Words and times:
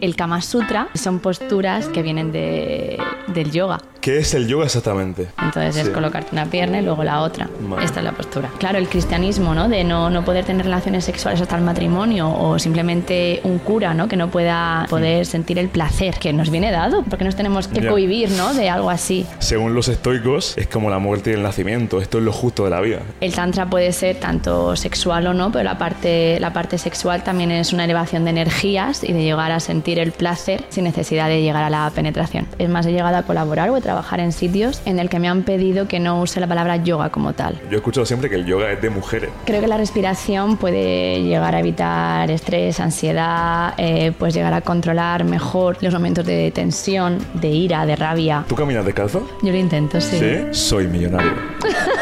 El 0.00 0.14
Kama 0.14 0.42
Sutra 0.42 0.86
son 0.94 1.18
posturas 1.18 1.88
que 1.88 2.02
vienen 2.02 2.30
de, 2.30 2.98
del 3.38 3.50
yoga. 3.50 3.80
¿Qué 4.00 4.18
es 4.18 4.32
el 4.34 4.46
yoga 4.46 4.64
exactamente? 4.66 5.26
Entonces 5.42 5.76
es 5.76 5.88
colocarte 5.90 6.28
una 6.32 6.46
pierna 6.46 6.78
y 6.80 6.84
luego 6.84 7.02
la 7.04 7.20
otra. 7.20 7.48
Vale. 7.60 7.84
Esta 7.84 7.98
es 8.00 8.04
la 8.04 8.12
postura. 8.12 8.48
Claro, 8.58 8.78
el 8.78 8.88
cristianismo, 8.88 9.54
¿no? 9.54 9.68
De 9.68 9.82
no, 9.84 10.08
no 10.08 10.24
poder 10.24 10.44
tener 10.44 10.64
relaciones 10.64 11.04
sexuales 11.04 11.40
hasta 11.40 11.56
el 11.56 11.62
matrimonio 11.62 12.30
o 12.32 12.58
simplemente 12.58 13.40
un 13.44 13.58
cura, 13.58 13.94
¿no? 13.94 14.08
Que 14.08 14.16
no 14.16 14.28
pueda 14.30 14.86
poder 14.88 15.26
sentir 15.26 15.58
el 15.58 15.68
placer 15.68 16.14
que 16.18 16.32
nos 16.32 16.50
viene 16.50 16.70
dado, 16.70 17.02
porque 17.02 17.24
nos 17.24 17.34
tenemos 17.36 17.66
que 17.68 17.80
Ya. 17.80 17.90
cohibir, 17.90 18.30
¿no? 18.30 18.54
De 18.54 18.70
algo 18.70 18.88
así. 18.88 19.26
Según 19.40 19.74
los 19.74 19.88
estoicos, 19.88 20.56
es 20.56 20.68
como 20.68 20.90
la 20.90 20.98
muerte 21.00 21.30
y 21.30 21.34
el 21.34 21.42
nacimiento. 21.42 22.00
Esto 22.00 22.18
es 22.18 22.24
lo 22.24 22.32
justo 22.32 22.64
de 22.64 22.70
la 22.70 22.80
vida. 22.80 23.00
El 23.20 23.34
tantra 23.34 23.66
puede 23.66 23.92
ser 23.92 24.16
tanto 24.16 24.76
sexual 24.76 25.26
o 25.26 25.34
no, 25.34 25.50
pero 25.50 25.64
la 25.64 25.76
parte, 25.76 26.38
la 26.40 26.52
parte 26.52 26.78
sexual 26.78 27.24
también 27.24 27.50
es 27.50 27.72
una 27.72 27.84
elevación 27.84 28.24
de 28.24 28.30
energías 28.30 29.02
y 29.04 29.12
de 29.12 29.22
llegar 29.22 29.50
a 29.52 29.60
sentir 29.60 29.98
el 29.98 30.12
placer 30.12 30.64
sin 30.70 30.84
necesidad 30.84 31.28
de 31.28 31.42
llegar 31.42 31.64
a 31.64 31.70
la 31.70 31.90
penetración. 31.94 32.46
Es 32.58 32.68
más, 32.68 32.86
he 32.86 32.92
llegado 32.92 33.16
a 33.16 33.22
colaborar 33.28 33.68
o 33.70 33.76
a 33.76 33.80
trabajar 33.80 34.20
en 34.20 34.32
sitios 34.32 34.80
en 34.86 34.98
el 34.98 35.10
que 35.10 35.18
me 35.20 35.28
han 35.28 35.42
pedido 35.42 35.86
que 35.86 36.00
no 36.00 36.22
use 36.22 36.40
la 36.40 36.46
palabra 36.46 36.76
yoga 36.76 37.10
como 37.10 37.34
tal. 37.34 37.60
Yo 37.64 37.72
he 37.72 37.76
escuchado 37.76 38.06
siempre 38.06 38.30
que 38.30 38.36
el 38.36 38.46
yoga 38.46 38.72
es 38.72 38.80
de 38.80 38.88
mujeres. 38.88 39.30
Creo 39.44 39.60
que 39.60 39.68
la 39.68 39.76
respiración 39.76 40.56
puede 40.56 41.22
llegar 41.22 41.54
a 41.54 41.60
evitar 41.60 42.30
estrés, 42.30 42.80
ansiedad, 42.80 43.74
eh, 43.76 44.12
pues 44.18 44.32
llegar 44.34 44.54
a 44.54 44.62
controlar 44.62 45.24
mejor 45.24 45.76
los 45.82 45.92
momentos 45.92 46.24
de 46.24 46.50
tensión, 46.50 47.18
de 47.34 47.48
ira, 47.48 47.84
de 47.84 47.96
rabia. 47.96 48.44
¿Tú 48.48 48.54
caminas 48.54 48.84
descalzo? 48.86 49.28
Yo 49.42 49.52
lo 49.52 49.58
intento, 49.58 50.00
sí. 50.00 50.18
Sí. 50.18 50.36
Soy 50.52 50.86
millonario. 50.88 51.32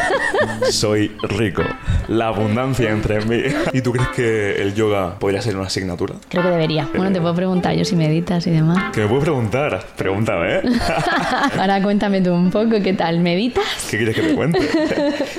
Soy 0.71 1.11
rico. 1.23 1.63
La 2.07 2.27
abundancia 2.27 2.89
entre 2.89 3.17
en 3.21 3.29
mí. 3.29 3.43
¿Y 3.73 3.81
tú 3.81 3.91
crees 3.91 4.07
que 4.09 4.61
el 4.61 4.73
yoga 4.73 5.19
podría 5.19 5.41
ser 5.41 5.57
una 5.57 5.67
asignatura? 5.67 6.15
Creo 6.29 6.43
que 6.43 6.49
debería. 6.49 6.87
Bueno, 6.95 7.11
te 7.11 7.19
puedo 7.19 7.35
preguntar 7.35 7.75
yo 7.75 7.83
si 7.83 7.95
meditas 7.95 8.47
y 8.47 8.51
demás. 8.51 8.91
Que 8.93 9.01
me 9.01 9.07
puedes 9.07 9.23
preguntar. 9.25 9.85
Pregúntame, 9.97 10.55
¿eh? 10.55 10.61
Ahora 11.59 11.81
cuéntame 11.81 12.21
tú 12.21 12.33
un 12.33 12.51
poco, 12.51 12.81
¿qué 12.83 12.93
tal? 12.93 13.19
¿Meditas? 13.19 13.87
¿Qué 13.89 13.97
quieres 13.97 14.15
que 14.15 14.21
te 14.21 14.35
cuente? 14.35 14.59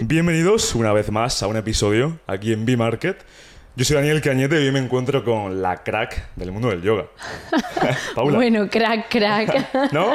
Bienvenidos 0.00 0.74
una 0.74 0.92
vez 0.92 1.10
más 1.10 1.42
a 1.42 1.46
un 1.46 1.56
episodio 1.56 2.18
aquí 2.26 2.52
en 2.52 2.64
B-Market. 2.64 3.18
Yo 3.76 3.84
soy 3.84 3.96
Daniel 3.96 4.20
Cañete 4.20 4.60
y 4.60 4.66
hoy 4.66 4.72
me 4.72 4.80
encuentro 4.80 5.22
con 5.22 5.62
la 5.62 5.84
crack 5.84 6.34
del 6.34 6.50
mundo 6.50 6.68
del 6.68 6.82
yoga. 6.82 7.06
Paula. 8.14 8.36
Bueno, 8.36 8.68
crack, 8.68 9.08
crack. 9.08 9.92
¿No? 9.92 10.14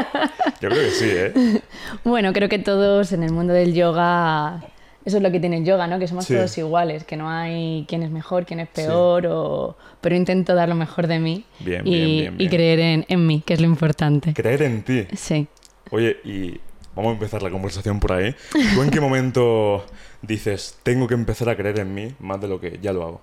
Yo 0.59 0.69
creo 0.69 0.83
que 0.83 0.91
sí, 0.91 1.09
¿eh? 1.09 1.61
bueno, 2.03 2.33
creo 2.33 2.49
que 2.49 2.59
todos 2.59 3.13
en 3.13 3.23
el 3.23 3.31
mundo 3.31 3.53
del 3.53 3.73
yoga, 3.73 4.61
eso 5.05 5.17
es 5.17 5.23
lo 5.23 5.31
que 5.31 5.39
tiene 5.39 5.57
el 5.57 5.65
yoga, 5.65 5.87
¿no? 5.87 5.99
Que 5.99 6.07
somos 6.07 6.25
Sí. 6.25 6.33
todos 6.33 6.57
iguales, 6.57 7.03
que 7.03 7.17
no 7.17 7.29
hay 7.29 7.85
quién 7.87 8.03
es 8.03 8.09
mejor, 8.11 8.45
quién 8.45 8.59
es 8.59 8.69
peor, 8.69 9.25
o... 9.27 9.75
pero 10.01 10.15
intento 10.15 10.55
dar 10.55 10.69
lo 10.69 10.75
mejor 10.75 11.07
de 11.07 11.19
mí 11.19 11.43
Bien, 11.59 11.85
y, 11.85 11.91
bien, 11.91 12.37
bien, 12.37 12.47
y 12.47 12.49
creer 12.49 12.79
en, 12.79 13.05
en 13.09 13.27
mí, 13.27 13.41
que 13.45 13.53
es 13.53 13.59
lo 13.61 13.67
importante. 13.67 14.33
Creer 14.33 14.61
en 14.63 14.83
ti. 14.83 15.05
Sí. 15.15 15.47
Oye, 15.91 16.17
y 16.23 16.59
vamos 16.95 17.11
a 17.11 17.13
empezar 17.13 17.43
la 17.43 17.49
conversación 17.49 17.99
por 17.99 18.13
ahí. 18.13 18.35
¿Tú 18.75 18.81
en 18.81 18.89
qué 18.89 19.01
momento 19.01 19.85
dices, 20.21 20.77
tengo 20.83 21.07
que 21.07 21.13
empezar 21.15 21.49
a 21.49 21.57
creer 21.57 21.79
en 21.79 21.93
mí 21.93 22.13
más 22.19 22.39
de 22.39 22.47
lo 22.47 22.59
que 22.61 22.79
ya 22.81 22.93
lo 22.93 23.03
hago? 23.03 23.21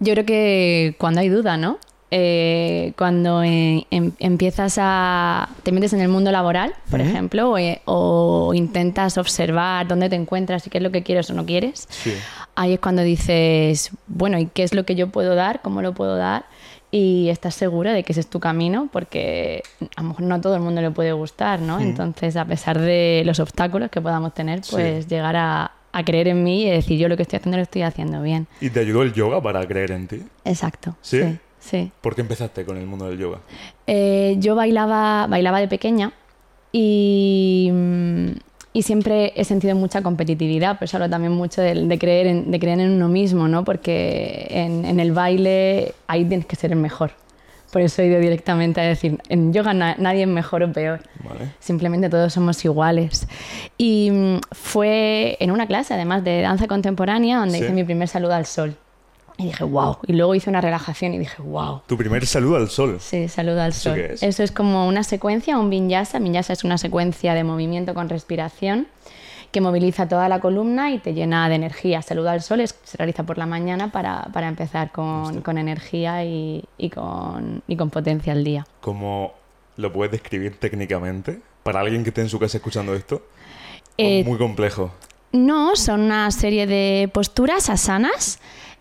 Yo 0.00 0.12
creo 0.14 0.24
que 0.26 0.94
cuando 0.98 1.20
hay 1.20 1.28
duda, 1.28 1.56
¿no? 1.56 1.78
Eh, 2.10 2.94
cuando 2.96 3.42
eh, 3.42 3.86
em- 3.90 4.12
empiezas 4.18 4.76
a... 4.80 5.48
te 5.62 5.72
metes 5.72 5.92
en 5.92 6.00
el 6.00 6.08
mundo 6.08 6.32
laboral, 6.32 6.72
por 6.90 7.00
ejemplo, 7.02 7.50
o, 7.50 7.58
eh, 7.58 7.82
o 7.84 8.52
intentas 8.54 9.18
observar 9.18 9.86
dónde 9.86 10.08
te 10.08 10.16
encuentras 10.16 10.66
y 10.66 10.70
qué 10.70 10.78
es 10.78 10.82
lo 10.84 10.90
que 10.90 11.02
quieres 11.02 11.28
o 11.28 11.34
no 11.34 11.44
quieres, 11.44 11.86
Sí. 11.90 12.14
ahí 12.54 12.72
es 12.74 12.80
cuando 12.80 13.02
dices, 13.02 13.90
bueno, 14.06 14.38
¿y 14.38 14.46
qué 14.46 14.62
es 14.62 14.72
lo 14.74 14.84
que 14.84 14.94
yo 14.94 15.08
puedo 15.08 15.34
dar? 15.34 15.60
¿Cómo 15.60 15.82
lo 15.82 15.92
puedo 15.92 16.16
dar? 16.16 16.46
Y 16.90 17.28
estás 17.28 17.54
segura 17.54 17.92
de 17.92 18.02
que 18.02 18.12
ese 18.12 18.20
es 18.20 18.28
tu 18.30 18.40
camino, 18.40 18.88
porque 18.90 19.62
a 19.94 20.00
lo 20.02 20.08
mejor 20.08 20.22
no 20.24 20.34
a 20.36 20.40
todo 20.40 20.54
el 20.54 20.62
mundo 20.62 20.80
le 20.80 20.90
puede 20.90 21.12
gustar, 21.12 21.60
¿no? 21.60 21.78
Entonces, 21.78 22.36
a 22.36 22.46
pesar 22.46 22.78
de 22.80 23.22
los 23.26 23.38
obstáculos 23.40 23.90
que 23.90 24.00
podamos 24.00 24.32
tener, 24.32 24.64
Sí. 24.64 24.70
pues 24.72 25.06
llegar 25.08 25.36
a, 25.36 25.72
a 25.92 26.04
creer 26.04 26.28
en 26.28 26.42
mí 26.42 26.62
y 26.64 26.70
decir, 26.70 26.98
yo 26.98 27.08
lo 27.08 27.16
que 27.18 27.24
estoy 27.24 27.36
haciendo 27.36 27.58
lo 27.58 27.62
estoy 27.64 27.82
haciendo 27.82 28.22
bien. 28.22 28.46
¿Y 28.62 28.70
te 28.70 28.80
ayudó 28.80 29.02
el 29.02 29.12
yoga 29.12 29.42
para 29.42 29.66
creer 29.66 29.90
en 29.90 30.06
ti? 30.08 30.22
Exacto. 30.46 30.96
¿Sí? 31.02 31.20
Sí. 31.22 31.38
Sí. 31.68 31.90
¿Por 32.00 32.14
qué 32.14 32.20
empezaste 32.22 32.64
con 32.64 32.76
el 32.76 32.86
mundo 32.86 33.08
del 33.08 33.18
yoga? 33.18 33.38
Eh, 33.86 34.36
yo 34.38 34.54
bailaba, 34.54 35.26
bailaba 35.28 35.60
de 35.60 35.68
pequeña 35.68 36.12
y, 36.72 37.70
mm, 37.72 38.26
y 38.72 38.82
siempre 38.82 39.32
he 39.36 39.44
sentido 39.44 39.74
mucha 39.74 40.02
competitividad, 40.02 40.78
pues 40.78 40.94
hablo 40.94 41.08
también 41.08 41.32
mucho 41.32 41.62
de, 41.62 41.74
de 41.74 41.98
creer 41.98 42.26
en, 42.26 42.50
de 42.50 42.58
creer 42.60 42.80
en 42.80 42.90
uno 42.92 43.08
mismo, 43.08 43.48
¿no? 43.48 43.64
Porque 43.64 44.46
en, 44.50 44.84
en 44.84 45.00
el 45.00 45.12
baile 45.12 45.94
ahí 46.06 46.24
tienes 46.24 46.46
que 46.46 46.56
ser 46.56 46.72
el 46.72 46.78
mejor. 46.78 47.12
Por 47.72 47.82
eso 47.82 48.00
he 48.00 48.06
ido 48.06 48.18
directamente 48.18 48.80
a 48.80 48.84
decir, 48.84 49.18
en 49.28 49.52
yoga 49.52 49.74
na- 49.74 49.96
nadie 49.98 50.22
es 50.22 50.28
mejor 50.28 50.62
o 50.62 50.72
peor. 50.72 51.00
Vale. 51.22 51.50
Simplemente 51.58 52.08
todos 52.08 52.32
somos 52.32 52.64
iguales. 52.64 53.28
Y 53.76 54.10
mm, 54.10 54.36
fue 54.52 55.36
en 55.40 55.50
una 55.50 55.66
clase, 55.66 55.92
además 55.92 56.24
de 56.24 56.40
danza 56.40 56.66
contemporánea, 56.66 57.38
donde 57.38 57.58
Sí. 57.58 57.64
hice 57.64 57.72
mi 57.74 57.84
primer 57.84 58.08
saludo 58.08 58.32
al 58.34 58.46
sol. 58.46 58.74
Y 59.38 59.44
dije, 59.46 59.62
wow. 59.64 59.98
Y 60.06 60.12
luego 60.14 60.34
hice 60.34 60.50
una 60.50 60.60
relajación 60.60 61.14
y 61.14 61.18
dije, 61.18 61.40
wow. 61.40 61.82
Tu 61.86 61.96
primer 61.96 62.26
saludo 62.26 62.56
al 62.56 62.68
sol. 62.68 62.98
Sí, 63.00 63.28
saludo 63.28 63.62
al 63.62 63.70
¿Eso 63.70 63.90
sol. 63.90 63.94
qué 63.94 64.12
es? 64.14 64.22
Eso 64.22 64.42
es 64.42 64.50
como 64.52 64.86
una 64.88 65.04
secuencia, 65.04 65.56
un 65.58 65.70
vinyasa. 65.70 66.18
Vinyasa 66.18 66.52
es 66.52 66.64
una 66.64 66.76
secuencia 66.76 67.34
de 67.34 67.44
movimiento 67.44 67.94
con 67.94 68.08
respiración 68.08 68.88
que 69.52 69.60
moviliza 69.62 70.06
toda 70.08 70.28
la 70.28 70.40
columna 70.40 70.90
y 70.90 70.98
te 70.98 71.14
llena 71.14 71.48
de 71.48 71.54
energía. 71.54 72.02
Saludo 72.02 72.30
al 72.30 72.42
sol 72.42 72.60
es- 72.60 72.74
se 72.82 72.96
realiza 72.98 73.22
por 73.22 73.38
la 73.38 73.46
mañana 73.46 73.90
para, 73.92 74.24
para 74.32 74.48
empezar 74.48 74.90
con, 74.92 75.40
con 75.42 75.56
energía 75.56 76.24
y, 76.24 76.64
y 76.76 76.90
con, 76.90 77.62
y 77.66 77.76
con 77.76 77.88
potencia 77.90 78.32
al 78.32 78.42
día. 78.44 78.66
¿Cómo 78.82 79.32
lo 79.76 79.92
puedes 79.92 80.10
describir 80.12 80.58
técnicamente? 80.58 81.40
Para 81.62 81.80
alguien 81.80 82.02
que 82.02 82.10
esté 82.10 82.20
en 82.22 82.28
su 82.28 82.38
casa 82.38 82.58
escuchando 82.58 82.94
esto. 82.94 83.22
Eh, 83.96 84.22
Muy 84.24 84.36
complejo. 84.36 84.90
No, 85.32 85.76
son 85.76 86.00
una 86.02 86.30
serie 86.30 86.66
de 86.66 87.08
posturas 87.12 87.70
asanas 87.70 88.40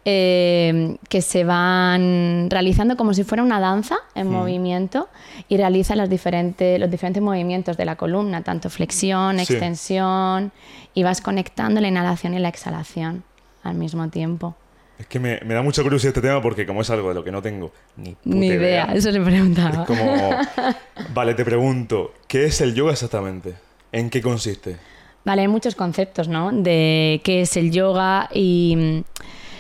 eh, 0.10 0.96
que 1.10 1.22
se 1.22 1.44
van 1.44 2.48
realizando 2.50 2.96
como 2.96 3.14
si 3.14 3.26
fuera 3.26 3.44
una 3.44 3.60
danza 3.60 3.98
en 4.16 4.30
movimiento 4.30 5.10
y 5.50 5.58
realiza 5.58 5.98
las 5.98 6.10
diferentes, 6.10 6.80
los 6.80 6.90
diferentes 6.90 7.22
movimientos 7.22 7.76
de 7.76 7.84
la 7.84 7.98
columna, 7.98 8.42
tanto 8.42 8.70
flexión, 8.70 9.36
Sí. 9.36 9.42
extensión, 9.54 10.54
y 10.94 11.04
vas 11.04 11.20
conectando 11.20 11.82
la 11.82 11.90
inhalación 11.90 12.34
y 12.36 12.40
la 12.40 12.48
exhalación 12.48 13.26
al 13.64 13.76
mismo 13.76 14.08
tiempo. 14.08 14.56
Es 14.98 15.08
que 15.08 15.20
me, 15.20 15.42
me 15.46 15.54
da 15.54 15.62
mucha 15.62 15.84
curiosidad 15.84 16.12
este 16.16 16.22
tema 16.26 16.42
porque 16.42 16.66
como 16.66 16.80
es 16.82 16.90
algo 16.90 17.10
de 17.10 17.16
lo 17.16 17.24
que 17.26 17.32
no 17.34 17.42
tengo 17.42 17.74
ni, 17.98 18.12
puta 18.12 18.36
Ni 18.36 18.48
idea, 18.48 18.86
eso 18.94 19.12
le 19.12 19.20
preguntaba. 19.20 19.82
Es 19.82 19.88
como... 19.88 20.30
Vale, 21.14 21.34
te 21.34 21.44
pregunto, 21.44 22.14
¿qué 22.30 22.46
es 22.46 22.62
el 22.62 22.74
yoga 22.74 22.94
exactamente? 22.94 23.56
¿En 23.92 24.10
qué 24.10 24.22
consiste? 24.22 24.78
Vale, 25.26 25.42
hay 25.42 25.50
muchos 25.50 25.76
conceptos, 25.76 26.30
¿no? 26.30 26.54
De 26.54 27.20
qué 27.26 27.42
es 27.42 27.58
el 27.58 27.72
yoga 27.72 28.30
y 28.34 28.76
mm, 28.78 29.04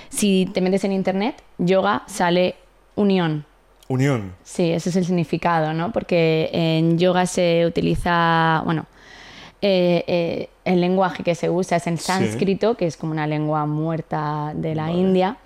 si 0.09 0.49
te 0.53 0.61
metes 0.61 0.83
en 0.83 0.91
internet, 0.91 1.41
yoga 1.57 2.03
sale 2.07 2.55
unión. 2.95 3.45
Unión. 3.89 4.33
Sí, 4.43 4.71
ese 4.71 4.89
es 4.89 4.95
el 4.97 5.05
significado, 5.05 5.73
¿no? 5.73 5.91
Porque 5.93 6.49
en 6.51 6.97
yoga 6.97 7.25
se 7.25 7.65
utiliza, 7.65 8.61
bueno, 8.65 8.85
eh, 9.61 10.03
eh, 10.07 10.49
el 10.65 10.81
lenguaje 10.81 11.23
que 11.23 11.35
se 11.35 11.49
usa 11.49 11.77
es 11.77 11.87
el 11.87 11.97
Sí. 11.97 12.05
sánscrito, 12.05 12.75
que 12.75 12.85
es 12.85 12.97
como 12.97 13.13
una 13.13 13.25
lengua 13.27 13.65
muerta 13.65 14.51
de 14.55 14.75
la 14.75 14.83
Vale. 14.87 14.97
India, 14.99 15.37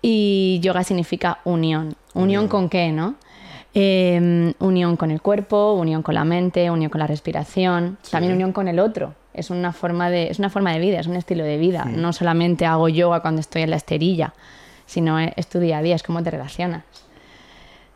y 0.00 0.58
yoga 0.62 0.82
significa 0.82 1.38
unión. 1.44 1.94
¿Unión 2.14 2.48
con 2.48 2.68
qué, 2.68 2.90
no? 2.90 3.14
Eh, 3.74 4.54
unión 4.60 4.96
con 4.96 5.10
el 5.10 5.20
cuerpo, 5.20 5.74
unión 5.74 6.02
con 6.02 6.14
la 6.14 6.24
mente, 6.24 6.70
unión 6.70 6.90
con 6.90 7.00
la 7.00 7.06
respiración, 7.06 7.98
Sí. 8.02 8.12
también 8.12 8.32
unión 8.32 8.52
con 8.52 8.66
el 8.66 8.80
otro. 8.80 9.14
Es 9.38 9.50
una 9.50 9.72
forma 9.72 10.10
de, 10.10 10.28
es 10.30 10.38
una 10.38 10.50
forma 10.50 10.72
de 10.72 10.78
vida, 10.80 11.00
es 11.00 11.06
un 11.06 11.16
estilo 11.16 11.44
de 11.44 11.56
vida. 11.58 11.84
No 11.84 12.12
solamente 12.12 12.66
hago 12.66 12.88
yoga 12.88 13.20
cuando 13.20 13.40
estoy 13.40 13.62
en 13.62 13.70
la 13.70 13.76
esterilla, 13.76 14.34
sino 14.86 15.18
es 15.18 15.46
tu 15.48 15.58
día 15.60 15.78
a 15.78 15.82
día, 15.82 15.94
es 15.96 16.02
cómo 16.02 16.22
te 16.22 16.30
relacionas. 16.30 16.84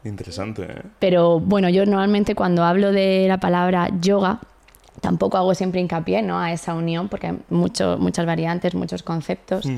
Interesante, 0.04 0.62
¿eh? 0.64 0.82
Pero 0.98 1.38
bueno, 1.38 1.68
yo 1.68 1.86
normalmente 1.86 2.34
cuando 2.34 2.64
hablo 2.64 2.90
de 2.92 3.26
la 3.28 3.38
palabra 3.38 3.88
yoga, 4.00 4.40
tampoco 5.00 5.36
hago 5.36 5.54
siempre 5.54 5.80
hincapié 5.80 6.22
¿no? 6.22 6.38
a 6.40 6.52
esa 6.52 6.74
unión, 6.74 7.08
porque 7.08 7.28
hay 7.28 7.38
mucho, 7.50 7.96
muchas 7.98 8.26
variantes, 8.26 8.74
muchos 8.74 9.02
conceptos, 9.02 9.64
Mm. 9.66 9.76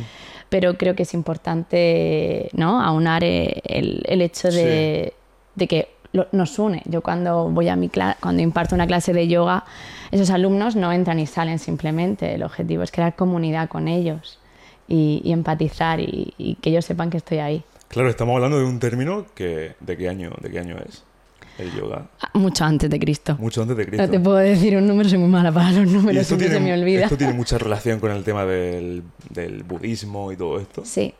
pero 0.48 0.78
creo 0.78 0.94
que 0.94 1.02
es 1.02 1.12
importante 1.14 2.48
¿no? 2.54 2.80
aunar 2.82 3.22
eh, 3.22 3.60
el, 3.64 4.02
el 4.06 4.22
hecho 4.22 4.48
de, 4.50 5.12
de 5.54 5.68
que 5.68 5.93
lo- 6.14 6.26
nos 6.32 6.58
une. 6.58 6.80
Yo 6.86 7.02
cuando 7.02 7.50
voy 7.50 7.68
a 7.68 7.76
mi 7.76 7.90
cuando 8.20 8.40
imparto 8.42 8.74
una 8.74 8.86
clase 8.86 9.12
de 9.12 9.28
yoga, 9.28 9.64
esos 10.10 10.30
alumnos 10.30 10.74
no 10.76 10.90
entran 10.90 11.18
y 11.20 11.26
salen 11.26 11.58
simplemente. 11.58 12.34
El 12.34 12.42
objetivo 12.42 12.82
es 12.82 12.90
crear 12.90 13.14
comunidad 13.14 13.68
con 13.68 13.86
ellos 13.88 14.38
y, 14.88 15.20
y 15.22 15.32
empatizar 15.32 16.00
y, 16.00 16.32
y 16.38 16.54
que 16.54 16.70
ellos 16.70 16.86
sepan 16.86 17.10
que 17.10 17.18
estoy 17.18 17.38
ahí. 17.38 17.62
Claro, 17.88 18.08
estamos 18.08 18.34
hablando 18.36 18.58
de 18.58 18.64
un 18.64 18.78
término 18.80 19.26
que... 19.34 19.74
¿De 19.80 19.96
qué 19.96 20.08
año, 20.08 20.30
de 20.40 20.50
qué 20.50 20.58
año 20.58 20.76
es? 20.88 21.04
El 21.58 21.70
yoga. 21.72 22.06
Ah, 22.20 22.30
Mucho 22.34 22.64
antes 22.64 22.90
de 22.90 22.98
Cristo. 22.98 23.36
Mucho 23.38 23.62
antes 23.62 23.76
de 23.76 23.86
Cristo. 23.86 24.02
No 24.04 24.10
te 24.10 24.18
puedo 24.18 24.38
decir 24.38 24.76
un 24.76 24.86
número, 24.88 25.08
soy 25.08 25.18
muy 25.18 25.28
mala 25.28 25.52
para 25.52 25.70
los 25.70 25.86
números, 25.88 26.26
siempre 26.26 26.48
se 26.48 26.58
me 26.58 26.72
olvida. 26.74 27.04
esto 27.04 27.16
tiene 27.16 27.32
mucha 27.42 27.58
relación 27.58 28.00
con 28.00 28.10
el 28.10 28.24
tema 28.24 28.44
del, 28.44 29.04
del 29.30 29.62
budismo 29.62 30.32
y 30.32 30.36
todo 30.36 30.58
esto. 30.58 30.82
Sí. 30.84 31.14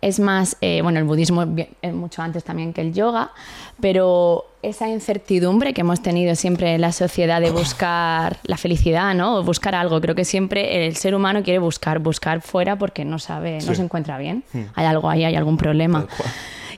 Es 0.00 0.20
más, 0.20 0.56
eh, 0.60 0.80
bueno, 0.82 0.98
el 0.98 1.04
budismo 1.04 1.42
es 1.42 1.68
es 1.82 1.94
mucho 1.94 2.22
antes 2.22 2.44
también 2.44 2.72
que 2.72 2.80
el 2.80 2.92
yoga, 2.94 3.32
pero 3.80 4.46
esa 4.62 4.88
incertidumbre 4.88 5.72
que 5.72 5.80
hemos 5.82 6.02
tenido 6.02 6.34
siempre 6.34 6.74
en 6.74 6.80
la 6.80 6.92
sociedad 6.92 7.40
de 7.40 7.50
buscar 7.50 8.38
la 8.44 8.56
felicidad, 8.56 9.14
¿no? 9.14 9.36
O 9.36 9.42
buscar 9.42 9.74
algo. 9.74 10.00
Creo 10.00 10.14
que 10.14 10.24
siempre 10.24 10.86
el 10.86 10.96
ser 10.96 11.14
humano 11.14 11.42
quiere 11.42 11.58
buscar, 11.58 11.98
buscar 11.98 12.40
fuera 12.40 12.76
porque 12.76 13.04
no 13.04 13.18
sabe, 13.18 13.58
no 13.66 13.74
se 13.74 13.82
encuentra 13.82 14.18
bien. 14.18 14.44
Hay 14.74 14.86
algo 14.86 15.08
ahí, 15.08 15.24
hay 15.24 15.36
algún 15.36 15.56
problema. 15.56 16.06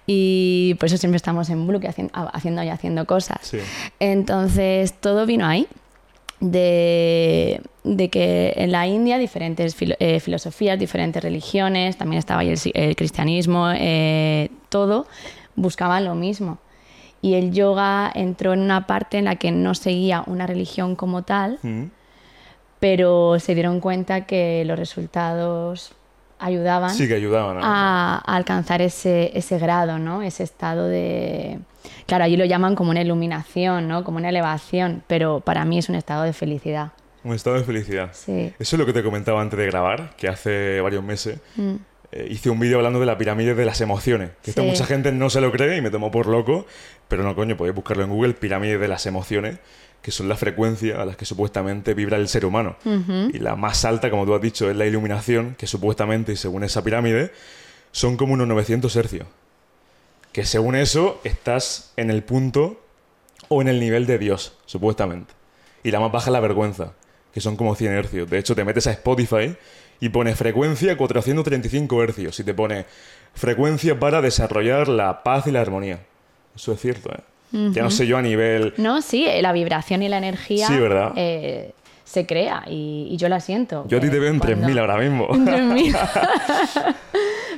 Y 0.06 0.74
por 0.80 0.86
eso 0.86 0.96
siempre 0.96 1.16
estamos 1.16 1.50
en 1.50 1.66
bloque 1.66 1.86
haciendo, 1.86 2.12
haciendo 2.32 2.62
y 2.62 2.68
haciendo 2.68 3.06
cosas. 3.06 3.38
Sí. 3.42 3.58
Entonces, 4.00 4.94
todo 4.94 5.24
vino 5.24 5.46
ahí. 5.46 5.68
De, 6.40 7.60
de 7.84 8.08
que 8.08 8.54
en 8.56 8.72
la 8.72 8.86
India 8.86 9.18
diferentes 9.18 9.76
filo- 9.76 9.96
eh, 10.00 10.20
filosofías, 10.20 10.78
diferentes 10.78 11.22
religiones, 11.22 11.98
también 11.98 12.18
estaba 12.18 12.40
ahí 12.40 12.54
el 12.74 12.96
cristianismo, 12.96 13.68
eh, 13.74 14.48
todo 14.70 15.06
buscaban 15.54 16.04
lo 16.06 16.14
mismo. 16.14 16.58
Y 17.20 17.34
el 17.34 17.52
yoga 17.52 18.10
entró 18.14 18.54
en 18.54 18.60
una 18.60 18.86
parte 18.86 19.18
en 19.18 19.26
la 19.26 19.36
que 19.36 19.52
no 19.52 19.74
seguía 19.74 20.24
una 20.26 20.46
religión 20.46 20.96
como 20.96 21.22
tal, 21.22 21.58
Mm. 21.62 21.84
pero 22.78 23.38
se 23.38 23.54
dieron 23.54 23.80
cuenta 23.80 24.24
que 24.24 24.64
los 24.64 24.78
resultados 24.78 25.92
ayudaban 26.40 26.90
Sí 26.94 27.06
que 27.06 27.14
ayudaban. 27.14 27.56
¿no? 27.58 27.62
a, 27.64 28.16
a 28.16 28.36
alcanzar 28.36 28.82
ese, 28.82 29.30
ese 29.38 29.58
grado, 29.58 29.98
¿no? 29.98 30.22
Ese 30.22 30.42
estado 30.42 30.86
de... 30.86 31.58
Claro, 32.06 32.24
allí 32.24 32.36
lo 32.36 32.44
llaman 32.44 32.74
como 32.74 32.90
una 32.90 33.00
iluminación, 33.02 33.86
¿no? 33.88 34.04
Como 34.04 34.18
una 34.18 34.28
elevación, 34.30 35.02
pero 35.06 35.40
para 35.40 35.64
mí 35.64 35.78
es 35.78 35.88
un 35.88 35.94
estado 35.94 36.24
de 36.24 36.32
felicidad. 36.32 36.92
Un 37.22 37.34
estado 37.34 37.56
de 37.56 37.64
felicidad. 37.64 38.10
Sí. 38.12 38.52
Eso 38.58 38.76
es 38.76 38.78
lo 38.80 38.86
que 38.86 38.92
te 38.92 39.02
comentaba 39.02 39.40
antes 39.42 39.58
de 39.58 39.66
grabar, 39.66 40.16
que 40.16 40.28
hace 40.28 40.80
varios 40.80 41.04
meses 41.04 41.38
Mm. 41.56 41.74
eh, 42.12 42.26
hice 42.30 42.50
un 42.50 42.58
vídeo 42.58 42.78
hablando 42.78 42.98
de 42.98 43.06
la 43.06 43.16
pirámide 43.16 43.54
de 43.54 43.64
las 43.64 43.80
emociones. 43.80 44.30
Que 44.42 44.50
esto 44.50 44.62
Sí. 44.62 44.68
mucha 44.68 44.86
gente 44.86 45.12
no 45.12 45.30
se 45.30 45.40
lo 45.40 45.52
cree 45.52 45.76
y 45.76 45.80
me 45.80 45.90
tomó 45.90 46.10
por 46.10 46.26
loco, 46.26 46.66
pero 47.08 47.22
no, 47.22 47.34
coño, 47.36 47.56
podéis 47.56 47.74
buscarlo 47.76 48.02
en 48.04 48.10
Google, 48.10 48.32
pirámide 48.34 48.78
de 48.78 48.88
las 48.88 49.06
emociones, 49.06 49.58
que 50.02 50.10
son 50.10 50.28
la 50.28 50.36
frecuencia 50.36 51.00
a 51.00 51.04
las 51.04 51.16
que 51.16 51.24
supuestamente 51.24 51.94
vibra 51.94 52.16
el 52.16 52.28
ser 52.28 52.46
humano. 52.46 52.76
Y 53.32 53.38
la 53.38 53.56
más 53.56 53.84
alta, 53.84 54.10
como 54.10 54.24
tú 54.24 54.34
has 54.34 54.40
dicho, 54.40 54.70
es 54.70 54.76
la 54.76 54.86
iluminación, 54.86 55.54
que 55.58 55.66
supuestamente, 55.66 56.32
y 56.32 56.36
según 56.36 56.64
esa 56.64 56.82
pirámide, 56.82 57.32
son 57.92 58.16
como 58.16 58.34
unos 58.34 58.48
900 58.48 58.94
hercios. 58.96 59.26
Que 60.32 60.44
según 60.44 60.76
eso, 60.76 61.20
estás 61.24 61.92
en 61.96 62.10
el 62.10 62.22
punto 62.22 62.80
o 63.48 63.60
en 63.60 63.68
el 63.68 63.80
nivel 63.80 64.06
de 64.06 64.18
Dios, 64.18 64.56
supuestamente. 64.64 65.34
Y 65.82 65.90
la 65.90 66.00
más 66.00 66.12
baja 66.12 66.26
es 66.26 66.32
la 66.32 66.40
vergüenza, 66.40 66.92
que 67.34 67.40
son 67.40 67.56
como 67.56 67.74
100 67.74 67.92
hercios. 67.92 68.30
De 68.30 68.38
hecho, 68.38 68.54
te 68.54 68.64
metes 68.64 68.86
a 68.86 68.92
Spotify 68.92 69.56
y 69.98 70.08
pone 70.08 70.34
frecuencia 70.34 70.96
435 70.96 72.02
hercios 72.02 72.40
y 72.40 72.44
te 72.44 72.54
pone 72.54 72.86
frecuencia 73.34 73.98
para 73.98 74.22
desarrollar 74.22 74.88
la 74.88 75.22
paz 75.22 75.46
y 75.46 75.50
la 75.50 75.60
armonía. 75.60 76.06
Eso 76.54 76.72
es 76.72 76.80
cierto, 76.80 77.10
¿eh? 77.10 77.20
Ya 77.52 77.82
no 77.82 77.90
sé 77.90 78.06
yo 78.06 78.16
a 78.16 78.22
nivel... 78.22 78.74
No, 78.76 79.02
sí, 79.02 79.26
eh, 79.26 79.42
la 79.42 79.52
vibración 79.52 80.02
y 80.02 80.08
la 80.08 80.18
energía 80.18 80.66
Sí, 80.68 80.76
¿verdad? 80.78 81.12
eh, 81.16 81.72
se 82.04 82.26
crea 82.26 82.64
y, 82.68 83.08
y 83.10 83.16
yo 83.16 83.28
la 83.28 83.40
siento. 83.40 83.84
Yo 83.88 83.98
a 83.98 84.00
ti 84.00 84.06
Eh, 84.06 84.10
te 84.10 84.18
veo 84.18 84.30
en 84.30 84.38
cuando- 84.38 84.66
3.000 84.66 84.78
ahora 84.80 84.96
mismo. 84.98 85.28
En 85.34 85.46
3.000. 85.46 85.96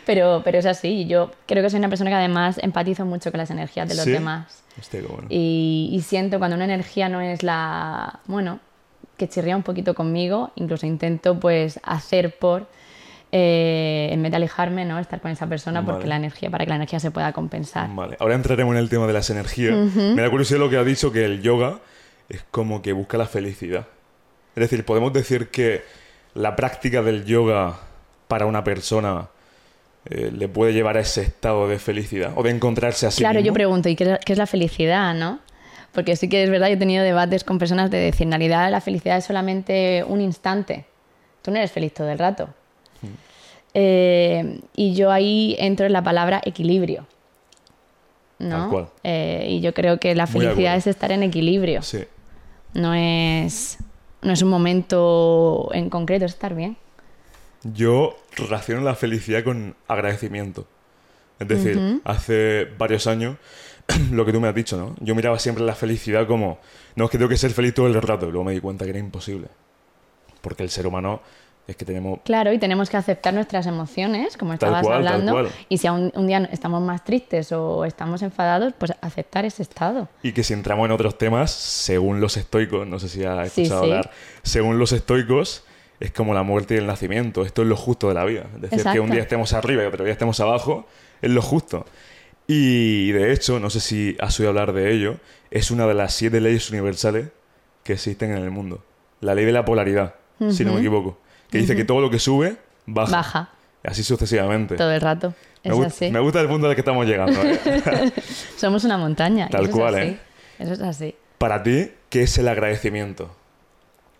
pero, 0.07 0.43
pero 0.45 0.59
es 0.59 0.67
así. 0.67 1.07
Yo 1.07 1.31
creo 1.47 1.63
que 1.63 1.71
soy 1.71 1.79
una 1.79 1.89
persona 1.89 2.11
que 2.11 2.17
además 2.17 2.59
empatizo 2.63 3.05
mucho 3.05 3.31
con 3.31 3.39
las 3.39 3.51
energías 3.51 3.89
de 3.89 3.95
los 3.95 4.05
¿Sí? 4.05 4.11
demás. 4.13 4.63
Bueno. 4.93 5.27
Y, 5.29 5.91
y 5.93 6.01
siento 6.01 6.39
cuando 6.39 6.57
una 6.57 6.65
energía 6.65 7.09
no 7.11 7.21
es 7.21 7.43
la, 7.43 8.21
bueno, 8.27 8.59
que 9.19 9.29
chirría 9.29 9.55
un 9.57 9.63
poquito 9.63 9.95
conmigo, 9.95 10.51
incluso 10.57 10.87
intento 10.87 11.39
pues 11.39 11.79
hacer 11.83 12.39
por, 12.39 12.67
eh, 13.35 14.11
en 14.13 14.23
vez 14.23 14.31
de 14.31 14.37
alejarme, 14.37 14.85
¿no? 14.85 14.99
Estar 14.99 15.23
con 15.23 15.31
esa 15.31 15.47
persona 15.47 15.83
porque 15.85 16.07
la 16.07 16.17
energía, 16.17 16.51
para 16.51 16.65
que 16.65 16.69
la 16.69 16.77
energía 16.77 17.01
se 17.01 17.11
pueda 17.11 17.33
compensar. 17.33 17.89
Vale, 17.95 18.17
ahora 18.21 18.35
entraremos 18.35 18.75
en 18.75 18.79
el 18.79 18.91
tema 18.91 19.07
de 19.07 19.15
las 19.15 19.31
energías. 19.31 19.75
Me 19.75 20.21
da 20.21 20.29
curiosidad 20.29 20.61
lo 20.61 20.69
que 20.69 20.77
ha 20.77 20.85
dicho, 20.85 21.11
que 21.13 21.25
el 21.25 21.41
yoga 21.41 21.81
es 22.29 22.45
como 22.51 22.83
que 22.83 22.93
busca 22.93 23.17
la 23.17 23.27
felicidad. 23.27 23.87
Es 24.55 24.61
decir, 24.61 24.85
podemos 24.85 25.15
decir 25.15 25.49
que 25.49 25.83
la 26.35 26.55
práctica 26.57 27.01
del 27.01 27.25
yoga 27.25 27.79
para 28.29 28.45
una 28.45 28.63
persona 28.65 29.29
eh, 30.05 30.31
le 30.31 30.49
puede 30.49 30.75
llevar 30.75 30.99
a 30.99 31.01
ese 31.01 31.23
estado 31.23 31.69
de 31.69 31.79
felicidad 31.79 32.33
o 32.37 32.43
de 32.43 32.51
encontrarse 32.51 33.07
así 33.07 33.23
claro, 33.23 33.41
yo 33.41 33.55
pregunto, 33.55 33.89
¿y 33.89 33.97
qué 33.97 34.05
es, 34.05 34.19
qué 34.27 34.33
es 34.33 34.39
la 34.39 34.47
felicidad, 34.47 35.15
no? 35.15 35.41
Porque 35.93 36.17
sí 36.17 36.29
que 36.29 36.43
es 36.43 36.51
verdad, 36.51 36.69
yo 36.69 36.75
he 36.75 36.79
tenido 36.79 37.03
debates 37.03 37.45
con 37.45 37.59
personas 37.59 37.91
de 37.91 37.99
decir, 37.99 38.27
en 38.27 38.33
realidad 38.33 38.71
la 38.71 38.83
felicidad 38.83 39.17
es 39.17 39.25
solamente 39.25 40.05
un 40.07 40.21
instante. 40.21 40.85
Tú 41.41 41.51
no 41.51 41.57
eres 41.57 41.73
feliz 41.73 41.95
todo 41.95 42.11
el 42.11 42.19
rato. 42.19 42.51
Eh, 43.75 44.61
y 44.77 44.95
yo 44.95 45.11
ahí 45.11 45.57
entro 45.59 45.87
en 45.87 45.93
la 45.93 46.03
palabra 46.03 46.41
equilibrio. 46.45 47.07
¿no? 48.39 48.59
Tal 48.59 48.69
cual. 48.69 48.89
Eh, 49.05 49.47
y 49.49 49.61
yo 49.61 49.73
creo 49.73 49.99
que 49.99 50.15
la 50.15 50.27
felicidad 50.27 50.77
es 50.77 50.87
estar 50.87 51.13
en 51.13 51.23
equilibrio. 51.23 51.83
Sí. 51.83 52.05
No 52.75 52.95
es, 52.95 53.79
no 54.23 54.33
es 54.33 54.43
un 54.43 54.49
momento 54.49 55.71
en 55.73 55.91
concreto, 55.91 56.25
es 56.25 56.33
estar 56.33 56.55
bien. 56.55 56.77
Yo 57.63 58.17
relaciono 58.37 58.83
la 58.83 58.95
felicidad 58.95 59.45
con 59.45 59.77
agradecimiento. 59.87 60.67
Es 61.39 61.49
decir, 61.49 62.01
hace 62.05 62.69
varios 62.79 63.07
años, 63.07 63.37
lo 64.13 64.25
que 64.25 64.33
tú 64.33 64.41
me 64.41 64.49
has 64.49 64.55
dicho, 64.55 64.77
¿no? 64.77 64.95
Yo 65.01 65.15
miraba 65.15 65.39
siempre 65.39 65.65
la 65.65 65.75
felicidad 65.75 66.27
como, 66.27 66.59
no 66.95 67.07
es 67.07 67.11
que 67.11 67.19
tengo 67.19 67.29
que 67.29 67.37
ser 67.37 67.51
feliz 67.51 67.75
todo 67.75 67.87
el 67.89 67.95
rato, 67.95 68.29
y 68.29 68.31
luego 68.31 68.45
me 68.45 68.53
di 68.53 68.61
cuenta 68.61 68.85
que 68.85 68.91
era 68.91 68.99
imposible. 68.99 69.49
Porque 70.41 70.63
el 70.63 70.71
ser 70.71 70.87
humano 70.87 71.21
es 71.67 71.77
que 71.77 71.85
tenemos... 71.85 72.21
Claro, 72.25 72.53
y 72.53 72.59
tenemos 72.59 72.91
que 72.91 72.97
aceptar 72.97 73.33
nuestras 73.33 73.67
emociones, 73.67 74.37
como 74.37 74.53
estabas 74.53 74.83
cual, 74.83 74.97
hablando. 74.97 75.49
Y 75.69 75.79
si 75.79 75.89
un, 75.89 76.13
un 76.15 76.27
día 76.27 76.49
estamos 76.53 76.83
más 76.83 77.05
tristes 77.05 77.53
o 77.53 77.85
estamos 77.85 78.23
enfadados, 78.23 78.75
pues 78.77 78.93
aceptar 79.01 79.45
ese 79.45 79.63
estado. 79.63 80.09
Y 80.23 80.33
que 80.33 80.43
si 80.43 80.55
entramos 80.55 80.87
en 80.87 80.93
otros 80.93 81.19
temas, 81.19 81.51
según 81.53 82.21
los 82.21 82.37
estoicos, 82.37 82.87
no 82.87 82.99
sé 82.99 83.09
si 83.09 83.25
has 83.25 83.47
escuchado 83.47 83.85
sí. 83.85 83.91
hablar, 83.91 84.11
según 84.43 84.79
los 84.79 84.93
estoicos, 84.93 85.65
es 86.01 86.11
como 86.11 86.35
la 86.35 86.43
muerte 86.43 86.75
y 86.75 86.79
el 86.79 86.87
nacimiento. 86.87 87.45
Esto 87.45 87.63
es 87.63 87.69
lo 87.69 87.77
justo 87.77 88.09
de 88.09 88.15
la 88.15 88.25
vida. 88.25 88.47
Es 88.57 88.71
decir, 88.71 88.85
que 88.93 89.01
un 89.01 89.11
día 89.11 89.23
estemos 89.23 89.53
arriba 89.53 89.85
y 89.85 89.87
otro 89.87 90.05
día 90.05 90.13
estemos 90.13 90.41
abajo, 90.41 90.87
es 91.21 91.31
lo 91.31 91.43
justo. 91.43 91.87
Y 92.49 93.13
de 93.13 93.33
hecho, 93.33 93.61
no 93.61 93.71
sé 93.71 93.79
si 93.79 94.17
has 94.19 94.39
oído 94.41 94.51
hablar 94.51 94.73
de 94.73 94.93
ello, 94.93 95.19
es 95.53 95.71
una 95.71 95.87
de 95.87 95.95
las 95.95 96.13
siete 96.13 96.41
leyes 96.41 96.71
universales 96.71 97.29
que 97.85 97.93
existen 97.93 98.33
en 98.33 98.39
el 98.39 98.51
mundo. 98.51 98.85
La 99.21 99.37
ley 99.37 99.45
de 99.45 99.53
la 99.53 99.65
polaridad, 99.65 100.17
si 100.51 100.65
no 100.65 100.75
me 100.75 100.81
equivoco. 100.81 101.19
Que 101.53 101.59
dice 101.59 101.77
que 101.77 101.85
todo 101.85 102.01
lo 102.01 102.11
que 102.11 102.19
sube, 102.19 102.57
baja. 102.87 103.13
Baja 103.13 103.49
Así 103.85 104.03
sucesivamente. 104.03 104.77
todo 104.77 104.91
el 104.93 105.01
rato. 105.01 105.35
me, 105.65 105.71
Es 105.71 105.77
gust- 105.77 105.87
así. 105.87 106.11
me 106.11 106.21
gusta 106.21 106.41
el 106.41 106.49
punto 106.49 106.67
al 106.69 106.75
que 106.75 106.81
estamos 106.81 107.05
llegando. 107.07 107.41
¿eh? 107.43 108.13
Somos 108.57 108.85
una 108.85 108.97
montaña. 108.99 109.49
Tal 109.49 109.65
eso 109.67 109.73
cual, 109.73 109.95
es 109.97 110.01
así. 110.01 110.09
¿eh? 110.11 110.19
Eso 110.61 110.73
es 110.75 110.81
así. 110.81 111.15
Para 111.39 111.63
ti, 111.63 111.91
¿qué 112.09 112.23
es 112.23 112.39
el 112.39 112.49
agradecimiento? 112.49 113.35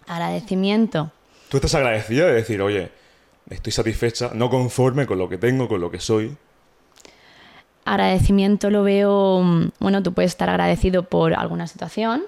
Agradecimiento. 0.07 1.11
Tú 1.49 1.59
estás 1.59 1.75
agradecida 1.75 2.27
de 2.27 2.33
decir, 2.33 2.61
oye, 2.61 2.91
estoy 3.51 3.73
satisfecha, 3.73 4.31
no 4.35 4.51
conforme 4.51 5.07
con 5.07 5.19
lo 5.19 5.29
que 5.29 5.39
tengo, 5.39 5.69
con 5.69 5.81
lo 5.81 5.91
que 5.91 6.01
soy. 6.01 6.37
Agradecimiento 7.85 8.71
lo 8.71 8.83
veo, 8.85 9.41
mm, 9.43 9.71
bueno, 9.81 10.03
tú 10.03 10.13
puedes 10.13 10.31
estar 10.33 10.49
agradecido 10.49 11.03
por 11.05 11.35
alguna 11.35 11.67
situación, 11.67 12.23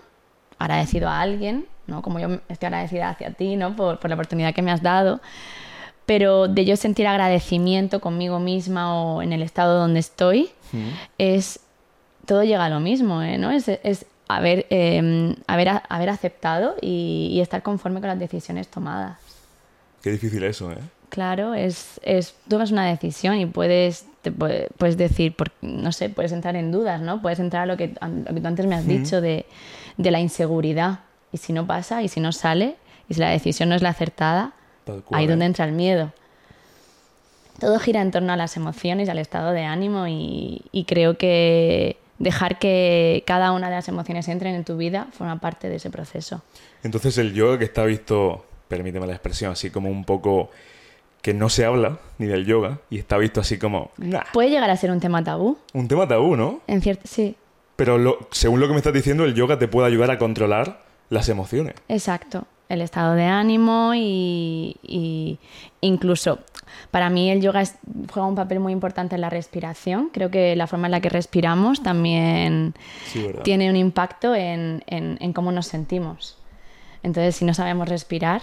agradecido 0.59 1.09
a 1.09 1.21
alguien, 1.21 1.67
¿no? 1.87 2.03
Como 2.03 2.19
yo 2.19 2.29
estoy 2.49 2.67
agradecida 2.67 3.11
hacia 3.11 3.31
ti, 3.33 3.57
¿no? 3.57 3.75
Por, 3.77 3.99
por 3.99 4.09
la 4.11 4.15
oportunidad 4.17 4.55
que 4.55 4.63
me 4.63 4.71
has 4.71 4.83
dado. 4.83 5.21
Pero 6.07 6.49
de 6.49 6.65
yo 6.67 6.77
sentir 6.77 7.07
agradecimiento 7.07 8.01
conmigo 8.01 8.39
misma 8.39 8.95
o 8.95 9.23
en 9.23 9.33
el 9.33 9.43
estado 9.43 9.79
donde 9.79 10.01
estoy, 10.01 10.51
es 11.19 11.61
todo 12.27 12.43
llega 12.45 12.65
a 12.65 12.69
lo 12.69 12.81
mismo, 12.81 13.23
¿eh? 13.23 13.39
¿no? 13.39 13.51
Es, 13.51 13.69
es 13.69 14.07
haber, 14.29 14.67
eh, 14.71 15.35
haber, 15.47 15.83
haber 15.89 16.11
aceptado 16.11 16.75
y, 16.81 17.31
y 17.33 17.41
estar 17.41 17.63
conforme 17.63 18.01
con 18.01 18.09
las 18.09 18.19
decisiones 18.19 18.69
tomadas. 18.69 19.19
Qué 20.03 20.11
difícil 20.11 20.43
eso, 20.45 20.73
¿eh? 20.73 20.79
Claro, 21.11 21.55
es, 21.55 22.01
es 22.03 22.35
tomas 22.49 22.71
una 22.73 22.85
decisión 22.87 23.37
y 23.39 23.47
puedes, 23.47 24.05
te 24.23 24.33
puedes 24.33 24.97
decir, 24.97 25.35
por- 25.37 25.53
no 25.63 25.93
sé, 25.93 26.09
puedes 26.09 26.33
entrar 26.33 26.57
en 26.57 26.73
dudas, 26.73 27.01
¿no? 27.01 27.23
Puedes 27.23 27.39
entrar 27.39 27.63
a 27.63 27.67
lo 27.67 27.77
que, 27.77 27.95
a 28.01 28.09
lo 28.09 28.25
que 28.35 28.41
tú 28.41 28.47
antes 28.49 28.67
me 28.67 28.75
has 28.75 28.87
dicho 28.87 29.21
de, 29.21 29.47
de 29.97 30.11
la 30.11 30.19
inseguridad. 30.21 31.01
Y 31.35 31.39
si 31.39 31.53
no 31.53 31.67
pasa, 31.67 32.01
y 32.01 32.07
si 32.09 32.21
no 32.21 32.31
sale, 32.31 32.77
y 33.09 33.15
si 33.15 33.21
la 33.21 33.31
decisión 33.31 33.69
no 33.69 33.75
es 33.75 33.83
la 33.83 33.89
acertada, 33.89 34.53
ahí 35.11 35.25
¿eh? 35.25 35.29
donde 35.29 35.47
entra 35.47 35.65
el 35.65 35.73
miedo. 35.73 36.13
Todo 37.59 37.79
gira 37.81 38.01
en 38.03 38.13
torno 38.13 38.33
a 38.33 38.37
las 38.37 38.57
emociones 38.57 39.09
al 39.09 39.19
estado 39.19 39.51
de 39.51 39.65
ánimo 39.65 40.07
y, 40.07 40.63
y 40.71 40.85
creo 40.85 41.19
que 41.19 41.97
dejar 42.19 42.59
que 42.61 43.25
cada 43.27 43.51
una 43.53 43.69
de 43.69 43.75
las 43.75 43.89
emociones 43.89 44.29
entren 44.29 44.55
en 44.55 44.65
tu 44.65 44.77
vida 44.77 45.09
forma 45.13 45.41
parte 45.41 45.69
de 45.69 45.77
ese 45.77 45.91
proceso. 45.91 46.43
Entonces 46.85 47.19
el 47.19 47.33
yoga 47.35 47.59
que 47.59 47.65
está 47.65 47.85
visto, 47.85 48.47
permíteme 48.69 49.07
la 49.07 49.15
expresión, 49.15 49.51
así 49.53 49.71
como 49.71 49.89
un 49.91 50.05
poco 50.05 50.51
que 51.21 51.35
no 51.35 51.49
se 51.49 51.65
habla 51.65 51.99
ni 52.19 52.27
del 52.27 52.45
yoga 52.47 52.79
y 52.91 52.99
está 52.99 53.17
visto 53.19 53.41
así 53.41 53.59
como 53.59 53.91
"Nah". 53.97 54.23
Puede 54.33 54.51
llegar 54.51 54.71
a 54.71 54.77
ser 54.77 54.91
un 54.93 55.01
tema 55.01 55.25
tabú, 55.25 55.59
un 55.73 55.89
tema 55.89 56.07
tabú, 56.07 56.37
¿no? 56.37 56.61
en 56.69 56.81
cierto, 56.81 57.03
sí, 57.07 57.35
Pero 57.77 57.99
lo- 57.99 58.19
según 58.31 58.61
lo 58.61 58.67
que 58.69 58.73
me 58.75 58.79
estás 58.79 58.93
diciendo, 58.93 59.25
el 59.25 59.35
yoga 59.35 59.59
te 59.59 59.67
puede 59.67 59.89
ayudar 59.89 60.11
a 60.13 60.19
controlar 60.19 60.85
las 61.11 61.29
emociones. 61.29 61.75
Exacto. 61.89 62.45
el 62.71 62.81
estado 62.81 63.15
de 63.15 63.25
ánimo 63.27 63.93
y, 63.95 64.77
y 64.83 65.39
incluso 65.83 66.39
para 66.91 67.11
mí 67.11 67.31
el 67.31 67.41
yoga 67.43 67.61
es- 67.61 67.77
juega 68.13 68.27
un 68.27 68.35
papel 68.35 68.59
muy 68.59 68.73
importante 68.73 69.15
en 69.15 69.21
la 69.21 69.29
respiración. 69.31 70.09
Creo 70.13 70.31
que 70.31 70.57
la 70.57 70.67
forma 70.67 70.87
en 70.87 70.93
la 70.93 71.01
que 71.01 71.11
respiramos 71.11 71.83
también 71.83 72.75
tiene 73.43 73.69
un 73.71 73.77
impacto 73.77 74.35
en, 74.35 74.83
en- 74.87 75.19
en 75.21 75.33
cómo 75.35 75.53
nos 75.53 75.67
sentimos. 75.67 76.37
Entonces, 77.03 77.37
si 77.37 77.45
no 77.45 77.53
sabemos 77.53 77.87
respirar, 77.89 78.41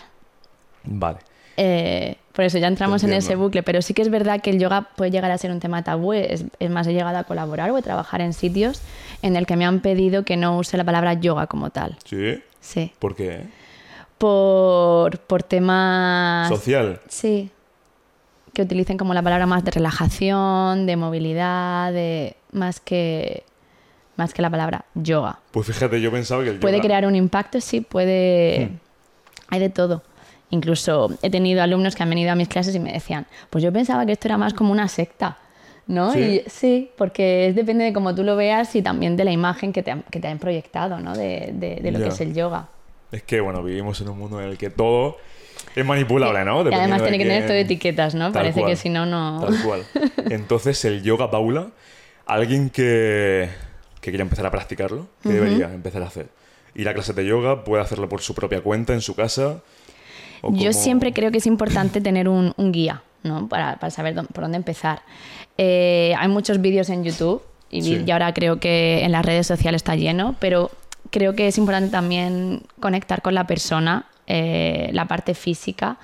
Vale. 0.83 1.17
eh, 1.57 2.17
por 2.31 2.45
eso 2.45 2.57
ya 2.59 2.67
entramos 2.67 3.03
en 3.03 3.13
ese 3.13 3.35
bucle, 3.35 3.63
pero 3.63 3.81
sí 3.81 3.93
que 3.95 4.03
es 4.03 4.09
verdad 4.09 4.39
que 4.39 4.51
el 4.51 4.59
yoga 4.59 4.89
puede 4.95 5.09
llegar 5.11 5.31
a 5.31 5.37
ser 5.39 5.51
un 5.51 5.59
tema 5.59 5.83
tabú. 5.83 6.13
Es, 6.13 6.45
es 6.59 6.69
más, 6.69 6.85
he 6.87 6.93
llegado 6.93 7.17
a 7.17 7.23
colaborar 7.23 7.71
o 7.71 7.75
a 7.77 7.81
trabajar 7.81 8.21
en 8.21 8.33
sitios 8.33 8.81
en 9.23 9.35
el 9.35 9.45
que 9.47 9.57
me 9.57 9.65
han 9.65 9.79
pedido 9.81 10.23
que 10.23 10.37
no 10.37 10.57
use 10.59 10.77
la 10.77 10.83
palabra 10.83 11.13
yoga 11.15 11.47
como 11.47 11.71
tal. 11.71 11.97
¿Sí? 12.05 12.41
Sí. 12.61 12.93
¿Por 12.99 13.15
qué? 13.15 13.41
Por, 14.17 15.17
por 15.19 15.43
temas... 15.43 16.47
Social. 16.47 17.01
Sí. 17.07 17.49
Que 18.53 18.61
utilicen 18.63 18.97
como 18.97 19.13
la 19.13 19.21
palabra 19.23 19.45
más 19.47 19.63
de 19.63 19.71
relajación, 19.71 20.85
de 20.85 20.95
movilidad, 20.95 21.91
de 21.91 22.35
más 22.51 22.79
que 22.79 23.43
más 24.17 24.33
que 24.33 24.41
la 24.41 24.49
palabra 24.51 24.85
yoga. 24.93 25.39
Pues 25.51 25.65
fíjate, 25.67 25.99
yo 26.01 26.11
pensaba 26.11 26.43
que 26.43 26.49
el 26.51 26.59
Puede 26.59 26.77
yoga- 26.77 26.83
crear 26.85 27.05
un 27.07 27.15
impacto, 27.15 27.59
sí, 27.61 27.81
puede. 27.81 28.67
Hmm. 28.67 28.77
Hay 29.49 29.59
de 29.59 29.69
todo. 29.69 30.03
Incluso 30.51 31.09
he 31.21 31.29
tenido 31.31 31.63
alumnos 31.63 31.95
que 31.95 32.03
han 32.03 32.09
venido 32.09 32.31
a 32.31 32.35
mis 32.35 32.49
clases 32.49 32.75
y 32.75 32.79
me 32.79 32.91
decían, 32.91 33.25
pues 33.49 33.63
yo 33.63 33.71
pensaba 33.71 34.05
que 34.05 34.11
esto 34.11 34.27
era 34.27 34.37
más 34.37 34.53
como 34.53 34.71
una 34.73 34.87
secta. 34.89 35.37
¿No? 35.91 36.13
¿Sí? 36.13 36.19
Y 36.45 36.49
sí, 36.49 36.89
porque 36.97 37.47
es, 37.47 37.55
depende 37.55 37.83
de 37.83 37.91
cómo 37.91 38.15
tú 38.15 38.23
lo 38.23 38.37
veas 38.37 38.73
y 38.77 38.81
también 38.81 39.17
de 39.17 39.25
la 39.25 39.31
imagen 39.33 39.73
que 39.73 39.83
te 39.83 39.91
han, 39.91 40.03
que 40.03 40.21
te 40.21 40.27
han 40.29 40.39
proyectado, 40.39 40.99
¿no? 40.99 41.15
De, 41.17 41.49
de- 41.53 41.75
de 41.81 41.91
lo 41.91 41.99
Ya. 41.99 42.05
que 42.05 42.11
es 42.11 42.21
el 42.21 42.33
yoga. 42.33 42.69
Es 43.11 43.23
que, 43.23 43.41
bueno, 43.41 43.61
vivimos 43.61 43.99
en 43.99 44.07
un 44.07 44.17
mundo 44.17 44.39
en 44.41 44.47
el 44.49 44.57
que 44.57 44.69
todo 44.69 45.17
es 45.75 45.85
manipulable, 45.85 46.45
¿no? 46.45 46.61
y 46.69 46.73
además 46.73 47.01
tiene 47.01 47.17
que 47.17 47.23
tener 47.25 47.39
quién- 47.39 47.47
todo 47.47 47.57
etiquetas, 47.57 48.15
¿no? 48.15 48.25
Tal 48.31 48.33
Parece 48.33 48.61
cual. 48.61 48.71
que 48.71 48.75
si 48.77 48.89
no, 48.89 49.05
no. 49.05 49.41
Tal 49.45 49.61
cual. 49.63 49.83
Entonces, 50.29 50.83
el 50.85 51.03
yoga, 51.03 51.29
Paula, 51.29 51.67
alguien 52.25 52.69
que, 52.69 53.49
que 53.99 54.11
quiera 54.11 54.21
empezar 54.23 54.45
a 54.45 54.51
practicarlo, 54.51 55.07
¿qué 55.23 55.29
debería 55.29 55.73
empezar 55.73 56.03
a 56.03 56.07
hacer? 56.07 56.27
Ir 56.73 56.87
a 56.87 56.93
clases 56.93 57.15
de 57.17 57.25
yoga, 57.25 57.65
puede 57.65 57.83
hacerlo 57.83 58.07
por 58.07 58.21
su 58.21 58.33
propia 58.33 58.61
cuenta, 58.61 58.93
en 58.93 59.01
su 59.01 59.13
casa. 59.13 59.59
Yo 60.41 60.49
como- 60.49 60.71
siempre 60.73 61.11
creo 61.11 61.31
que 61.31 61.39
es 61.39 61.45
importante 61.47 61.99
tener 61.99 62.29
un, 62.29 62.53
un 62.55 62.71
guía, 62.71 63.03
¿no? 63.23 63.47
Para, 63.49 63.75
para 63.75 63.91
saber 63.91 64.15
dó- 64.15 64.25
por 64.27 64.43
dónde 64.45 64.57
empezar. 64.57 65.01
Eh, 65.63 66.15
hay 66.17 66.27
muchos 66.27 66.59
vídeos 66.59 66.89
en 66.89 67.03
YouTube 67.03 67.43
y, 67.69 67.83
Sí. 67.83 68.03
y 68.03 68.09
ahora 68.11 68.33
creo 68.33 68.59
que 68.59 69.03
en 69.05 69.11
las 69.11 69.23
redes 69.23 69.45
sociales 69.45 69.79
está 69.81 69.95
lleno, 69.95 70.35
pero 70.39 70.71
creo 71.11 71.35
que 71.35 71.47
es 71.47 71.57
importante 71.59 71.91
también 71.91 72.63
conectar 72.79 73.21
con 73.21 73.35
la 73.35 73.45
persona, 73.45 74.05
eh, 74.25 74.89
la 74.93 75.05
parte 75.05 75.35
física 75.35 75.97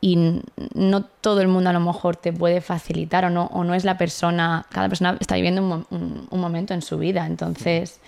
y 0.00 0.40
no 0.74 1.02
todo 1.20 1.42
el 1.42 1.48
mundo 1.48 1.68
a 1.68 1.72
lo 1.74 1.80
mejor 1.80 2.16
te 2.16 2.32
puede 2.32 2.60
facilitar 2.62 3.26
o 3.26 3.30
no, 3.30 3.46
o 3.52 3.64
no 3.64 3.74
es 3.74 3.84
la 3.84 3.98
persona, 3.98 4.64
cada 4.70 4.88
persona 4.88 5.16
está 5.20 5.34
viviendo 5.34 5.60
un, 5.62 5.86
un- 5.90 6.26
un 6.30 6.40
momento 6.40 6.72
en 6.72 6.80
su 6.80 6.96
vida, 6.96 7.26
entonces 7.26 8.00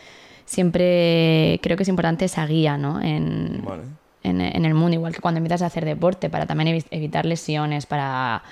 siempre 0.47 1.59
creo 1.63 1.77
que 1.77 1.83
es 1.83 1.89
importante 1.89 2.25
esa 2.25 2.47
guía, 2.47 2.77
¿no? 2.79 3.01
En, 3.03 3.63
Vale. 3.65 3.83
en, 4.23 4.41
en 4.41 4.65
el 4.65 4.75
mundo, 4.75 4.95
igual 4.95 5.13
que 5.15 5.21
cuando 5.21 5.39
empiezas 5.39 5.63
a 5.63 5.67
hacer 5.67 5.85
deporte, 5.85 6.31
para 6.31 6.47
también 6.47 6.69
evi- 6.77 6.87
evitar 6.91 7.27
lesiones, 7.27 7.87
para 7.87 8.43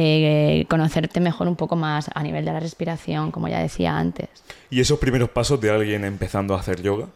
eh, 0.00 0.66
conocerte 0.68 1.20
mejor 1.20 1.48
un 1.48 1.56
poco 1.56 1.76
más 1.76 2.10
a 2.14 2.22
nivel 2.22 2.44
de 2.44 2.52
la 2.52 2.60
respiración, 2.60 3.30
como 3.30 3.48
ya 3.48 3.58
decía 3.58 3.96
antes. 3.96 4.28
Y 4.70 4.80
esos 4.80 4.98
primeros 4.98 5.30
pasos 5.30 5.60
de 5.60 5.70
alguien 5.70 6.04
empezando 6.04 6.54
a 6.54 6.60
hacer 6.60 6.82
yoga, 6.82 7.06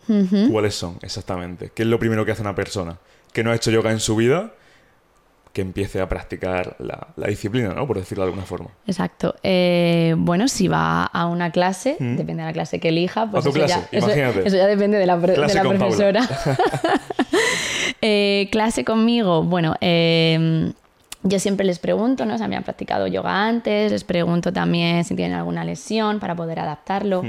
¿cuáles 0.50 0.74
son 0.74 0.98
exactamente? 1.02 1.70
¿Qué 1.74 1.82
es 1.82 1.88
lo 1.88 1.98
primero 1.98 2.24
que 2.24 2.32
hace 2.32 2.42
una 2.42 2.54
persona 2.54 2.98
que 3.32 3.44
no 3.44 3.50
ha 3.50 3.54
hecho 3.54 3.70
yoga 3.70 3.90
en 3.90 4.00
su 4.00 4.16
vida? 4.16 4.52
Que 5.52 5.60
empiece 5.60 6.00
a 6.00 6.08
practicar 6.08 6.76
la, 6.78 7.08
la 7.16 7.26
disciplina, 7.28 7.74
¿no? 7.74 7.86
Por 7.86 7.98
decirlo 7.98 8.24
de 8.24 8.30
alguna 8.30 8.46
forma. 8.46 8.70
Exacto. 8.86 9.34
Eh, 9.42 10.14
bueno, 10.16 10.48
si 10.48 10.66
va 10.66 11.04
a 11.04 11.26
una 11.26 11.52
clase, 11.52 11.96
depende 12.00 12.42
de 12.42 12.46
la 12.46 12.52
clase 12.54 12.80
que 12.80 12.88
elija, 12.88 13.30
pues 13.30 13.44
tu 13.44 13.50
eso, 13.50 13.58
clase, 13.58 13.86
ya, 13.92 13.98
imagínate. 13.98 14.48
eso 14.48 14.56
ya 14.56 14.66
depende 14.66 14.96
de 14.96 15.04
la, 15.06 15.18
de 15.18 15.34
profesora. 15.34 16.26
Eh, 18.04 18.48
clase 18.50 18.84
conmigo, 18.84 19.44
bueno, 19.44 19.76
eh, 19.80 20.72
yo 21.22 21.38
siempre 21.38 21.64
les 21.64 21.78
pregunto, 21.78 22.24
¿no? 22.26 22.34
O 22.34 22.38
sea, 22.38 22.48
me 22.48 22.56
han 22.56 22.64
practicado 22.64 23.06
yoga 23.06 23.46
antes, 23.46 23.92
les 23.92 24.04
pregunto 24.04 24.52
también 24.52 25.04
si 25.04 25.14
tienen 25.14 25.36
alguna 25.38 25.64
lesión 25.64 26.18
para 26.20 26.34
poder 26.34 26.58
adaptarlo. 26.60 27.22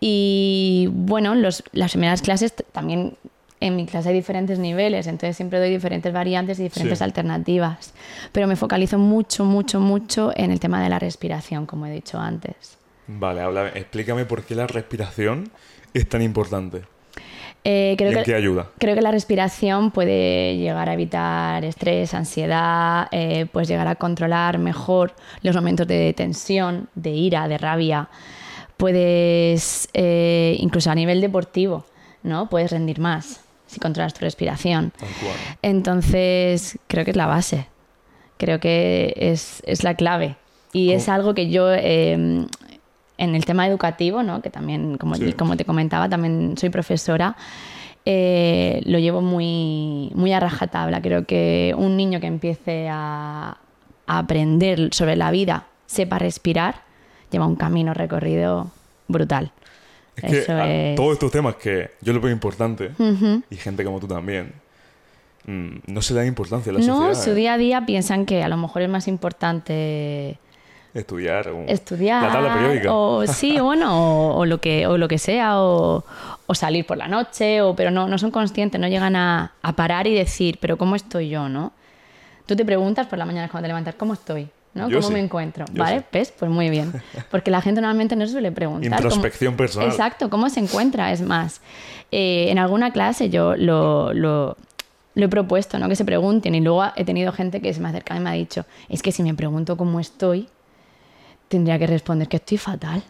Y 0.00 0.88
bueno, 0.92 1.34
los- 1.34 1.62
las 1.72 1.92
primeras 1.92 2.22
clases 2.22 2.54
también 2.72 3.14
en 3.60 3.74
mi 3.74 3.86
clase 3.86 4.10
hay 4.10 4.14
diferentes 4.14 4.58
niveles, 4.60 5.06
entonces 5.08 5.36
siempre 5.36 5.58
doy 5.58 5.70
diferentes 5.70 6.12
variantes 6.12 6.60
y 6.60 6.62
diferentes 6.64 6.98
Sí. 6.98 7.04
alternativas. 7.04 7.92
Pero 8.30 8.46
me 8.46 8.54
focalizo 8.54 8.98
mucho, 8.98 9.44
mucho, 9.44 9.80
mucho 9.80 10.32
en 10.36 10.52
el 10.52 10.60
tema 10.60 10.80
de 10.82 10.88
la 10.88 10.98
respiración, 11.00 11.66
como 11.66 11.86
he 11.86 11.90
dicho 11.90 12.18
antes. 12.20 12.78
Vale, 13.08 13.40
habla, 13.40 13.68
explícame 13.70 14.26
por 14.26 14.44
qué 14.44 14.54
la 14.54 14.66
respiración 14.68 15.50
es 15.94 16.08
tan 16.08 16.22
importante. 16.22 16.82
Eh, 17.64 17.94
creo 17.98 18.10
¿Y 18.10 18.14
en 18.14 18.18
que- 18.20 18.24
qué 18.24 18.34
ayuda? 18.34 18.66
Creo 18.78 18.94
que 18.94 19.02
la 19.02 19.10
respiración 19.10 19.90
puede 19.90 20.56
llegar 20.56 20.88
a 20.88 20.94
evitar 20.94 21.64
estrés, 21.64 22.14
ansiedad, 22.14 23.08
eh, 23.12 23.46
puedes 23.52 23.68
llegar 23.68 23.86
a 23.88 23.96
controlar 23.96 24.58
mejor 24.58 25.14
los 25.42 25.54
momentos 25.54 25.86
de 25.86 26.12
tensión, 26.14 26.88
de 26.94 27.10
ira, 27.10 27.46
de 27.48 27.58
rabia. 27.58 28.08
Puedes, 28.76 29.88
eh, 29.92 30.56
incluso 30.60 30.90
a 30.90 30.94
nivel 30.94 31.20
deportivo, 31.20 31.84
¿no? 32.22 32.48
Puedes 32.48 32.70
rendir 32.70 33.00
más 33.00 33.40
si 33.66 33.80
controlas 33.80 34.14
tu 34.14 34.20
respiración. 34.20 34.92
Entonces, 35.62 36.78
creo 36.86 37.04
que 37.04 37.10
es 37.10 37.16
la 37.16 37.26
base. 37.26 37.66
Creo 38.38 38.60
que 38.60 39.12
es, 39.16 39.62
es 39.66 39.82
la 39.84 39.94
clave. 39.94 40.36
Y 40.72 40.92
es 40.92 41.08
algo 41.08 41.34
que 41.34 41.50
yo, 41.50 41.70
eh, 41.72 42.46
en 43.18 43.34
el 43.34 43.44
tema 43.44 43.66
educativo, 43.66 44.22
¿no? 44.22 44.40
que 44.40 44.48
también, 44.50 44.96
como, 44.96 45.16
Sí. 45.16 45.32
como 45.34 45.56
te 45.56 45.64
comentaba, 45.64 46.08
también 46.08 46.56
soy 46.56 46.70
profesora, 46.70 47.36
eh, 48.04 48.80
lo 48.86 48.98
llevo 48.98 49.20
muy, 49.20 50.10
muy 50.14 50.32
a 50.32 50.40
rajatabla. 50.40 51.02
Creo 51.02 51.26
que 51.26 51.74
un 51.76 51.96
niño 51.96 52.20
que 52.20 52.26
empiece 52.28 52.88
a, 52.90 53.58
a 54.06 54.18
aprender 54.18 54.88
sobre 54.92 55.16
la 55.16 55.30
vida, 55.30 55.66
sepa 55.86 56.18
respirar, 56.18 56.82
lleva 57.30 57.46
un 57.46 57.56
camino 57.56 57.92
recorrido 57.92 58.70
brutal. 59.08 59.50
Es 60.16 60.24
que 60.30 60.38
Eso 60.38 60.58
es- 60.62 60.96
todos 60.96 61.12
estos 61.14 61.30
temas 61.30 61.56
que 61.56 61.90
yo 62.00 62.12
los 62.12 62.22
veo 62.22 62.32
importantes, 62.32 62.92
Ujú. 62.98 63.42
y 63.50 63.56
gente 63.56 63.84
como 63.84 64.00
tú 64.00 64.06
también, 64.08 64.52
mm, 65.46 65.68
no 65.86 66.00
se 66.02 66.14
da 66.14 66.24
importancia 66.24 66.70
a 66.70 66.74
la 66.74 66.80
No, 66.80 66.86
sociedad. 67.08 67.24
su 67.24 67.30
¿eh? 67.30 67.34
día 67.34 67.52
a 67.54 67.58
día 67.58 67.84
piensan 67.86 68.24
que 68.26 68.42
a 68.42 68.48
lo 68.48 68.56
mejor 68.56 68.82
es 68.82 68.88
más 68.88 69.06
importante 69.08 70.38
Estudiar. 70.98 71.48
o- 71.48 71.64
estudiar 71.66 72.22
La 72.22 72.32
tabla 72.32 72.54
periódica. 72.54 72.92
o 72.92 73.26
sí 73.26 73.58
bueno 73.60 73.94
o, 74.32 74.38
o 74.38 74.46
lo 74.46 74.58
que 74.60 74.86
o 74.86 74.98
lo 74.98 75.08
que 75.08 75.18
sea 75.18 75.60
o, 75.62 76.04
o 76.46 76.54
salir 76.54 76.86
por 76.86 76.96
la 76.98 77.08
noche 77.08 77.62
o 77.62 77.74
pero 77.76 77.90
no 77.90 78.08
no 78.08 78.18
son 78.18 78.30
conscientes 78.30 78.80
no 78.80 78.88
llegan 78.88 79.16
a, 79.16 79.52
a 79.62 79.72
parar 79.72 80.06
y 80.06 80.14
decir 80.14 80.58
pero 80.60 80.76
cómo 80.76 80.96
estoy 80.96 81.28
yo 81.28 81.48
no 81.48 81.72
tú 82.46 82.56
te 82.56 82.64
preguntas 82.64 83.06
por 83.06 83.18
la 83.18 83.24
mañana 83.26 83.48
cuando 83.48 83.64
te 83.64 83.68
levantas 83.68 83.94
cómo 83.94 84.14
estoy 84.14 84.48
¿no? 84.74 84.88
Yo 84.88 84.98
¿Cómo 84.98 85.08
sí. 85.08 85.14
me 85.14 85.20
encuentro? 85.20 85.64
Yo 85.72 85.82
¿Vale? 85.82 86.00
sí. 86.00 86.04
¿Ves? 86.12 86.32
Pues 86.38 86.50
muy 86.50 86.68
bien. 86.70 86.92
Porque 87.32 87.50
la 87.50 87.60
gente 87.62 87.80
normalmente 87.80 88.14
no 88.14 88.26
suele 88.28 88.52
preguntar. 88.52 88.90
cómo- 88.90 89.02
Introspección 89.02 89.56
personal. 89.56 89.88
Exacto, 89.88 90.30
¿cómo 90.30 90.48
se 90.50 90.60
encuentra? 90.60 91.10
Es 91.10 91.20
más, 91.20 91.62
eh, 92.12 92.46
en 92.50 92.58
alguna 92.58 92.92
clase 92.92 93.28
yo 93.28 93.56
lo, 93.56 94.12
lo- 94.12 94.56
lo 95.14 95.24
he 95.24 95.28
propuesto, 95.28 95.78
¿no? 95.80 95.88
Que 95.88 95.96
se 95.96 96.04
pregunten 96.04 96.54
y 96.54 96.60
luego 96.60 96.84
he 96.94 97.04
tenido 97.04 97.32
gente 97.32 97.60
que 97.60 97.74
se 97.74 97.80
me 97.80 97.88
ha 97.88 97.90
acercado 97.90 98.20
y 98.20 98.22
me 98.22 98.30
ha 98.30 98.34
dicho, 98.34 98.66
es 98.88 99.02
que 99.02 99.10
si 99.10 99.22
me 99.24 99.34
pregunto 99.34 99.76
cómo 99.76 99.98
estoy, 99.98 100.48
tendría 101.48 101.78
que 101.78 101.86
responder 101.86 102.28
que 102.28 102.36
estoy 102.36 102.58
fatal. 102.58 103.02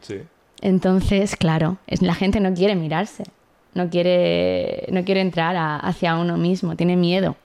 Sí. 0.00 0.20
Entonces, 0.60 1.36
claro, 1.36 1.78
es, 1.86 2.02
la 2.02 2.14
gente 2.14 2.40
no 2.40 2.52
quiere 2.54 2.74
mirarse, 2.74 3.24
no 3.74 3.90
quiere, 3.90 4.86
no 4.90 5.04
quiere 5.04 5.20
entrar 5.20 5.56
a- 5.56 5.76
hacia 5.78 6.16
uno 6.16 6.36
mismo, 6.36 6.76
tiene 6.76 6.96
miedo. 6.96 7.36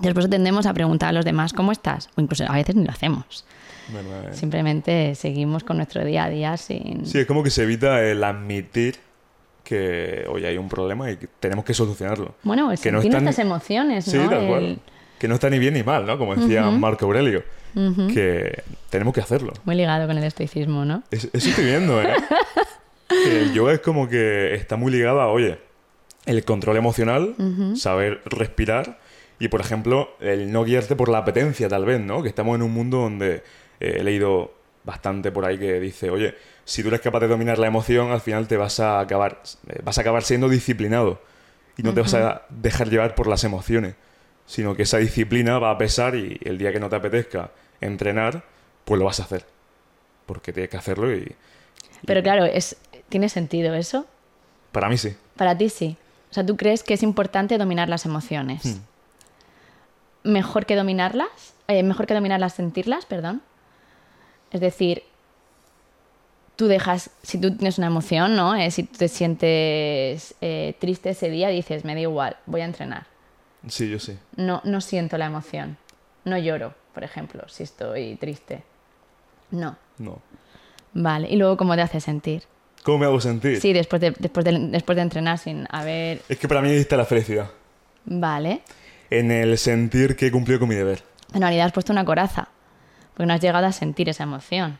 Después 0.00 0.28
tendemos 0.28 0.66
a 0.66 0.74
preguntar 0.74 1.10
a 1.10 1.12
los 1.12 1.24
demás, 1.24 1.52
¿cómo 1.52 1.70
estás? 1.72 2.08
O 2.16 2.20
incluso 2.20 2.44
a 2.48 2.54
veces 2.54 2.74
ni 2.74 2.84
lo 2.84 2.90
hacemos. 2.90 3.44
Verdad, 3.92 4.30
¿eh? 4.30 4.34
Simplemente 4.34 5.14
seguimos 5.14 5.64
con 5.64 5.76
nuestro 5.76 6.04
día 6.04 6.24
a 6.24 6.30
día 6.30 6.56
sin... 6.56 7.04
Sí, 7.06 7.18
es 7.18 7.26
como 7.26 7.42
que 7.42 7.50
se 7.50 7.62
evita 7.64 8.02
el 8.02 8.22
admitir 8.24 8.96
que 9.64 10.24
hoy 10.30 10.44
hay 10.44 10.56
un 10.58 10.68
problema 10.68 11.10
y 11.10 11.16
que 11.16 11.28
tenemos 11.40 11.64
que 11.64 11.74
solucionarlo. 11.74 12.34
Bueno, 12.42 12.72
el 12.72 12.78
que 12.78 12.90
no 12.90 12.98
están- 13.00 13.24
nuestras 13.24 13.38
emociones, 13.44 14.04
Sí, 14.04 14.16
¿no? 14.16 14.28
tal 14.28 14.46
cual. 14.46 14.64
El- 14.64 14.78
Que 15.18 15.28
no 15.28 15.34
está 15.34 15.48
ni 15.50 15.58
bien 15.60 15.74
ni 15.74 15.82
mal, 15.84 16.04
¿no? 16.04 16.18
Como 16.18 16.34
decía 16.34 16.62
Marco 16.70 17.04
Aurelio. 17.06 17.44
Que 17.74 18.62
tenemos 18.90 19.14
que 19.14 19.20
hacerlo. 19.20 19.52
Muy 19.64 19.74
ligado 19.76 20.06
con 20.06 20.18
el 20.18 20.24
estoicismo, 20.24 20.84
¿no? 20.84 21.02
Es- 21.10 21.28
Eso 21.32 21.48
estoy 21.48 21.64
viendo, 21.64 22.00
¿eh? 22.02 22.14
el 23.26 23.52
yoga 23.52 23.72
es 23.72 23.80
como 23.80 24.08
que 24.08 24.54
está 24.54 24.76
muy 24.76 24.92
ligado 24.92 25.20
a, 25.20 25.28
oye, 25.28 25.58
el 26.26 26.44
control 26.44 26.76
emocional, 26.76 27.34
saber 27.76 28.20
respirar 28.26 28.98
y, 29.38 29.48
por 29.48 29.60
ejemplo, 29.60 30.10
el 30.20 30.52
no 30.52 30.64
guiarte 30.64 30.94
por 30.96 31.08
la 31.08 31.18
apetencia, 31.18 31.68
tal 31.68 31.84
vez, 31.84 32.00
¿no? 32.00 32.22
Que 32.22 32.28
estamos 32.28 32.54
en 32.54 32.62
un 32.62 32.72
mundo 32.72 32.98
donde 32.98 33.42
eh, 33.80 33.96
he 33.98 34.04
leído 34.04 34.54
bastante 34.84 35.30
por 35.32 35.44
ahí 35.44 35.58
que 35.58 35.80
dice, 35.80 36.10
oye, 36.10 36.34
si 36.64 36.82
tú 36.82 36.88
eres 36.88 37.00
capaz 37.00 37.20
de 37.20 37.28
dominar 37.28 37.58
la 37.58 37.66
emoción, 37.66 38.10
al 38.12 38.20
final 38.20 38.46
te 38.46 38.56
vas 38.56 38.78
a 38.80 39.00
acabar, 39.00 39.42
eh, 39.68 39.80
vas 39.84 39.98
a 39.98 40.00
acabar 40.02 40.22
siendo 40.22 40.48
disciplinado. 40.48 41.20
y 41.76 41.82
no 41.82 41.92
te 41.94 42.00
vas 42.02 42.14
a 42.14 42.42
dejar 42.50 42.88
llevar 42.90 43.14
por 43.14 43.26
las 43.26 43.44
emociones, 43.44 43.94
sino 44.46 44.76
que 44.76 44.82
esa 44.82 44.98
disciplina 44.98 45.58
va 45.58 45.70
a 45.70 45.78
pesar 45.78 46.14
y 46.14 46.38
el 46.44 46.58
día 46.58 46.70
que 46.72 46.78
no 46.80 46.88
te 46.88 46.96
apetezca 46.96 47.50
entrenar, 47.82 48.44
pues 48.84 48.98
lo 48.98 49.04
vas 49.04 49.20
a 49.20 49.24
hacer. 49.24 49.44
Porque 50.26 50.52
tienes 50.52 50.70
que 50.70 50.76
hacerlo 50.76 51.14
y... 51.14 51.34
Pero 52.06 52.22
claro, 52.22 52.44
es, 52.44 52.76
¿tiene 53.08 53.28
sentido 53.28 53.74
eso? 53.74 54.06
Para 54.72 54.88
mí 54.88 54.96
sí. 54.96 55.14
Para 55.36 55.56
ti 55.56 55.68
sí. 55.68 55.96
O 56.30 56.34
sea, 56.34 56.46
¿tú 56.46 56.56
crees 56.56 56.82
que 56.82 56.94
es 56.94 57.02
importante 57.02 57.58
dominar 57.58 57.88
las 57.88 58.06
emociones? 58.06 58.64
Hmm. 58.64 60.32
Mejor 60.32 60.66
que 60.66 60.76
dominarlas, 60.76 61.28
eh, 61.68 61.82
mejor 61.82 62.06
que 62.06 62.14
dominarlas, 62.14 62.54
sentirlas, 62.54 63.04
perdón. 63.04 63.42
Es 64.50 64.60
decir, 64.60 65.02
tú 66.56 66.68
dejas, 66.68 67.10
si 67.22 67.38
tú 67.38 67.54
tienes 67.56 67.78
una 67.78 67.88
emoción, 67.88 68.36
¿no? 68.36 68.54
Eh, 68.54 68.70
si 68.70 68.84
tú 68.84 68.98
te 68.98 69.08
sientes 69.08 70.34
eh, 70.40 70.74
triste 70.78 71.10
ese 71.10 71.28
día, 71.28 71.48
dices, 71.48 71.84
me 71.84 71.94
da 71.94 72.00
igual, 72.00 72.36
voy 72.46 72.60
a 72.60 72.64
entrenar. 72.64 73.06
Sí, 73.68 73.88
yo 73.90 73.98
sí. 73.98 74.18
No, 74.36 74.60
no 74.64 74.80
siento 74.80 75.18
la 75.18 75.26
emoción. 75.26 75.76
No 76.24 76.38
lloro, 76.38 76.74
por 76.92 77.04
ejemplo, 77.04 77.42
si 77.48 77.62
estoy 77.62 78.16
triste. 78.16 78.62
No. 79.50 79.76
No. 79.98 80.20
Vale. 80.94 81.28
¿Y 81.30 81.36
luego 81.36 81.56
cómo 81.56 81.74
te 81.74 81.82
hace 81.82 82.00
sentir? 82.00 82.44
¿Cómo 82.82 82.98
me 82.98 83.06
hago 83.06 83.20
sentir? 83.20 83.60
Sí, 83.60 83.72
después 83.72 84.00
de, 84.00 84.12
después 84.18 84.44
de, 84.44 84.58
después 84.58 84.96
de 84.96 85.02
entrenar 85.02 85.38
sin 85.38 85.66
haber... 85.70 86.20
Es 86.28 86.38
que 86.38 86.48
para 86.48 86.60
mí 86.60 86.70
ahí 86.70 86.78
está 86.78 86.96
la 86.96 87.04
felicidad. 87.04 87.50
Vale. 88.04 88.62
En 89.10 89.30
el 89.30 89.56
sentir 89.58 90.16
que 90.16 90.26
he 90.26 90.32
cumplido 90.32 90.58
con 90.60 90.68
mi 90.68 90.74
deber. 90.74 91.02
En 91.32 91.40
realidad 91.40 91.66
has 91.66 91.72
puesto 91.72 91.92
una 91.92 92.04
coraza, 92.04 92.48
porque 93.14 93.26
no 93.26 93.34
has 93.34 93.40
llegado 93.40 93.66
a 93.66 93.72
sentir 93.72 94.08
esa 94.08 94.24
emoción. 94.24 94.78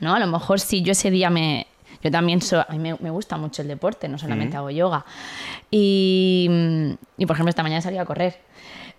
¿No? 0.00 0.14
A 0.14 0.18
lo 0.18 0.26
mejor 0.26 0.60
si 0.60 0.82
yo 0.82 0.92
ese 0.92 1.10
día 1.10 1.30
me... 1.30 1.66
Yo 2.02 2.10
también 2.10 2.40
soy, 2.40 2.60
a 2.66 2.72
mí 2.72 2.78
me, 2.78 2.96
me 3.00 3.10
gusta 3.10 3.36
mucho 3.36 3.60
el 3.62 3.68
deporte, 3.68 4.08
no 4.08 4.16
solamente 4.16 4.56
hago 4.56 4.70
yoga. 4.70 5.04
Y, 5.70 6.96
y, 7.18 7.26
por 7.26 7.36
ejemplo, 7.36 7.50
esta 7.50 7.62
mañana 7.62 7.82
salí 7.82 7.98
a 7.98 8.06
correr. 8.06 8.38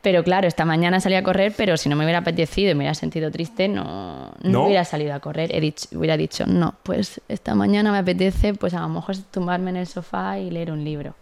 Pero 0.02 0.24
claro, 0.24 0.48
esta 0.48 0.66
mañana 0.66 1.00
salí 1.00 1.16
a 1.16 1.24
correr, 1.24 1.54
pero 1.56 1.78
si 1.78 1.88
no 1.88 1.96
me 1.96 2.04
hubiera 2.04 2.20
apetecido 2.20 2.72
y 2.72 2.74
me 2.74 2.80
hubiera 2.80 2.96
sentido 2.96 3.30
triste, 3.30 3.68
no, 3.68 4.32
no, 4.42 4.50
¿No? 4.50 4.66
hubiera 4.66 4.84
salido 4.84 5.14
a 5.14 5.20
correr. 5.20 5.54
He 5.56 5.62
dicho, 5.62 5.88
hubiera 5.94 6.18
dicho, 6.18 6.46
no, 6.48 6.76
pues 6.82 7.22
esta 7.28 7.54
mañana 7.54 7.92
me 7.92 8.00
apetece, 8.00 8.56
pues 8.56 8.74
a 8.74 8.82
lo 8.82 8.90
mejor 8.90 9.18
tumbarme 9.30 9.70
en 9.70 9.78
el 9.78 9.88
sofá 9.88 10.40
y 10.40 10.50
leer 10.50 10.72
un 10.72 10.84
libro. 10.84 11.14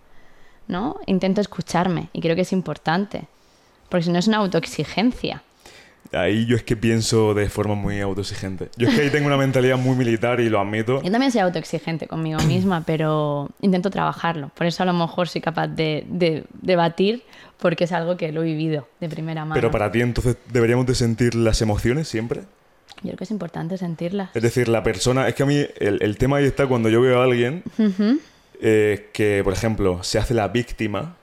¿No? 0.67 0.98
Intento 1.07 1.41
escucharme 1.41 2.09
y 2.13 2.21
creo 2.21 2.36
que 2.36 2.43
es 2.43 2.53
importante. 2.53 3.24
Porque 3.89 4.03
si 4.03 4.12
no 4.12 4.19
es 4.19 4.27
una 4.27 4.38
autoexigencia. 4.38 5.41
Ahí 6.12 6.48
yo 6.48 6.56
es 6.56 6.63
que 6.63 6.75
pienso 6.75 7.36
de 7.36 7.50
forma 7.50 7.75
muy 7.75 8.00
autoexigente. 8.01 8.70
Yo 8.77 8.88
es 8.88 8.96
que 8.96 9.01
ahí 9.01 9.10
tengo 9.12 9.27
una 9.27 9.38
mentalidad 9.38 9.77
muy 9.77 9.96
militar 9.96 10.39
y 10.39 10.50
lo 10.50 10.60
admito. 10.60 11.03
Yo 11.03 11.12
también 11.12 11.32
soy 11.32 11.41
autoexigente 11.41 12.08
conmigo 12.08 12.39
misma, 12.48 12.84
pero 12.86 13.50
intento 13.62 13.89
trabajarlo. 13.91 14.50
Por 14.56 14.65
eso 14.65 14.82
a 14.82 14.86
lo 14.88 14.94
mejor 14.94 15.27
soy 15.29 15.41
capaz 15.41 15.68
de, 15.68 16.06
de 16.10 16.46
debatir, 16.63 17.24
porque 17.60 17.84
es 17.84 17.91
algo 17.91 18.18
que 18.18 18.32
lo 18.32 18.41
he 18.41 18.46
vivido 18.46 18.88
de 19.00 19.08
primera 19.10 19.41
mano. 19.46 19.53
Pero 19.53 19.70
para 19.70 19.91
ti 19.91 20.01
entonces 20.01 20.38
deberíamos 20.51 20.88
de 20.88 20.96
sentir 20.96 21.36
las 21.36 21.62
emociones 21.62 22.08
siempre. 22.08 22.41
Yo 23.01 23.10
creo 23.10 23.18
que 23.18 23.24
es 23.25 23.32
importante 23.32 23.77
sentirlas. 23.77 24.32
Es 24.34 24.41
decir, 24.41 24.68
la 24.68 24.82
persona... 24.84 25.27
Es 25.27 25.36
que 25.36 25.44
a 25.44 25.46
mí 25.46 25.63
el, 25.79 26.01
el 26.01 26.18
tema 26.18 26.38
ahí 26.38 26.46
está 26.46 26.65
cuando 26.68 26.89
yo 26.89 27.01
veo 27.01 27.22
a 27.22 27.24
alguien 27.24 27.63
eh, 28.62 29.10
que, 29.13 29.41
por 29.44 29.53
ejemplo, 29.53 30.03
se 30.03 30.18
hace 30.20 30.34
la 30.34 30.48
víctima 30.48 31.15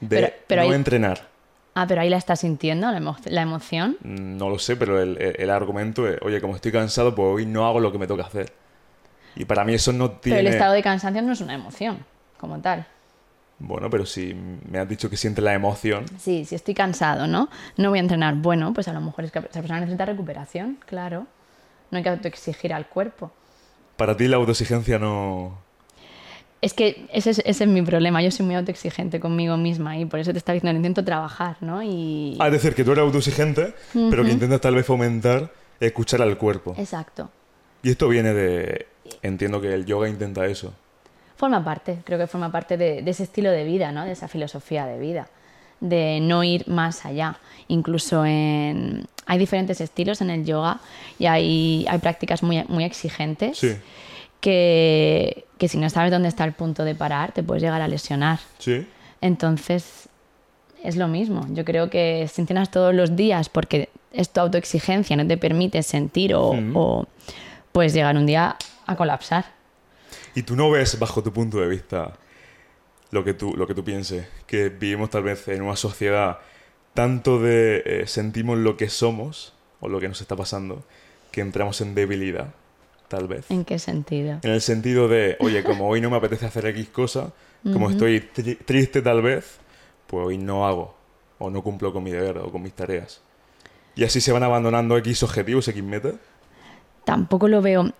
de 0.00 0.16
Pero- 0.16 0.32
pero 0.46 0.62
no 0.62 0.68
ahí- 0.70 0.74
entrenar. 0.74 1.28
Ah, 1.74 1.86
pero 1.86 2.02
ahí 2.02 2.10
la 2.10 2.18
estás 2.18 2.40
sintiendo, 2.40 2.90
la, 2.90 2.98
emo- 3.00 3.16
la 3.26 3.42
emoción. 3.42 3.96
Mm, 4.02 4.36
No 4.36 4.50
lo 4.50 4.58
sé, 4.58 4.76
pero 4.76 5.00
el, 5.00 5.16
el- 5.20 5.36
el 5.38 5.50
argumento 5.50 6.06
es, 6.06 6.18
oye, 6.22 6.40
como 6.40 6.54
estoy 6.56 6.70
cansado, 6.72 7.14
pues 7.14 7.26
hoy 7.26 7.46
no 7.46 7.66
hago 7.66 7.80
lo 7.80 7.90
que 7.92 7.98
me 7.98 8.06
toca 8.06 8.24
hacer. 8.24 8.52
Y 9.36 9.46
para 9.46 9.64
mí 9.64 9.72
eso 9.72 9.92
no 9.92 10.10
tiene... 10.10 10.38
Pero 10.38 10.48
el 10.48 10.54
estado 10.54 10.74
de 10.74 10.82
cansancio 10.82 11.22
no 11.22 11.32
es 11.32 11.40
una 11.40 11.54
emoción, 11.54 12.04
como 12.38 12.58
tal. 12.60 12.86
Bueno, 13.58 13.88
pero 13.88 14.04
si 14.04 14.34
me 14.34 14.78
has 14.78 14.88
dicho 14.88 15.08
que 15.08 15.16
sientes 15.16 15.42
la 15.42 15.54
emoción, 15.54 16.04
Sí, 16.18 16.44
si 16.44 16.54
estoy 16.56 16.74
cansado, 16.74 17.26
¿no? 17.26 17.48
No 17.76 17.90
voy 17.90 18.00
a 18.00 18.02
entrenar. 18.02 18.34
Bueno, 18.34 18.74
pues 18.74 18.88
a 18.88 18.92
lo 18.92 19.00
mejor 19.00 19.24
es 19.24 19.32
que 19.32 19.38
esa 19.38 19.48
persona 19.60 19.80
necesita 19.80 20.04
recuperación, 20.04 20.78
claro. 20.84 21.26
No 21.90 21.96
hay 21.98 22.02
que 22.04 22.10
autoexigir 22.10 22.74
al 22.74 22.86
cuerpo. 22.88 23.30
para 23.96 24.16
ti 24.16 24.26
la 24.28 24.36
autoexigencia 24.36 24.98
no... 24.98 25.58
Es 26.62 26.74
que 26.74 27.06
ese 27.12 27.30
es, 27.30 27.38
ese 27.44 27.64
es 27.64 27.68
mi 27.68 27.82
problema. 27.82 28.22
Yo 28.22 28.30
soy 28.30 28.46
muy 28.46 28.54
autoexigente 28.54 29.18
conmigo 29.18 29.56
misma 29.56 29.98
y 29.98 30.04
por 30.04 30.20
eso 30.20 30.32
te 30.32 30.38
estaba 30.38 30.54
diciendo, 30.54 30.76
intento 30.76 31.04
trabajar, 31.04 31.56
¿no? 31.60 31.82
Y... 31.82 32.36
Ah, 32.38 32.46
es 32.46 32.52
decir, 32.52 32.74
que 32.74 32.84
tú 32.84 32.92
eres 32.92 33.02
autoexigente, 33.02 33.74
pero 33.92 34.24
que 34.24 34.30
intentas 34.30 34.60
tal 34.60 34.76
vez 34.76 34.86
fomentar 34.86 35.50
escuchar 35.80 36.22
al 36.22 36.38
cuerpo. 36.38 36.74
Exacto. 36.78 37.30
Y 37.82 37.90
esto 37.90 38.08
viene 38.08 38.32
de... 38.32 38.86
Entiendo 39.22 39.60
que 39.60 39.74
el 39.74 39.84
yoga 39.84 40.08
intenta 40.08 40.46
eso. 40.46 40.72
Forma 41.36 41.64
parte, 41.64 41.98
creo 42.04 42.18
que 42.18 42.28
forma 42.28 42.52
parte 42.52 42.76
de, 42.76 43.02
de 43.02 43.10
ese 43.10 43.24
estilo 43.24 43.50
de 43.50 43.64
vida, 43.64 43.90
¿no? 43.90 44.04
De 44.04 44.12
esa 44.12 44.28
filosofía 44.28 44.86
de 44.86 45.00
vida, 45.00 45.26
de 45.80 46.20
no 46.22 46.44
ir 46.44 46.68
más 46.68 47.04
allá. 47.04 47.38
Incluso 47.66 48.24
en... 48.24 49.06
Hay 49.26 49.38
diferentes 49.38 49.80
estilos 49.80 50.20
en 50.20 50.30
el 50.30 50.44
yoga 50.44 50.80
y 51.18 51.26
hay, 51.26 51.86
hay 51.88 51.98
prácticas 51.98 52.42
muy, 52.42 52.64
muy 52.68 52.84
exigentes 52.84 53.58
Sí, 53.58 53.76
que, 54.42 55.46
que 55.56 55.68
si 55.68 55.78
no 55.78 55.88
sabes 55.88 56.10
dónde 56.10 56.28
está 56.28 56.44
el 56.44 56.52
punto 56.52 56.84
de 56.84 56.94
parar, 56.94 57.32
te 57.32 57.42
puedes 57.42 57.62
llegar 57.62 57.80
a 57.80 57.88
lesionar. 57.88 58.40
sí. 58.58 58.86
Entonces, 59.22 60.08
es 60.82 60.96
lo 60.96 61.06
mismo. 61.06 61.46
Yo 61.50 61.64
creo 61.64 61.88
que 61.88 62.28
si 62.28 62.40
entrenas 62.40 62.72
todos 62.72 62.92
los 62.92 63.14
días 63.14 63.48
porque 63.48 63.88
es 64.12 64.30
tu 64.30 64.40
autoexigencia, 64.40 65.16
no 65.16 65.24
te 65.24 65.36
permite 65.36 65.80
sentir 65.84 66.34
o, 66.34 66.50
o 66.74 67.06
puedes 67.70 67.94
llegar 67.94 68.16
un 68.16 68.26
día 68.26 68.56
a 68.84 68.96
colapsar. 68.96 69.44
Y 70.34 70.42
tú 70.42 70.56
no 70.56 70.72
ves, 70.72 70.98
bajo 70.98 71.22
tu 71.22 71.32
punto 71.32 71.60
de 71.60 71.68
vista, 71.68 72.14
lo 73.12 73.22
que 73.22 73.32
tú, 73.32 73.54
lo 73.56 73.68
que 73.68 73.74
tú 73.74 73.84
pienses, 73.84 74.26
que 74.48 74.70
vivimos 74.70 75.10
tal 75.10 75.22
vez 75.22 75.46
en 75.46 75.62
una 75.62 75.76
sociedad 75.76 76.38
tanto 76.94 77.38
de 77.40 77.82
eh, 77.86 78.06
sentimos 78.08 78.58
lo 78.58 78.76
que 78.76 78.88
somos 78.88 79.54
o 79.78 79.88
lo 79.88 80.00
que 80.00 80.08
nos 80.08 80.20
está 80.20 80.34
pasando, 80.34 80.82
que 81.30 81.42
entramos 81.42 81.80
en 81.80 81.94
debilidad, 81.94 82.54
tal 83.12 83.28
vez. 83.28 83.50
¿En 83.50 83.64
qué 83.64 83.78
sentido? 83.78 84.38
En 84.42 84.50
el 84.50 84.60
sentido 84.62 85.06
de, 85.06 85.36
oye, 85.40 85.62
como 85.62 85.86
hoy 85.88 86.00
no 86.00 86.08
me 86.10 86.16
apetece 86.16 86.46
hacer 86.46 86.66
X 86.66 86.88
cosa, 86.88 87.32
como 87.62 87.90
estoy 87.90 88.20
tri- 88.34 88.58
triste 88.64 89.02
tal 89.02 89.20
vez, 89.22 89.58
pues 90.06 90.26
hoy 90.26 90.38
no 90.38 90.66
hago, 90.66 90.94
o 91.38 91.50
no 91.50 91.62
cumplo 91.62 91.92
con 91.92 92.02
mi 92.02 92.10
deber 92.10 92.38
o 92.38 92.50
con 92.50 92.62
mis 92.62 92.72
tareas. 92.72 93.20
Y 93.94 94.04
así 94.04 94.20
se 94.20 94.32
van 94.32 94.42
abandonando 94.42 94.96
X 94.96 95.22
objetivos, 95.22 95.68
X 95.68 95.82
metas. 95.82 96.14
Tampoco 97.04 97.46
lo 97.48 97.60
veo. 97.60 97.92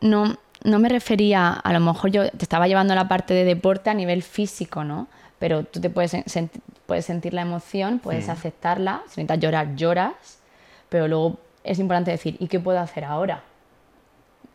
No, 0.00 0.36
no 0.64 0.78
me 0.78 0.88
refería, 0.88 1.52
a 1.52 1.72
lo 1.72 1.80
mejor 1.80 2.10
yo 2.10 2.28
te 2.30 2.42
estaba 2.44 2.66
llevando 2.66 2.92
a 2.92 2.96
la 2.96 3.06
parte 3.08 3.32
de 3.34 3.44
deporte 3.44 3.90
a 3.90 3.94
nivel 3.94 4.22
físico, 4.22 4.82
¿no? 4.84 5.06
Pero 5.38 5.64
tú 5.64 5.80
te 5.80 5.88
puedes, 5.88 6.12
puedes 6.86 7.06
sentir 7.06 7.32
la 7.32 7.42
emoción, 7.42 7.98
puedes 8.00 8.28
aceptarla. 8.28 9.02
Si 9.06 9.20
necesitas 9.20 9.38
llorar, 9.38 9.76
lloras. 9.76 10.40
Pero 10.90 11.06
luego 11.08 11.38
es 11.64 11.78
importante 11.78 12.10
decir, 12.10 12.36
¿y 12.40 12.48
qué 12.48 12.58
puedo 12.60 12.78
hacer 12.78 13.04
ahora? 13.04 13.44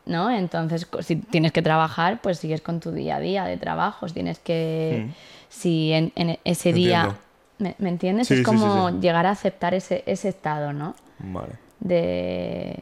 ¿No? 0.05 0.29
Entonces, 0.29 0.87
si 1.01 1.15
tienes 1.15 1.51
que 1.51 1.61
trabajar, 1.63 2.21
pues 2.21 2.37
sigues 2.37 2.61
con 2.61 2.79
tu 2.79 2.91
día 2.91 3.15
a 3.15 3.19
día 3.19 3.45
de 3.45 3.57
trabajo. 3.57 4.07
Si 4.07 4.13
tienes 4.13 4.37
que. 4.39 5.05
Mm. 5.07 5.11
Si 5.49 5.91
en, 5.93 6.11
en 6.15 6.37
ese 6.43 6.73
día. 6.73 7.15
¿Me, 7.57 7.73
me 7.79 7.89
entiendes? 7.89 8.27
Sí, 8.27 8.33
es 8.35 8.39
sí, 8.41 8.43
como 8.45 8.89
sí. 8.89 8.95
llegar 9.01 9.25
a 9.25 9.31
aceptar 9.31 9.73
ese, 9.73 10.03
ese 10.05 10.29
estado, 10.29 10.73
¿no? 10.73 10.93
Vale. 11.19 11.53
De. 11.79 12.79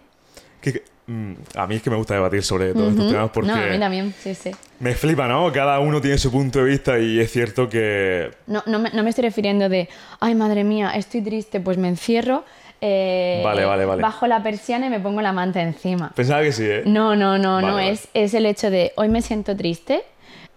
Que- 0.61 0.73
que- 0.73 0.83
mm, 1.07 1.33
a 1.55 1.67
mí 1.67 1.75
es 1.75 1.81
que 1.81 1.89
me 1.89 1.95
gusta 1.95 2.13
debatir 2.15 2.43
sobre 2.43 2.73
todos 2.73 2.91
estos 2.93 3.11
temas 3.11 3.29
porque 3.31 3.51
No, 3.51 3.55
a 3.55 3.67
mí 3.67 3.77
también, 3.79 4.13
sí, 4.19 4.33
sí. 4.33 4.51
me 4.79 4.95
flipa, 4.95 5.27
¿no? 5.27 5.51
Cada 5.51 5.79
uno 5.79 6.01
tiene 6.01 6.17
su 6.17 6.31
punto 6.31 6.59
de 6.59 6.65
vista 6.65 6.97
y 6.97 7.19
es 7.19 7.31
cierto 7.31 7.69
que... 7.69 8.31
No, 8.47 8.63
no, 8.65 8.79
me, 8.79 8.89
no 8.91 9.03
me 9.03 9.09
estoy 9.09 9.23
refiriendo 9.25 9.69
de, 9.69 9.89
ay, 10.19 10.33
madre 10.35 10.63
mía, 10.63 10.91
estoy 10.95 11.21
triste, 11.21 11.59
pues 11.59 11.77
me 11.77 11.89
encierro, 11.89 12.45
eh, 12.85 13.41
Vale, 13.43 13.63
vale, 13.63 13.85
vale. 13.85 14.01
bajo 14.01 14.27
la 14.27 14.43
persiana 14.43 14.87
y 14.87 14.89
me 14.89 14.99
pongo 14.99 15.21
la 15.21 15.31
manta 15.31 15.61
encima. 15.61 16.11
Pensaba 16.15 16.41
que 16.41 16.51
sí, 16.51 16.65
¿eh? 16.65 16.83
No, 16.85 17.15
no, 17.15 17.37
no, 17.37 17.53
Vale, 17.55 17.67
no, 17.67 17.73
vale. 17.75 17.91
Es, 17.91 18.09
es 18.13 18.33
el 18.33 18.45
hecho 18.45 18.69
de, 18.69 18.91
hoy 18.97 19.07
me 19.07 19.21
siento 19.21 19.55
triste, 19.55 20.03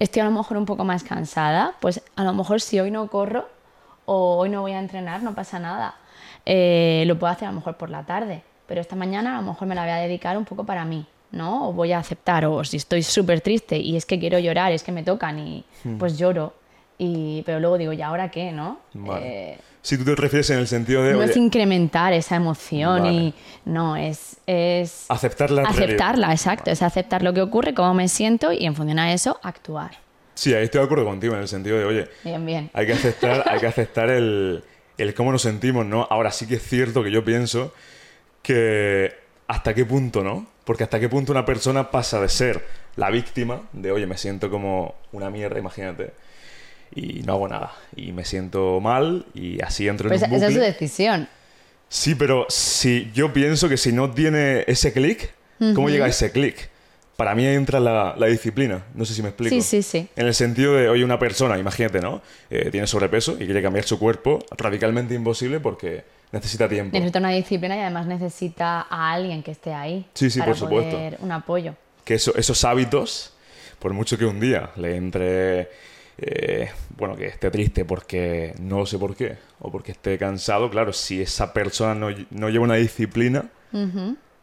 estoy 0.00 0.22
a 0.22 0.24
lo 0.24 0.32
mejor 0.32 0.56
un 0.56 0.66
poco 0.66 0.84
más 0.84 1.04
cansada, 1.04 1.74
pues 1.80 2.02
a 2.16 2.24
lo 2.24 2.32
mejor 2.34 2.60
si 2.60 2.80
hoy 2.80 2.90
no 2.90 3.06
corro 3.08 3.48
o 4.06 4.38
hoy 4.38 4.48
no 4.48 4.60
voy 4.62 4.72
a 4.72 4.78
entrenar, 4.80 5.22
no 5.22 5.34
pasa 5.34 5.58
nada. 5.60 5.94
Eh, 6.44 7.04
lo 7.06 7.16
puedo 7.18 7.32
hacer 7.32 7.46
a 7.48 7.50
lo 7.52 7.56
mejor 7.58 7.76
por 7.76 7.90
la 7.90 8.02
tarde, 8.04 8.42
pero 8.66 8.80
esta 8.80 8.96
mañana 8.96 9.38
a 9.38 9.40
lo 9.40 9.46
mejor 9.48 9.68
me 9.68 9.74
la 9.74 9.82
voy 9.82 9.90
a 9.92 9.96
dedicar 9.96 10.36
un 10.36 10.44
poco 10.44 10.64
para 10.64 10.84
mí, 10.84 11.06
¿no? 11.30 11.68
O 11.68 11.72
voy 11.72 11.92
a 11.92 11.98
aceptar, 11.98 12.44
o 12.46 12.64
si 12.64 12.76
estoy 12.76 13.02
súper 13.02 13.40
triste 13.40 13.76
y 13.78 13.96
es 13.96 14.04
que 14.06 14.18
quiero 14.18 14.38
llorar, 14.38 14.72
es 14.72 14.82
que 14.82 14.90
me 14.92 15.02
tocan 15.04 15.38
y 15.38 15.64
Hmm. 15.84 15.98
pues 15.98 16.18
lloro. 16.18 16.54
Y, 16.98 17.42
pero 17.44 17.60
luego 17.60 17.76
digo, 17.78 17.92
¿y 17.92 18.00
ahora 18.00 18.30
qué, 18.30 18.52
no? 18.52 18.78
Vale. 18.94 19.52
Eh, 19.52 19.58
Si 19.86 19.96
tú 19.96 20.04
te 20.04 20.16
refieres 20.16 20.50
en 20.50 20.58
el 20.58 20.66
sentido 20.66 21.04
de... 21.04 21.12
no 21.12 21.20
oye, 21.20 21.30
es 21.30 21.36
incrementar 21.36 22.12
esa 22.12 22.34
emoción 22.34 23.02
Vale. 23.02 23.12
y 23.12 23.34
no, 23.66 23.94
es, 23.94 24.36
es 24.44 25.04
aceptar 25.08 25.52
la 25.52 25.62
realidad. 25.62 25.84
aceptarla, 25.84 26.32
exacto, 26.32 26.72
es 26.72 26.82
aceptar 26.82 27.22
lo 27.22 27.32
que 27.32 27.40
ocurre, 27.40 27.72
cómo 27.72 27.94
me 27.94 28.08
siento 28.08 28.50
y 28.52 28.66
en 28.66 28.74
función 28.74 28.98
a 28.98 29.12
eso 29.12 29.38
actuar. 29.44 29.92
Sí, 30.34 30.52
ahí 30.54 30.64
estoy 30.64 30.80
de 30.80 30.86
acuerdo 30.86 31.04
contigo 31.04 31.34
en 31.34 31.42
el 31.42 31.46
sentido 31.46 31.78
de, 31.78 31.84
oye, 31.84 32.08
Bien, 32.24 32.44
bien. 32.44 32.68
hay 32.72 32.84
que 32.84 32.94
aceptar, 32.94 33.44
hay 33.48 33.60
que 33.60 33.66
aceptar 33.68 34.10
el, 34.10 34.64
el 34.98 35.14
cómo 35.14 35.30
nos 35.30 35.42
sentimos, 35.42 35.86
¿no? 35.86 36.04
Ahora 36.10 36.32
sí 36.32 36.48
que 36.48 36.56
es 36.56 36.64
cierto 36.64 37.04
que 37.04 37.12
yo 37.12 37.24
pienso 37.24 37.72
que 38.42 39.14
hasta 39.46 39.72
qué 39.72 39.84
punto, 39.84 40.24
¿no? 40.24 40.48
Porque 40.64 40.82
hasta 40.82 40.98
qué 40.98 41.08
punto 41.08 41.30
una 41.30 41.44
persona 41.44 41.92
pasa 41.92 42.20
de 42.20 42.28
ser 42.28 42.66
la 42.96 43.10
víctima, 43.10 43.62
de 43.72 43.92
oye, 43.92 44.08
me 44.08 44.18
siento 44.18 44.50
como 44.50 44.96
una 45.12 45.30
mierda, 45.30 45.60
imagínate, 45.60 46.10
y 46.94 47.22
no 47.24 47.34
hago 47.34 47.48
nada. 47.48 47.72
Y 47.96 48.12
me 48.12 48.24
siento 48.24 48.80
mal 48.80 49.26
y 49.34 49.60
así 49.62 49.88
entro 49.88 50.08
Pues 50.08 50.22
en 50.22 50.30
un 50.30 50.36
esa 50.36 50.48
es 50.48 50.54
su 50.54 50.60
decisión. 50.60 51.28
Sí, 51.88 52.14
pero 52.14 52.46
si 52.48 53.10
yo 53.14 53.32
pienso 53.32 53.68
que 53.68 53.76
si 53.76 53.92
no 53.92 54.10
tiene 54.10 54.64
ese 54.66 54.92
clic, 54.92 55.30
¿cómo 55.74 55.88
llega 55.88 56.06
ese 56.08 56.32
clic? 56.32 56.68
Para 57.16 57.34
mí 57.34 57.46
ahí 57.46 57.54
entra 57.54 57.80
la, 57.80 58.14
la 58.18 58.26
disciplina. 58.26 58.84
No 58.94 59.04
sé 59.06 59.14
si 59.14 59.22
me 59.22 59.28
explico. 59.28 59.54
Sí, 59.54 59.62
sí, 59.62 59.82
sí. 59.82 60.08
En 60.16 60.26
el 60.26 60.34
sentido 60.34 60.74
de, 60.74 60.88
oye, 60.90 61.02
una 61.04 61.18
persona, 61.18 61.58
imagínate, 61.58 62.00
¿no? 62.00 62.20
Eh, 62.50 62.68
tiene 62.70 62.86
sobrepeso 62.86 63.32
y 63.40 63.46
quiere 63.46 63.62
cambiar 63.62 63.86
su 63.86 63.98
cuerpo, 63.98 64.40
radicalmente 64.50 65.14
imposible 65.14 65.58
porque 65.60 66.04
necesita 66.32 66.68
tiempo. 66.68 66.92
Necesita 66.94 67.20
una 67.20 67.30
disciplina 67.30 67.74
y 67.76 67.80
además 67.80 68.06
necesita 68.06 68.86
a 68.90 69.12
alguien 69.12 69.42
que 69.42 69.52
esté 69.52 69.72
ahí. 69.72 70.06
Sí, 70.12 70.28
sí, 70.28 70.40
para 70.40 70.50
por 70.50 70.58
supuesto. 70.58 70.90
poder- 70.96 71.16
un 71.20 71.32
apoyo. 71.32 71.74
que 72.04 72.14
eso- 72.14 72.36
esos 72.36 72.62
hábitos, 72.64 73.32
por 73.78 73.92
mucho 73.94 74.18
que 74.18 74.26
un 74.26 74.38
día 74.38 74.70
le 74.76 74.96
entre, 74.96 75.70
eh, 76.18 76.70
bueno, 76.96 77.16
que 77.16 77.26
esté 77.26 77.50
triste 77.50 77.84
porque 77.84 78.54
no 78.58 78.86
sé 78.86 78.98
por 78.98 79.14
qué, 79.16 79.36
o 79.60 79.70
porque 79.70 79.92
esté 79.92 80.16
cansado, 80.18 80.70
claro, 80.70 80.92
si 80.92 81.20
esa 81.22 81.52
persona 81.52 81.94
no, 81.94 82.08
no 82.30 82.48
lleva 82.48 82.64
una 82.64 82.74
disciplina, 82.76 83.46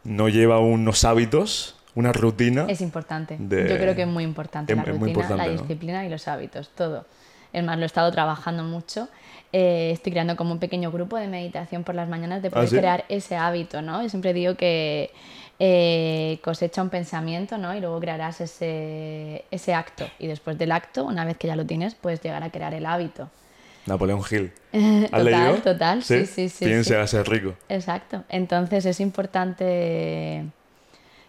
no 0.04 0.28
lleva 0.28 0.60
unos 0.60 1.04
hábitos, 1.04 1.76
una 1.94 2.12
rutina, 2.12 2.66
Es 2.68 2.80
importante. 2.80 3.36
de- 3.38 3.68
Yo 3.68 3.78
creo 3.78 3.94
que 3.94 4.02
es 4.02 4.08
muy 4.08 4.24
importante 4.24 4.72
Es- 4.72 4.76
la 4.76 4.84
rutina, 4.84 5.08
importante, 5.08 5.36
la 5.36 5.46
¿no? 5.52 5.52
disciplina 5.62 6.04
y 6.06 6.08
los 6.08 6.28
hábitos, 6.28 6.70
todo. 6.74 7.06
Es 7.52 7.62
más, 7.64 7.76
lo 7.76 7.84
he 7.84 7.86
estado 7.86 8.10
trabajando 8.10 8.64
mucho. 8.64 9.08
Eh, 9.52 9.90
estoy 9.92 10.10
creando 10.10 10.34
como 10.34 10.52
un 10.52 10.58
pequeño 10.58 10.90
grupo 10.90 11.16
de 11.16 11.28
meditación 11.28 11.84
por 11.84 11.94
las 11.94 12.08
mañanas 12.08 12.42
de 12.42 12.50
poder 12.50 12.64
¿Ah, 12.66 12.68
sí? 12.70 12.76
crear 12.76 13.04
ese 13.08 13.36
hábito, 13.36 13.80
¿no? 13.80 14.02
Yo 14.02 14.08
siempre 14.08 14.32
digo 14.32 14.56
que 14.56 15.12
eh, 15.58 16.40
cosecha 16.42 16.82
un 16.82 16.90
pensamiento, 16.90 17.58
¿no? 17.58 17.74
Y 17.76 17.80
luego 17.80 18.00
crearás 18.00 18.40
ese, 18.40 19.44
ese 19.50 19.74
acto. 19.74 20.06
Y 20.18 20.26
después 20.26 20.58
del 20.58 20.72
acto, 20.72 21.04
una 21.04 21.24
vez 21.24 21.36
que 21.36 21.46
ya 21.46 21.56
lo 21.56 21.64
tienes, 21.64 21.94
puedes 21.94 22.20
llegar 22.22 22.42
a 22.42 22.50
crear 22.50 22.74
el 22.74 22.86
hábito. 22.86 23.30
Napoleón 23.86 24.22
Hill. 24.30 24.52
¿Has 24.72 25.10
Total, 25.10 25.24
leído? 25.24 25.54
total, 25.62 26.02
sí, 26.02 26.26
sí, 26.26 26.48
sí, 26.48 26.64
Piensa 26.64 26.94
sí. 26.94 26.94
a 26.94 27.06
ser 27.06 27.28
rico. 27.28 27.54
Exacto. 27.68 28.24
Entonces 28.30 28.86
es 28.86 28.98
importante, 29.00 30.44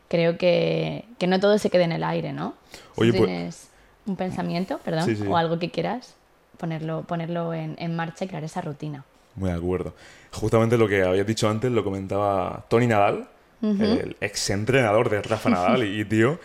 creo 0.07 0.37
que, 0.37 1.05
que 1.19 1.27
no 1.27 1.39
todo 1.39 1.57
se 1.57 1.69
quede 1.69 1.83
en 1.83 1.91
el 1.91 2.03
aire, 2.03 2.33
¿no? 2.33 2.53
Si 2.71 3.11
pues- 3.11 3.11
tienes 3.13 3.67
un 4.05 4.15
pensamiento, 4.15 4.77
perdón, 4.79 5.15
sí. 5.15 5.23
o 5.27 5.35
algo 5.35 5.59
que 5.59 5.69
quieras, 5.71 6.15
ponerlo, 6.57 7.01
ponerlo 7.03 7.53
en, 7.53 7.75
en 7.79 7.95
marcha 7.95 8.25
y 8.25 8.27
crear 8.27 8.43
esa 8.43 8.61
rutina. 8.61 9.03
Muy 9.35 9.49
de 9.49 9.55
acuerdo. 9.57 9.93
Justamente 10.31 10.77
lo 10.77 10.87
que 10.87 11.03
habías 11.03 11.27
dicho 11.27 11.49
antes 11.49 11.71
lo 11.71 11.83
comentaba 11.83 12.65
Tony 12.69 12.87
Nadal, 12.87 13.27
el 13.61 14.15
exentrenador 14.21 15.09
de 15.09 15.21
Rafa 15.21 15.49
Nadal 15.49 15.83
y, 15.83 16.01
y 16.01 16.05
tío, 16.05 16.39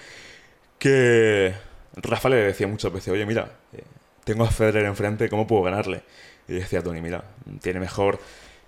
que 0.78 1.54
Rafa 1.96 2.28
le 2.28 2.36
decía 2.36 2.66
muchas 2.66 2.92
veces, 2.92 3.12
oye, 3.12 3.26
mira, 3.26 3.50
eh, 3.72 3.82
tengo 4.24 4.44
a 4.44 4.50
Federer 4.50 4.86
enfrente, 4.86 5.28
¿cómo 5.28 5.46
puedo 5.46 5.62
ganarle? 5.62 6.02
Y 6.48 6.54
decía 6.54 6.82
Tony, 6.82 7.00
mira, 7.00 7.24
tiene 7.60 7.80
mejor, 7.80 8.18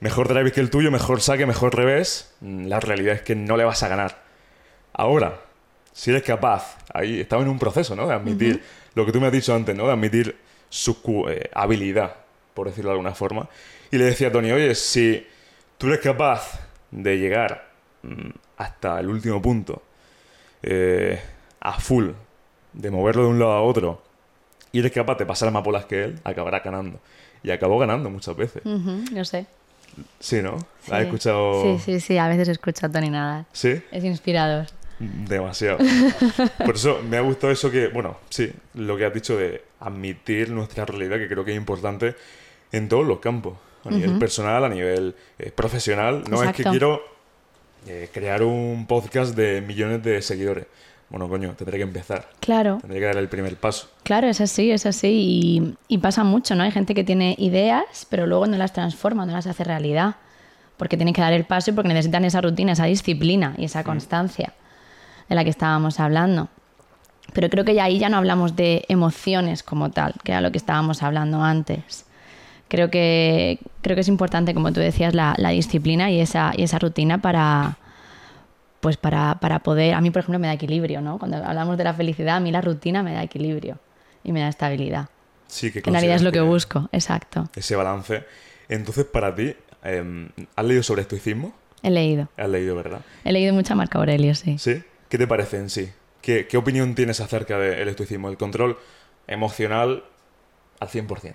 mejor 0.01 0.29
drive 0.29 0.53
que 0.53 0.61
el 0.61 0.71
tuyo, 0.71 0.91
mejor 0.91 1.21
saque, 1.21 1.47
mejor 1.47 1.75
revés. 1.75 2.35
Mm, 2.41 2.67
La 2.67 2.81
realidad 2.81 3.15
es 3.15 3.23
que 3.23 3.35
no 3.35 3.57
le 3.57 3.65
vas 3.65 3.83
a 3.83 3.89
ganar. 3.89 4.23
Ahora, 4.93 5.41
si 5.93 6.11
eres 6.11 6.23
capaz, 6.23 6.77
ahí 6.93 7.21
estaba 7.21 7.43
en 7.43 7.49
un 7.49 7.59
proceso, 7.59 7.97
¿no? 7.97 8.07
De 8.07 8.15
admitir 8.15 8.63
lo 8.95 9.07
que 9.07 9.13
tú 9.13 9.21
me 9.21 9.27
has 9.29 9.33
dicho 9.33 9.55
antes, 9.55 9.75
¿no? 9.75 9.87
De 9.87 9.93
admitir 9.93 10.37
su 10.69 10.97
eh, 11.29 11.51
habilidad, 11.55 12.17
por 12.55 12.67
decirlo 12.69 12.91
de 12.91 12.95
alguna 12.95 13.15
forma. 13.15 13.49
Y 13.91 13.99
le 13.99 14.05
decía 14.05 14.29
a 14.29 14.33
Tony, 14.33 14.53
oye, 14.53 14.75
si 14.75 15.27
tú 15.79 15.87
eres 15.89 16.01
capaz 16.01 16.61
de 16.91 17.19
llegar 17.19 17.72
hasta 18.57 19.01
el 19.01 19.09
último 19.09 19.41
punto, 19.41 19.83
eh, 20.63 21.21
a 21.61 21.79
full, 21.81 22.11
de 22.73 22.91
moverlo 22.91 23.25
de 23.25 23.29
un 23.29 23.39
lado 23.39 23.53
a 23.53 23.63
otro, 23.63 24.03
y 24.73 24.79
eres 24.81 24.93
capaz 24.93 25.17
de 25.19 25.27
pasar 25.27 25.51
más 25.51 25.63
bolas 25.63 25.85
que 25.85 26.05
él, 26.05 26.21
acabarás 26.25 26.65
ganando. 26.65 26.99
Y 27.43 27.51
acabó 27.51 27.79
ganando 27.79 28.09
muchas 28.09 28.37
veces. 28.37 28.63
Lo 28.65 29.25
sé. 29.25 29.47
Sí, 30.21 30.41
¿no? 30.41 30.59
Sí. 30.81 30.93
¿Has 30.93 31.03
escuchado? 31.03 31.63
Sí, 31.63 31.79
sí, 31.85 32.01
sí, 32.01 32.19
a 32.19 32.29
veces 32.29 32.49
escucho 32.49 32.87
a 32.87 32.89
Tony 32.89 33.11
Nadal. 33.11 33.47
¿Sí? 33.53 33.83
Es 33.91 34.05
inspirador. 34.05 34.67
Demasiado. 34.99 35.79
Por 36.65 36.77
eso 36.77 37.01
me 37.03 37.17
ha 37.17 37.21
gustado 37.21 37.53
eso 37.53 37.71
que, 37.71 37.89
bueno, 37.89 38.17
sí, 38.31 38.53
lo 38.75 38.97
que 38.97 39.05
has 39.05 39.13
dicho 39.13 39.37
de 39.37 39.63
admitir 39.81 40.51
nuestra 40.51 40.87
realidad, 40.87 41.19
que 41.19 41.29
creo 41.29 41.45
que 41.45 41.51
es 41.51 41.57
importante 41.57 42.15
en 42.71 42.89
todos 42.89 43.07
los 43.07 43.19
campos, 43.19 43.55
a 43.85 43.91
nivel 43.91 44.19
personal, 44.19 44.65
a 44.65 44.69
nivel 44.69 45.15
eh, 45.39 45.51
profesional. 45.51 46.23
No 46.31 46.43
es 46.43 46.53
que 46.55 46.63
quiero 46.63 47.03
eh, 47.87 48.09
crear 48.13 48.43
un 48.43 48.87
podcast 48.87 49.35
de 49.37 49.61
millones 49.61 50.03
de 50.03 50.23
seguidores. 50.23 50.67
Bueno, 51.11 51.29
coño, 51.29 51.53
tendré 51.55 51.77
que 51.77 51.83
empezar, 51.83 52.27
Claro. 52.41 52.79
tendré 52.81 52.99
que 53.01 53.05
dar 53.07 53.17
el 53.19 53.29
primer 53.29 53.57
paso. 53.57 53.89
Claro, 54.03 54.29
es 54.29 54.41
así, 54.41 54.71
es 54.71 54.87
así. 54.87 55.09
Y, 55.09 55.75
y 55.95 55.99
pasa 55.99 56.25
mucho, 56.25 56.55
¿no? 56.55 56.63
Hay 56.63 56.71
gente 56.71 56.95
que 56.95 57.05
tiene 57.05 57.35
ideas, 57.39 58.07
pero 58.09 58.27
luego 58.27 58.47
no 58.47 58.57
las 58.57 58.73
transforma, 58.73 59.27
no 59.27 59.33
las 59.33 59.47
hace 59.47 59.63
realidad. 59.63 60.15
Porque 60.79 60.97
tienen 60.97 61.13
que 61.15 61.21
dar 61.21 61.35
el 61.35 61.45
paso 61.45 61.71
y 61.71 61.75
porque 61.75 61.91
necesitan 61.91 62.25
esa 62.25 62.41
rutina, 62.41 62.73
esa 62.73 62.87
disciplina 62.87 63.55
y 63.59 63.67
esa 63.67 63.85
constancia 63.85 64.55
de 65.29 65.35
la 65.35 65.45
que 65.45 65.51
estábamos 65.51 66.01
hablando. 66.01 66.49
Pero 67.35 67.51
creo 67.51 67.65
que 67.65 67.75
ya 67.75 67.85
ahí 67.85 67.99
ya 67.99 68.09
no 68.09 68.17
hablamos 68.17 68.57
de 68.57 68.85
emociones 68.89 69.63
como 69.63 69.91
tal, 69.91 70.15
que 70.25 70.33
era 70.33 70.41
lo 70.41 70.51
que 70.51 70.59
estábamos 70.59 71.03
hablando 71.03 71.43
antes. 71.43 72.07
Creo 72.73 72.91
que, 72.91 73.59
creo 73.83 73.95
que 73.97 74.01
es 74.01 74.09
importante, 74.09 74.55
como 74.55 74.73
tú 74.73 74.81
decías, 74.81 75.13
la, 75.13 75.35
la 75.37 75.51
disciplina 75.51 76.11
y 76.11 76.23
esa, 76.23 76.55
y 76.57 76.63
esa 76.63 76.79
rutina 76.79 77.21
para, 77.21 77.77
pues 78.81 78.97
para, 78.97 79.41
para 79.43 79.59
poder, 79.59 79.93
a 79.93 80.01
mí 80.01 80.11
por 80.11 80.21
ejemplo 80.21 80.39
me 80.39 80.47
da 80.47 80.55
equilibrio, 80.55 81.03
¿no? 81.03 81.19
Cuando 81.19 81.37
hablamos 81.37 81.77
de 81.77 81.85
la 81.85 81.93
felicidad, 81.93 82.37
a 82.37 82.41
mí 82.41 82.51
la 82.51 82.63
rutina 82.63 83.03
me 83.03 83.13
da 83.13 83.23
equilibrio 83.23 83.79
y 84.25 84.33
me 84.33 84.41
da 84.41 84.49
estabilidad. 84.49 85.11
Sí, 85.49 85.71
que 85.71 85.83
Que 85.83 85.91
en 85.91 85.93
realidad 85.93 86.17
es 86.17 86.23
lo 86.23 86.33
que 86.33 86.39
consideras 86.39 86.65
busco, 86.65 86.89
exacto. 86.93 87.47
Ese 87.55 87.77
balance. 87.77 88.25
Entonces, 88.71 89.05
para 89.05 89.35
ti, 89.35 89.55
eh, 89.85 90.29
¿has 90.57 90.65
leído 90.65 90.83
sobre 90.83 91.03
estoicismo? 91.03 91.53
He 91.83 91.91
leído. 91.91 92.31
Has 92.39 92.49
leído, 92.49 92.75
¿verdad? 92.75 93.03
He 93.23 93.33
leído 93.33 93.53
mucho 93.53 93.75
a 93.75 93.77
Marco 93.77 93.99
Aurelio, 93.99 94.35
sí. 94.35 94.57
¿Sí? 94.57 94.83
¿Qué 95.11 95.19
te 95.19 95.27
parece 95.27 95.59
en 95.59 95.69
sí? 95.69 95.93
¿Qué, 96.23 96.47
qué 96.47 96.57
opinión 96.57 96.95
tienes 96.95 97.21
acerca 97.21 97.59
del 97.59 97.87
estoicismo? 97.87 98.31
El 98.31 98.39
control 98.39 98.79
emocional 99.27 100.05
al 100.81 100.89
100%. 100.89 101.35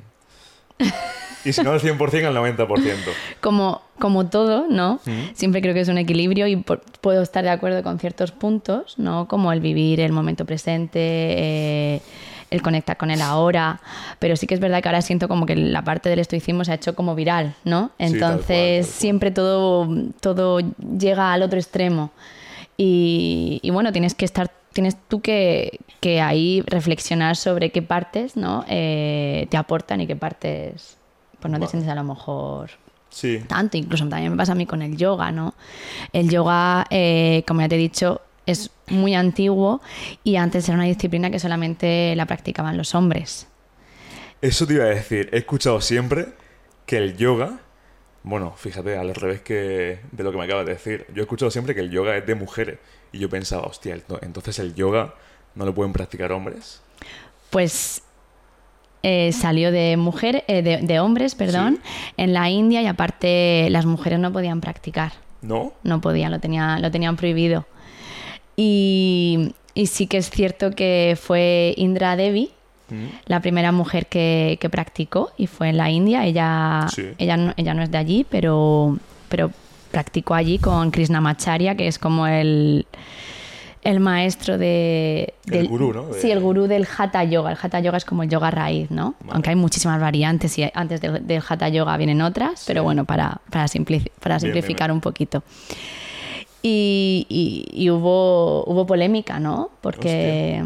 Y 1.45 1.53
si 1.53 1.61
no 1.63 1.71
al 1.71 1.79
100%, 1.79 2.25
al 2.27 2.35
90%. 2.35 2.95
Como, 3.41 3.81
como 3.99 4.27
todo, 4.27 4.67
¿no? 4.69 4.99
Mm. 5.05 5.33
Siempre 5.33 5.61
creo 5.61 5.73
que 5.73 5.81
es 5.81 5.87
un 5.87 5.97
equilibrio 5.97 6.47
y 6.47 6.55
por- 6.57 6.81
puedo 7.01 7.21
estar 7.21 7.43
de 7.43 7.49
acuerdo 7.51 7.83
con 7.83 7.99
ciertos 7.99 8.31
puntos, 8.31 8.97
¿no? 8.97 9.27
Como 9.27 9.51
el 9.51 9.59
vivir 9.61 9.99
el 10.01 10.11
momento 10.11 10.45
presente, 10.45 10.99
eh, 10.99 12.01
el 12.49 12.61
conectar 12.61 12.97
con 12.97 13.11
el 13.11 13.21
ahora. 13.21 13.79
Pero 14.19 14.35
sí 14.35 14.47
que 14.47 14.53
es 14.55 14.59
verdad 14.59 14.81
que 14.81 14.89
ahora 14.89 15.01
siento 15.01 15.27
como 15.27 15.45
que 15.45 15.55
la 15.55 15.83
parte 15.83 16.09
del 16.09 16.19
estoicismo 16.19 16.63
se 16.65 16.71
ha 16.71 16.75
hecho 16.75 16.95
como 16.95 17.15
viral, 17.15 17.55
¿no? 17.63 17.91
Sí, 17.97 17.97
tal 17.97 18.07
cual, 18.09 18.13
Entonces 18.13 18.47
tal 18.47 18.83
cual. 18.85 18.99
siempre 18.99 19.31
todo, 19.31 19.89
todo 20.21 20.59
llega 20.97 21.33
al 21.33 21.43
otro 21.43 21.59
extremo. 21.59 22.11
Y, 22.77 23.59
y 23.63 23.69
bueno, 23.71 23.91
tienes 23.91 24.13
que 24.13 24.25
estar, 24.25 24.51
tienes 24.73 24.97
tú 25.07 25.21
que, 25.21 25.79
que 25.99 26.21
ahí 26.21 26.61
reflexionar 26.67 27.35
sobre 27.35 27.71
qué 27.71 27.81
partes, 27.81 28.35
¿no? 28.37 28.65
Eh, 28.69 29.47
te 29.49 29.57
aportan 29.57 30.01
y 30.01 30.07
qué 30.07 30.15
partes, 30.15 30.96
pues 31.39 31.51
no 31.51 31.59
te 31.59 31.67
sientes 31.67 31.89
a 31.89 31.95
lo 31.95 32.03
mejor 32.03 32.71
Sí. 33.09 33.41
tanto, 33.47 33.77
incluso 33.77 34.07
también 34.07 34.31
me 34.31 34.37
pasa 34.37 34.51
a 34.51 34.55
mí 34.55 34.65
con 34.65 34.81
el 34.81 34.97
yoga, 34.97 35.31
¿no? 35.31 35.53
El 36.13 36.29
yoga, 36.29 36.85
eh, 36.89 37.43
como 37.47 37.61
ya 37.61 37.69
te 37.69 37.75
he 37.75 37.79
dicho, 37.79 38.21
es 38.45 38.69
muy 38.87 39.15
antiguo 39.15 39.81
y 40.23 40.35
antes 40.35 40.67
era 40.67 40.75
una 40.75 40.85
disciplina 40.85 41.29
que 41.31 41.39
solamente 41.39 42.13
la 42.15 42.25
practicaban 42.25 42.77
los 42.77 42.95
hombres. 42.95 43.47
Eso 44.41 44.67
te 44.67 44.73
iba 44.75 44.83
a 44.85 44.87
decir. 44.89 45.29
He 45.31 45.37
escuchado 45.37 45.81
siempre 45.81 46.27
que 46.85 46.97
el 46.97 47.17
yoga... 47.17 47.59
Bueno, 48.23 48.53
fíjate, 48.57 48.97
al 48.97 49.15
revés 49.15 49.41
que 49.41 49.99
de 50.11 50.23
lo 50.23 50.31
que 50.31 50.37
me 50.37 50.43
acabas 50.43 50.65
de 50.65 50.73
decir. 50.73 51.05
Yo 51.13 51.21
he 51.21 51.23
escuchado 51.23 51.49
siempre 51.49 51.73
que 51.73 51.79
el 51.81 51.89
yoga 51.89 52.17
es 52.17 52.25
de 52.27 52.35
mujeres. 52.35 52.77
Y 53.13 53.19
yo 53.19 53.29
pensaba, 53.29 53.63
hostia, 53.67 53.95
ento- 53.95 54.19
entonces 54.21 54.59
el 54.59 54.75
yoga 54.75 55.13
no 55.55 55.65
lo 55.65 55.73
pueden 55.73 55.93
practicar 55.93 56.31
hombres. 56.33 56.81
Pues 57.49 58.01
eh, 59.03 59.31
salió 59.31 59.71
de 59.71 59.95
mujer, 59.97 60.43
eh, 60.47 60.61
de, 60.61 60.77
de 60.77 60.99
hombres, 60.99 61.35
perdón, 61.35 61.79
en 62.17 62.33
la 62.33 62.49
India 62.49 62.81
y 62.81 62.87
aparte 62.87 63.67
las 63.69 63.85
mujeres 63.85 64.19
no 64.19 64.31
podían 64.33 64.61
practicar. 64.61 65.13
¿No? 65.41 65.71
no 65.83 66.01
podían, 66.01 66.31
lo, 66.31 66.39
tenía, 66.39 66.79
lo 66.79 66.89
tenían 66.91 67.15
prohibido. 67.15 67.65
Y, 68.55 69.53
y 69.75 69.85
sí 69.87 70.07
que 70.07 70.17
es 70.17 70.29
cierto 70.29 70.71
que 70.71 71.17
fue 71.21 71.73
Indra 71.77 72.15
Devi, 72.15 72.51
Mm. 72.89 73.07
la 73.25 73.41
primera 73.41 73.73
mujer 73.73 74.05
que, 74.05 74.57
que 74.61 74.69
practicó 74.69 75.31
y 75.37 75.47
fue 75.47 75.67
en 75.67 75.75
la 75.77 75.91
India. 75.91 76.23
Ella, 76.25 76.87
Sí. 76.89 77.03
ella, 77.17 77.35
no, 77.35 77.53
ella 77.57 77.73
no 77.73 77.83
es 77.83 77.91
de 77.91 77.97
allí, 77.97 78.25
pero, 78.29 78.97
pero 79.27 79.51
practicó 79.91 80.35
allí 80.35 80.57
con 80.57 80.89
Krishnamacharya, 80.89 81.75
que 81.75 81.89
es 81.89 81.99
como 81.99 82.27
el, 82.27 82.85
el 83.83 83.99
maestro 83.99 84.57
de... 84.57 85.33
El 85.45 85.51
del- 85.51 85.67
gurú, 85.67 85.93
¿no? 85.93 86.07
De- 86.07 86.19
Sí, 86.21 86.29
el 86.31 86.39
gurú 86.41 86.67
del 86.67 86.85
Hatha 86.97 87.23
Yoga. 87.23 87.51
El 87.51 87.57
Hatha 87.61 87.79
Yoga 87.79 87.97
es 87.97 88.05
como 88.05 88.23
el 88.23 88.29
yoga 88.29 88.51
raíz, 88.51 88.91
¿no? 88.91 89.15
Vale. 89.21 89.31
Aunque 89.33 89.49
hay 89.51 89.55
muchísimas 89.55 89.99
variantes 90.01 90.57
y 90.57 90.69
antes 90.73 90.99
del, 90.99 91.25
del 91.25 91.41
Hatha 91.47 91.69
Yoga 91.69 91.95
vienen 91.97 92.21
otras, 92.21 92.63
pero 92.67 92.83
bueno, 92.83 93.05
para, 93.05 93.39
para, 93.49 93.65
simplici- 93.65 94.11
para 94.19 94.35
Bien, 94.37 94.51
bien, 94.51 94.53
simplificar 94.55 94.89
bien. 94.89 94.95
un 94.95 95.01
poquito. 95.01 95.43
Y, 96.61 97.25
y- 97.29 97.65
y 97.71 97.89
hubo, 97.89 98.63
hubo 98.65 98.85
polémica, 98.85 99.39
¿no? 99.39 99.69
Porque 99.81 100.63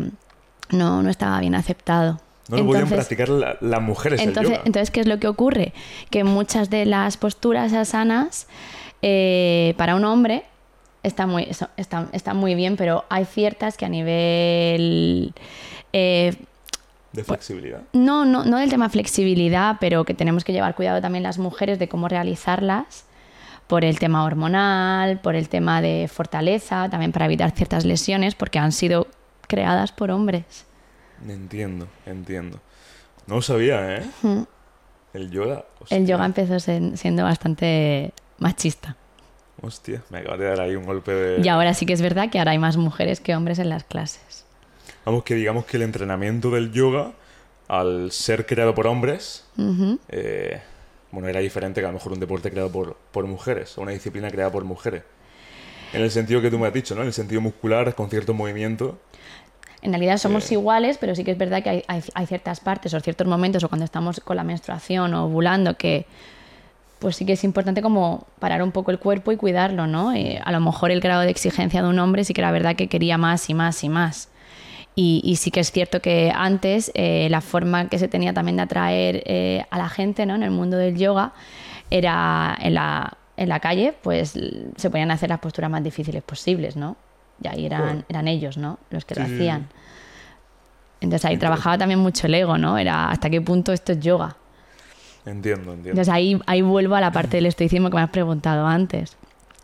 no, 0.72 1.04
no 1.04 1.10
estaba 1.10 1.40
bien 1.42 1.54
aceptado. 1.56 2.20
No 2.50 2.58
lo 2.58 2.66
podían 2.66 2.84
Entonces- 2.84 3.08
practicar 3.08 3.30
la- 3.30 3.58
las 3.62 3.82
mujeres 3.82 4.20
el 4.22 4.30
Entonces, 4.30 4.54
yoga. 4.54 4.64
entonces, 4.66 4.92
¿qué 4.92 5.00
es 5.02 5.08
lo 5.08 5.20
que 5.20 5.28
ocurre? 5.28 5.74
Que 6.10 6.24
muchas 6.24 6.70
de 6.70 6.86
las 6.86 7.18
posturas 7.18 7.72
asanas 7.74 8.48
eh, 9.04 9.74
para 9.78 9.96
un 9.96 10.06
hombre 10.06 10.44
está 11.04 11.28
muy, 11.28 11.48
está, 11.78 12.08
está 12.12 12.34
muy 12.34 12.56
bien, 12.56 12.78
pero 12.78 13.06
hay 13.10 13.26
ciertas 13.26 13.78
que 13.78 13.86
a 13.86 13.90
nivel... 13.90 15.34
eh, 15.94 16.36
de 17.14 17.24
flexibilidad. 17.26 17.82
no, 17.92 18.24
no, 18.24 18.46
no 18.46 18.58
del 18.58 18.70
tema 18.70 18.88
flexibilidad, 18.88 19.78
pero 19.82 20.06
que 20.06 20.14
tenemos 20.14 20.46
que 20.46 20.54
llevar 20.54 20.76
cuidado 20.76 21.02
también 21.02 21.24
las 21.24 21.38
mujeres 21.40 21.78
de 21.78 21.90
cómo 21.90 22.08
realizarlas 22.08 23.04
por 23.68 23.84
el 23.84 24.00
tema 24.00 24.24
hormonal, 24.24 25.20
por 25.20 25.36
el 25.36 25.50
tema 25.50 25.82
de 25.82 26.10
fortaleza, 26.12 26.90
también 26.90 27.12
para 27.12 27.26
evitar 27.26 27.52
ciertas 27.52 27.86
lesiones, 27.86 28.36
porque 28.36 28.60
han 28.60 28.72
sido 28.72 29.08
creadas 29.48 29.92
por 29.92 30.12
hombres. 30.12 30.66
Entiendo, 31.28 31.88
entiendo. 32.06 32.60
No 33.28 33.36
lo 33.36 33.42
sabía, 33.42 33.98
¿eh? 33.98 34.04
El 35.14 35.32
yoga. 35.32 35.66
El 35.90 36.08
yoga 36.08 36.26
empezó 36.26 36.60
siendo 36.60 37.24
bastante 37.24 38.14
machista. 38.40 38.96
Hostia, 39.62 40.02
me 40.10 40.20
acabas 40.20 40.40
de 40.40 40.46
dar 40.46 40.62
ahí 40.62 40.76
un 40.76 40.86
golpe 40.86 41.12
de. 41.12 41.42
Y 41.46 41.48
ahora 41.48 41.74
sí 41.74 41.86
que 41.86 41.94
es 41.94 42.02
verdad 42.02 42.30
que 42.30 42.40
ahora 42.40 42.52
hay 42.52 42.58
más 42.60 42.78
mujeres 42.78 43.20
que 43.20 43.36
hombres 43.36 43.60
en 43.60 43.70
las 43.70 43.84
clases. 43.84 44.46
Vamos, 45.06 45.24
que 45.24 45.36
digamos 45.36 45.66
que 45.66 45.78
el 45.78 45.84
entrenamiento 45.84 46.50
del 46.50 46.72
yoga, 46.72 47.12
al 47.68 48.12
ser 48.12 48.46
creado 48.46 48.74
por 48.76 48.88
hombres, 48.88 49.46
eh, 50.10 50.60
bueno, 51.12 51.28
era 51.28 51.40
diferente 51.40 51.80
que 51.82 51.86
a 51.86 51.90
lo 51.90 51.94
mejor 51.96 52.12
un 52.14 52.20
deporte 52.20 52.50
creado 52.50 52.72
por, 52.72 52.98
por 53.12 53.26
mujeres, 53.28 53.78
o 53.78 53.82
una 53.82 53.92
disciplina 53.92 54.30
creada 54.30 54.52
por 54.52 54.64
mujeres. 54.64 55.04
En 55.94 56.02
el 56.02 56.10
sentido 56.12 56.42
que 56.42 56.50
tú 56.50 56.58
me 56.58 56.68
has 56.68 56.74
dicho, 56.74 56.96
¿no? 56.96 57.02
En 57.02 57.08
el 57.08 57.14
sentido 57.14 57.42
muscular, 57.42 57.94
con 57.96 58.10
cierto 58.10 58.34
movimiento. 58.34 58.98
En 59.82 59.92
realidad 59.92 60.18
somos 60.18 60.50
Eh. 60.52 60.54
iguales, 60.54 60.98
pero 61.00 61.16
sí 61.16 61.24
que 61.24 61.32
es 61.32 61.38
verdad 61.38 61.62
que 61.64 61.70
hay, 61.70 61.84
hay- 61.88 62.04
hay 62.14 62.26
ciertas 62.28 62.60
partes 62.60 62.94
o 62.94 63.00
ciertos 63.00 63.28
momentos 63.28 63.64
o 63.64 63.70
cuando 63.70 63.84
estamos 63.86 64.20
con 64.22 64.38
la 64.38 64.44
menstruación 64.44 65.14
o 65.14 65.26
ovulando 65.26 65.76
que 65.78 66.06
pues 67.02 67.16
sí 67.16 67.26
que 67.26 67.34
es 67.34 67.44
importante 67.44 67.82
como 67.82 68.28
parar 68.40 68.62
un 68.62 68.72
poco 68.72 68.92
el 68.92 69.00
cuerpo 69.00 69.32
y 69.32 69.36
cuidarlo, 69.36 69.88
¿no? 69.88 70.14
Eh, 70.14 70.40
a 70.44 70.52
lo 70.52 70.60
mejor 70.62 70.92
el 70.92 71.02
grado 71.02 71.22
de 71.22 71.32
exigencia 71.32 71.82
de 71.82 71.90
un 71.90 71.98
hombre 72.00 72.24
sí 72.24 72.34
que 72.34 72.42
era 72.42 72.52
verdad 72.52 72.76
que 72.76 72.88
quería 72.88 73.18
más 73.18 73.50
y 73.50 73.56
más 73.56 73.84
y 73.84 73.90
más. 73.90 74.30
Y, 74.96 75.22
y 75.24 75.38
sí 75.38 75.50
que 75.52 75.62
es 75.62 75.72
cierto 75.72 76.00
que 76.00 76.32
antes 76.36 76.92
eh, 76.94 77.28
la 77.32 77.42
forma 77.42 77.90
que 77.90 77.98
se 77.98 78.08
tenía 78.08 78.34
también 78.34 78.58
de 78.58 78.64
atraer 78.64 79.24
eh, 79.26 79.66
a 79.72 79.78
la 79.80 79.90
gente 79.90 80.26
¿no? 80.28 80.36
en 80.36 80.44
el 80.44 80.52
mundo 80.52 80.78
del 80.78 80.96
yoga 80.96 81.34
era 81.90 82.56
en 82.62 82.76
la, 82.76 83.18
en 83.36 83.50
la 83.50 83.60
calle, 83.60 83.96
pues 84.04 84.38
se 84.76 84.90
ponían 84.92 85.10
a 85.10 85.16
hacer 85.16 85.30
las 85.30 85.40
posturas 85.40 85.72
más 85.72 85.84
difíciles 85.84 86.22
posibles, 86.22 86.76
¿no? 86.76 86.98
Y 87.44 87.48
ahí 87.48 87.66
eran, 87.66 88.06
eran 88.10 88.28
ellos, 88.28 88.58
¿no? 88.58 88.78
Los 88.92 89.04
que 89.06 89.16
lo 89.16 89.24
Sí, 89.24 89.30
sí. 89.30 89.36
hacían. 89.38 89.68
Entonces 91.00 91.26
ahí 91.26 91.38
trabajaba 91.38 91.78
también 91.80 92.00
mucho 92.00 92.28
el 92.28 92.36
ego, 92.36 92.58
¿no? 92.60 92.78
Era 92.78 93.10
hasta 93.10 93.30
qué 93.32 93.42
punto 93.42 93.74
esto 93.74 93.94
es 93.94 94.00
yoga. 94.02 94.36
Entiendo, 95.26 95.74
entiendo. 95.74 95.90
Entonces 95.90 96.10
ahí, 96.10 96.40
ahí 96.48 96.62
vuelvo 96.62 96.96
a 96.96 97.02
la 97.02 97.12
parte 97.12 97.38
del 97.38 97.46
estoicismo 97.46 97.90
que 97.90 97.98
me 97.98 98.02
has 98.02 98.10
preguntado 98.10 98.66
antes. 98.66 99.18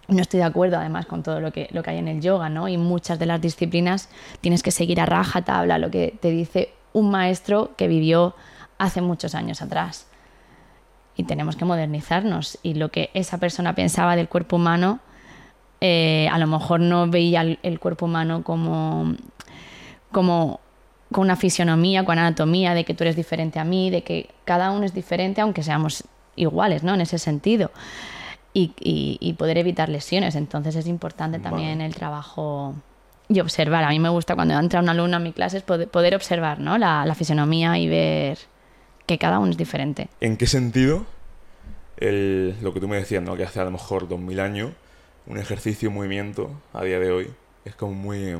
No 0.07 0.21
estoy 0.21 0.39
de 0.39 0.45
acuerdo 0.45 0.77
además 0.77 1.05
con 1.05 1.23
todo 1.23 1.41
lo 1.41 1.51
que, 1.51 1.67
lo 1.71 1.83
que 1.83 1.89
hay 1.89 1.97
en 1.97 2.07
el 2.07 2.21
yoga, 2.21 2.49
¿no? 2.49 2.67
Y 2.67 2.77
muchas 2.77 3.19
de 3.19 3.25
las 3.25 3.41
disciplinas 3.41 4.09
tienes 4.39 4.63
que 4.63 4.71
seguir 4.71 5.01
a 5.01 5.05
raja 5.05 5.41
tabla 5.41 5.79
lo 5.79 5.91
que 5.91 6.15
te 6.21 6.29
dice 6.29 6.69
un 6.93 7.11
maestro 7.11 7.71
que 7.75 7.87
vivió 7.87 8.35
hace 8.77 9.01
muchos 9.01 9.35
años 9.35 9.61
atrás. 9.61 10.07
Y 11.15 11.23
tenemos 11.23 11.55
que 11.55 11.65
modernizarnos. 11.65 12.59
Y 12.63 12.75
lo 12.75 12.89
que 12.89 13.09
esa 13.13 13.39
persona 13.39 13.73
pensaba 13.73 14.15
del 14.15 14.29
cuerpo 14.29 14.55
humano, 14.55 14.99
eh, 15.81 16.29
a 16.31 16.37
lo 16.37 16.47
mejor 16.47 16.79
no 16.79 17.07
veía 17.07 17.41
el, 17.41 17.59
el 17.63 17.79
cuerpo 17.79 18.05
humano 18.05 18.43
como, 18.43 19.15
como 20.11 20.59
con 21.11 21.23
una 21.23 21.35
fisionomía, 21.35 22.03
con 22.05 22.17
anatomía, 22.19 22.73
de 22.73 22.83
que 22.83 22.93
tú 22.93 23.03
eres 23.03 23.15
diferente 23.15 23.59
a 23.59 23.63
mí, 23.63 23.89
de 23.89 24.03
que 24.03 24.29
cada 24.45 24.71
uno 24.71 24.85
es 24.85 24.93
diferente, 24.93 25.41
aunque 25.41 25.63
seamos 25.63 26.03
iguales, 26.35 26.83
¿no? 26.83 26.93
En 26.93 27.01
ese 27.01 27.17
sentido. 27.17 27.71
Y, 28.53 28.73
y- 28.79 29.17
y 29.21 29.33
poder 29.33 29.57
evitar 29.57 29.87
lesiones. 29.89 30.35
Entonces 30.35 30.75
es 30.75 30.87
importante 30.87 31.39
también 31.39 31.79
el 31.81 31.93
trabajo 31.95 32.73
y 33.29 33.39
observar. 33.39 33.83
A 33.83 33.89
mí 33.89 33.99
me 33.99 34.09
gusta 34.09 34.35
cuando 34.35 34.57
entra 34.57 34.79
un 34.79 34.89
alumno 34.89 35.17
a 35.17 35.19
mi 35.19 35.31
clase 35.33 35.57
es 35.57 35.63
poder, 35.63 35.87
poder 35.89 36.15
observar 36.15 36.59
¿no? 36.59 36.77
la, 36.77 37.05
la 37.05 37.13
fisionomía 37.15 37.77
y 37.77 37.87
ver 37.87 38.37
que 39.05 39.17
cada 39.17 39.39
uno 39.39 39.51
es 39.51 39.57
diferente. 39.57 40.09
¿En 40.21 40.37
qué 40.37 40.47
sentido 40.47 41.05
el, 41.97 42.55
lo 42.61 42.73
que 42.73 42.79
tú 42.79 42.87
me 42.87 42.97
decías, 42.97 43.23
¿no? 43.23 43.35
que 43.35 43.43
hace 43.43 43.59
a 43.59 43.63
lo 43.65 43.71
mejor 43.71 44.07
2000 44.07 44.39
años, 44.39 44.71
un 45.25 45.37
ejercicio, 45.37 45.89
un 45.89 45.95
movimiento 45.95 46.51
a 46.73 46.83
día 46.83 46.99
de 46.99 47.11
hoy, 47.11 47.29
es 47.65 47.75
como 47.75 47.93
muy, 47.93 48.37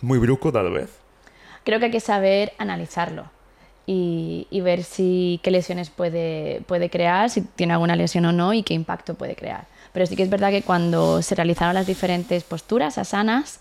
muy 0.00 0.18
brusco 0.18 0.52
tal 0.52 0.70
vez? 0.72 0.90
Creo 1.64 1.78
que 1.78 1.86
hay 1.86 1.90
que 1.90 2.00
saber 2.00 2.52
analizarlo 2.58 3.24
y, 3.86 4.60
ver 4.62 4.84
si 4.84 5.40
qué 5.42 5.50
lesiones 5.50 5.90
puede, 5.90 6.62
puede 6.66 6.88
crear, 6.88 7.30
si 7.30 7.42
tiene 7.42 7.72
alguna 7.72 7.96
lesión 7.96 8.24
o 8.24 8.32
no 8.32 8.52
y 8.52 8.62
qué 8.62 8.74
impacto 8.74 9.14
puede 9.14 9.34
crear. 9.34 9.66
Pero 9.92 10.06
sí 10.06 10.16
que 10.16 10.22
es 10.22 10.30
verdad 10.30 10.50
que 10.50 10.62
cuando 10.62 11.20
se 11.22 11.34
realizaron 11.34 11.74
las 11.74 11.86
diferentes 11.86 12.44
posturas 12.44 12.96
asanas, 12.98 13.60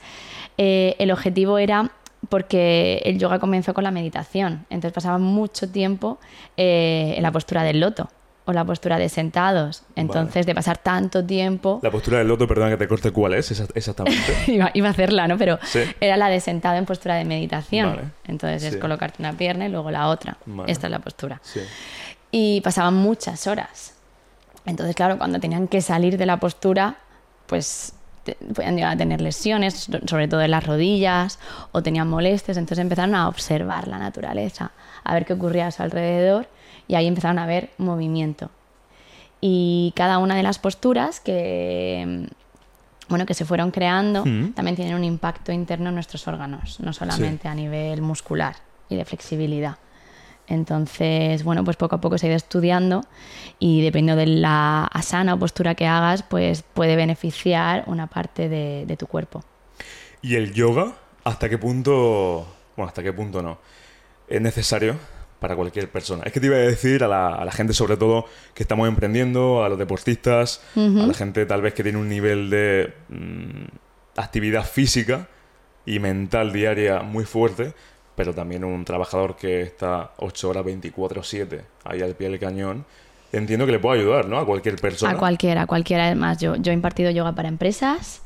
eh, 0.57 0.95
el 0.99 1.11
objetivo 1.11 1.57
era 1.57 1.91
porque 2.29 3.01
el 3.03 3.17
yoga 3.17 3.39
comenzó 3.39 3.73
con 3.73 3.83
la 3.83 3.91
meditación, 3.91 4.65
entonces 4.69 4.93
pasaba 4.93 5.17
mucho 5.17 5.69
tiempo 5.69 6.19
eh, 6.55 7.15
en 7.17 7.23
la 7.23 7.31
postura 7.31 7.63
del 7.63 7.79
loto 7.79 8.09
o 8.51 8.53
la 8.53 8.63
postura 8.65 8.97
de 8.99 9.09
sentados, 9.09 9.83
entonces 9.95 10.45
de 10.45 10.53
pasar 10.53 10.77
tanto 10.77 11.23
tiempo 11.25 11.79
La 11.81 11.89
postura 11.91 12.19
del 12.19 12.27
loto, 12.27 12.47
perdón 12.47 12.69
que 12.69 12.77
te 12.77 12.87
corte, 12.87 13.11
¿cuál 13.11 13.33
es 13.33 13.51
exa- 13.51 13.71
exactamente? 13.73 14.21
iba, 14.47 14.69
iba 14.73 14.87
a 14.87 14.91
hacerla, 14.91 15.27
¿no? 15.27 15.37
Pero 15.37 15.57
Sí. 15.63 15.79
era 15.99 16.17
la 16.17 16.29
de 16.29 16.39
sentado 16.39 16.77
en 16.77 16.85
postura 16.85 17.15
de 17.15 17.25
meditación. 17.25 17.95
Vale. 17.95 18.07
Entonces 18.27 18.63
es 18.63 18.77
colocarte 18.77 19.17
una 19.21 19.33
pierna 19.33 19.65
y 19.65 19.69
luego 19.69 19.89
la 19.91 20.07
otra. 20.07 20.37
Vale. 20.45 20.71
Esta 20.71 20.87
es 20.87 20.91
la 20.91 20.99
postura. 20.99 21.39
Sí. 21.43 21.61
Y 22.31 22.61
pasaban 22.61 22.93
muchas 22.95 23.47
horas. 23.47 23.93
Entonces, 24.65 24.95
claro, 24.95 25.17
cuando 25.17 25.39
tenían 25.39 25.67
que 25.67 25.81
salir 25.81 26.17
de 26.17 26.25
la 26.25 26.37
postura, 26.37 26.95
pues 27.47 27.93
te- 28.23 28.35
podían 28.53 28.75
llegar 28.75 28.93
a 28.93 28.97
tener 28.97 29.19
lesiones, 29.19 29.73
so- 29.73 29.99
sobre 30.07 30.27
todo 30.27 30.41
en 30.41 30.51
las 30.51 30.65
rodillas, 30.65 31.39
o 31.71 31.81
tenían 31.81 32.07
molestias. 32.07 32.57
Entonces 32.57 32.79
empezaron 32.81 33.15
a 33.15 33.27
observar 33.27 33.87
la 33.87 33.97
naturaleza, 33.97 34.71
a 35.03 35.13
ver 35.15 35.25
qué 35.25 35.33
ocurría 35.33 35.67
a 35.67 35.71
su 35.71 35.81
alrededor, 35.81 36.47
y 36.87 36.95
ahí 36.95 37.07
empezaron 37.07 37.39
a 37.39 37.45
ver 37.45 37.69
movimiento. 37.77 38.49
Y 39.39 39.93
cada 39.95 40.19
una 40.19 40.35
de 40.35 40.43
las 40.43 40.59
posturas 40.59 41.19
que, 41.19 42.27
bueno, 43.09 43.25
que 43.25 43.33
se 43.33 43.45
fueron 43.45 43.71
creando 43.71 44.23
Mm. 44.25 44.53
también 44.53 44.75
tienen 44.75 44.95
un 44.95 45.03
impacto 45.03 45.51
interno 45.51 45.89
en 45.89 45.95
nuestros 45.95 46.27
órganos, 46.27 46.79
no 46.79 46.93
solamente 46.93 47.47
a 47.47 47.55
nivel 47.55 48.01
muscular 48.01 48.55
y 48.89 48.95
de 48.95 49.05
flexibilidad. 49.05 49.77
Entonces, 50.47 51.43
bueno, 51.43 51.63
pues 51.63 51.77
poco 51.77 51.95
a 51.95 52.01
poco 52.01 52.17
se 52.17 52.25
ha 52.25 52.29
ido 52.29 52.35
estudiando 52.35 53.05
y 53.57 53.81
dependiendo 53.81 54.19
de 54.19 54.27
la 54.27 54.83
asana 54.85 55.35
o 55.35 55.39
postura 55.39 55.75
que 55.75 55.87
hagas, 55.87 56.23
pues 56.23 56.63
puede 56.63 56.95
beneficiar 56.95 57.83
una 57.87 58.07
parte 58.07 58.49
de, 58.49 58.85
de 58.85 58.97
tu 58.97 59.07
cuerpo. 59.07 59.43
¿Y 60.21 60.35
el 60.35 60.53
yoga? 60.53 60.93
¿Hasta 61.23 61.47
qué 61.49 61.57
punto... 61.57 62.45
Bueno, 62.75 62.89
hasta 62.89 63.01
qué 63.01 63.13
punto 63.13 63.41
no? 63.41 63.59
Es 64.27 64.41
necesario 64.41 64.97
para 65.41 65.55
cualquier 65.55 65.89
persona. 65.89 66.21
Es 66.23 66.31
que 66.31 66.39
te 66.39 66.45
iba 66.45 66.55
a 66.55 66.59
decir 66.59 67.03
a 67.03 67.07
la, 67.07 67.33
a 67.33 67.43
la 67.43 67.51
gente 67.51 67.73
sobre 67.73 67.97
todo 67.97 68.25
que 68.53 68.61
estamos 68.61 68.87
emprendiendo, 68.87 69.63
a 69.63 69.69
los 69.69 69.79
deportistas, 69.79 70.61
a 70.75 70.79
la 70.79 71.15
gente 71.15 71.47
tal 71.47 71.63
vez 71.63 71.73
que 71.73 71.81
tiene 71.81 71.97
un 71.97 72.07
nivel 72.07 72.51
de 72.51 72.93
mm, 73.09 73.65
actividad 74.17 74.63
física 74.63 75.27
y 75.83 75.97
mental 75.97 76.53
diaria 76.53 77.01
muy 77.01 77.25
fuerte, 77.25 77.73
pero 78.15 78.35
también 78.35 78.63
un 78.63 78.85
trabajador 78.85 79.35
que 79.35 79.63
está 79.63 80.11
8 80.17 80.49
horas 80.49 80.63
24/7 80.63 81.61
ahí 81.85 82.03
al 82.03 82.13
pie 82.13 82.29
del 82.29 82.39
cañón. 82.39 82.85
Entiendo 83.31 83.65
que 83.65 83.71
le 83.71 83.79
puede 83.79 83.99
ayudar, 83.99 84.27
¿no? 84.27 84.37
A 84.37 84.45
cualquier 84.45 84.75
persona. 84.75 85.13
A 85.13 85.17
cualquiera, 85.17 85.63
a 85.63 85.65
cualquiera. 85.65 86.05
Además, 86.05 86.37
yo, 86.37 86.55
yo 86.55 86.71
he 86.71 86.75
impartido 86.75 87.09
yoga 87.09 87.33
para 87.33 87.47
empresas 87.47 88.21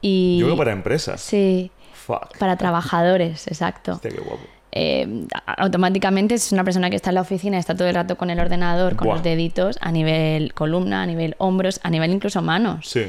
y... 0.00 0.38
Yoga 0.40 0.56
para 0.56 0.72
empresas. 0.72 1.20
Sí, 1.20 1.70
Fuck. 1.92 2.38
para 2.38 2.56
trabajadores, 2.56 3.46
exacto. 3.46 3.92
Hostia, 3.92 4.10
qué 4.10 4.20
guapo. 4.20 4.55
Eh, 4.76 5.26
automáticamente 5.58 6.34
es 6.34 6.52
una 6.52 6.64
persona 6.64 6.90
que 6.90 6.96
está 6.96 7.10
en 7.10 7.14
la 7.16 7.20
oficina, 7.22 7.58
está 7.58 7.74
todo 7.74 7.88
el 7.88 7.94
rato 7.94 8.16
con 8.16 8.30
el 8.30 8.38
ordenador, 8.38 8.96
con 8.96 9.06
Buah. 9.06 9.16
los 9.16 9.24
deditos, 9.24 9.78
a 9.80 9.90
nivel 9.90 10.52
columna, 10.54 11.02
a 11.02 11.06
nivel 11.06 11.34
hombros, 11.38 11.80
a 11.82 11.90
nivel 11.90 12.10
incluso 12.12 12.42
manos. 12.42 12.86
Sí. 12.88 13.02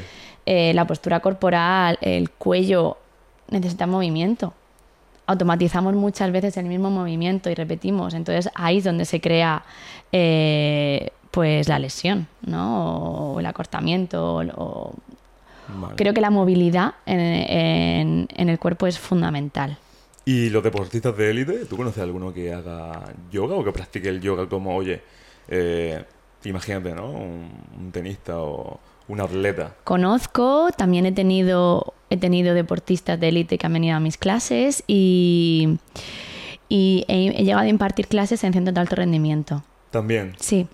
Eh, 0.46 0.72
la 0.74 0.86
postura 0.86 1.20
corporal, 1.20 1.98
el 2.00 2.30
cuello, 2.30 2.96
necesita 3.50 3.86
movimiento. 3.86 4.54
Automatizamos 5.26 5.94
muchas 5.94 6.32
veces 6.32 6.56
el 6.56 6.64
mismo 6.64 6.90
movimiento 6.90 7.50
y 7.50 7.54
repetimos. 7.54 8.14
Entonces 8.14 8.50
ahí 8.54 8.78
es 8.78 8.84
donde 8.84 9.04
se 9.04 9.20
crea 9.20 9.62
eh, 10.10 11.10
pues 11.30 11.68
la 11.68 11.78
lesión, 11.78 12.26
¿no? 12.46 13.32
O 13.34 13.40
el 13.40 13.46
acortamiento. 13.46 14.36
O, 14.36 14.42
o- 14.56 14.94
Vale. 15.70 15.96
Creo 15.96 16.14
que 16.14 16.22
la 16.22 16.30
movilidad 16.30 16.94
en, 17.04 17.20
en- 17.20 18.28
en 18.34 18.48
el 18.48 18.58
cuerpo 18.58 18.86
es 18.86 18.98
fundamental. 18.98 19.76
¿Y 20.28 20.50
los 20.50 20.62
deportistas 20.62 21.16
de 21.16 21.30
élite? 21.30 21.64
¿Tú 21.64 21.78
conoces 21.78 22.00
a 22.00 22.02
alguno 22.02 22.34
que 22.34 22.52
haga 22.52 23.14
yoga 23.32 23.54
o 23.54 23.64
que 23.64 23.72
practique 23.72 24.10
el 24.10 24.20
yoga 24.20 24.46
como, 24.46 24.76
oye, 24.76 25.00
eh, 25.48 26.04
imagínate, 26.44 26.94
¿no? 26.94 27.10
Un, 27.10 27.50
un 27.78 27.90
tenista 27.92 28.38
o 28.38 28.78
un 29.08 29.22
atleta. 29.22 29.74
Conozco, 29.84 30.68
también 30.76 31.06
he 31.06 31.12
tenido, 31.12 31.94
he 32.10 32.18
tenido 32.18 32.52
deportistas 32.52 33.18
de 33.18 33.28
élite 33.28 33.56
que 33.56 33.64
han 33.64 33.72
venido 33.72 33.96
a 33.96 34.00
mis 34.00 34.18
clases 34.18 34.84
y, 34.86 35.78
y 36.68 37.06
he, 37.08 37.28
he 37.28 37.44
llegado 37.44 37.64
a 37.64 37.68
impartir 37.68 38.06
clases 38.06 38.44
en 38.44 38.52
centros 38.52 38.74
de 38.74 38.80
alto 38.82 38.96
rendimiento. 38.96 39.64
También. 39.90 40.34
Sí. 40.38 40.66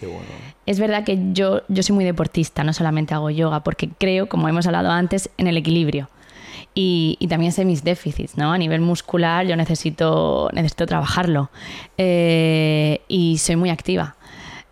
Qué 0.00 0.06
bueno. 0.08 0.26
Es 0.66 0.80
verdad 0.80 1.04
que 1.04 1.16
yo, 1.32 1.62
yo 1.68 1.84
soy 1.84 1.94
muy 1.94 2.04
deportista, 2.04 2.64
no 2.64 2.72
solamente 2.72 3.14
hago 3.14 3.30
yoga, 3.30 3.62
porque 3.62 3.88
creo, 3.88 4.28
como 4.28 4.48
hemos 4.48 4.66
hablado 4.66 4.90
antes, 4.90 5.30
en 5.38 5.46
el 5.46 5.56
equilibrio. 5.56 6.08
Y, 6.74 7.16
y 7.18 7.26
también 7.26 7.52
sé 7.52 7.64
mis 7.64 7.82
déficits, 7.82 8.36
¿no? 8.36 8.52
A 8.52 8.58
nivel 8.58 8.80
muscular 8.80 9.46
yo 9.46 9.56
necesito, 9.56 10.48
necesito 10.52 10.86
trabajarlo. 10.86 11.50
Eh, 11.96 13.00
y 13.08 13.38
soy 13.38 13.56
muy 13.56 13.70
activa. 13.70 14.14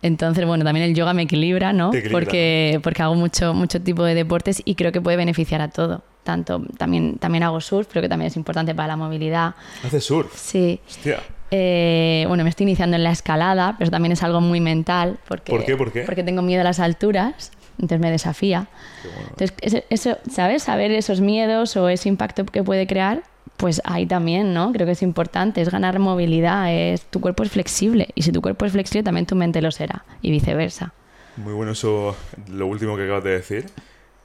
Entonces, 0.01 0.45
bueno, 0.45 0.63
también 0.63 0.85
el 0.85 0.95
yoga 0.95 1.13
me 1.13 1.23
equilibra, 1.23 1.73
¿no? 1.73 1.89
Equilibra, 1.89 2.11
porque, 2.11 2.79
porque 2.83 3.01
hago 3.01 3.15
mucho, 3.15 3.53
mucho 3.53 3.81
tipo 3.81 4.03
de 4.03 4.13
deportes 4.13 4.61
y 4.63 4.75
creo 4.75 4.91
que 4.91 5.01
puede 5.01 5.17
beneficiar 5.17 5.59
a 5.61 5.69
todo. 5.69 6.03
Tanto, 6.23 6.61
también, 6.77 7.17
también 7.17 7.43
hago 7.43 7.59
surf, 7.61 7.87
creo 7.89 8.01
que 8.01 8.09
también 8.09 8.27
es 8.27 8.37
importante 8.37 8.75
para 8.75 8.89
la 8.89 8.95
movilidad. 8.95 9.55
Hace 9.83 9.99
surf. 9.99 10.33
Sí. 10.35 10.79
Hostia. 10.87 11.19
Eh, 11.49 12.25
bueno, 12.27 12.43
me 12.43 12.49
estoy 12.49 12.65
iniciando 12.65 12.97
en 12.97 13.03
la 13.03 13.11
escalada, 13.11 13.75
pero 13.79 13.89
también 13.89 14.11
es 14.11 14.21
algo 14.23 14.41
muy 14.41 14.59
mental. 14.59 15.17
Porque, 15.27 15.51
¿Por 15.51 15.65
qué? 15.65 15.77
¿Por 15.77 15.91
qué? 15.91 16.01
Porque 16.01 16.23
tengo 16.23 16.41
miedo 16.41 16.61
a 16.61 16.63
las 16.65 16.79
alturas, 16.79 17.51
entonces 17.79 17.99
me 17.99 18.11
desafía. 18.11 18.67
Bueno. 19.03 19.29
Entonces, 19.37 19.83
eso, 19.89 20.17
¿sabes? 20.29 20.63
Saber 20.63 20.91
esos 20.91 21.21
miedos 21.21 21.75
o 21.77 21.89
ese 21.89 22.09
impacto 22.09 22.45
que 22.45 22.63
puede 22.63 22.87
crear, 22.87 23.23
pues 23.57 23.81
ahí 23.85 24.05
también, 24.05 24.53
¿no? 24.53 24.71
Creo 24.71 24.85
que 24.85 24.93
es 24.93 25.01
importante, 25.01 25.61
es 25.61 25.69
ganar 25.69 25.99
movilidad, 25.99 26.73
es 26.73 27.01
tu 27.05 27.19
cuerpo 27.19 27.43
es 27.43 27.51
flexible 27.51 28.09
y 28.15 28.21
si 28.21 28.31
tu 28.31 28.41
cuerpo 28.41 28.65
es 28.65 28.71
flexible 28.71 29.03
también 29.03 29.25
tu 29.25 29.35
mente 29.35 29.61
lo 29.61 29.71
será 29.71 30.05
y 30.21 30.31
viceversa. 30.31 30.93
Muy 31.37 31.53
bueno 31.53 31.71
eso, 31.71 32.15
lo 32.49 32.67
último 32.67 32.95
que 32.95 33.03
acabas 33.03 33.23
de 33.23 33.31
decir. 33.31 33.65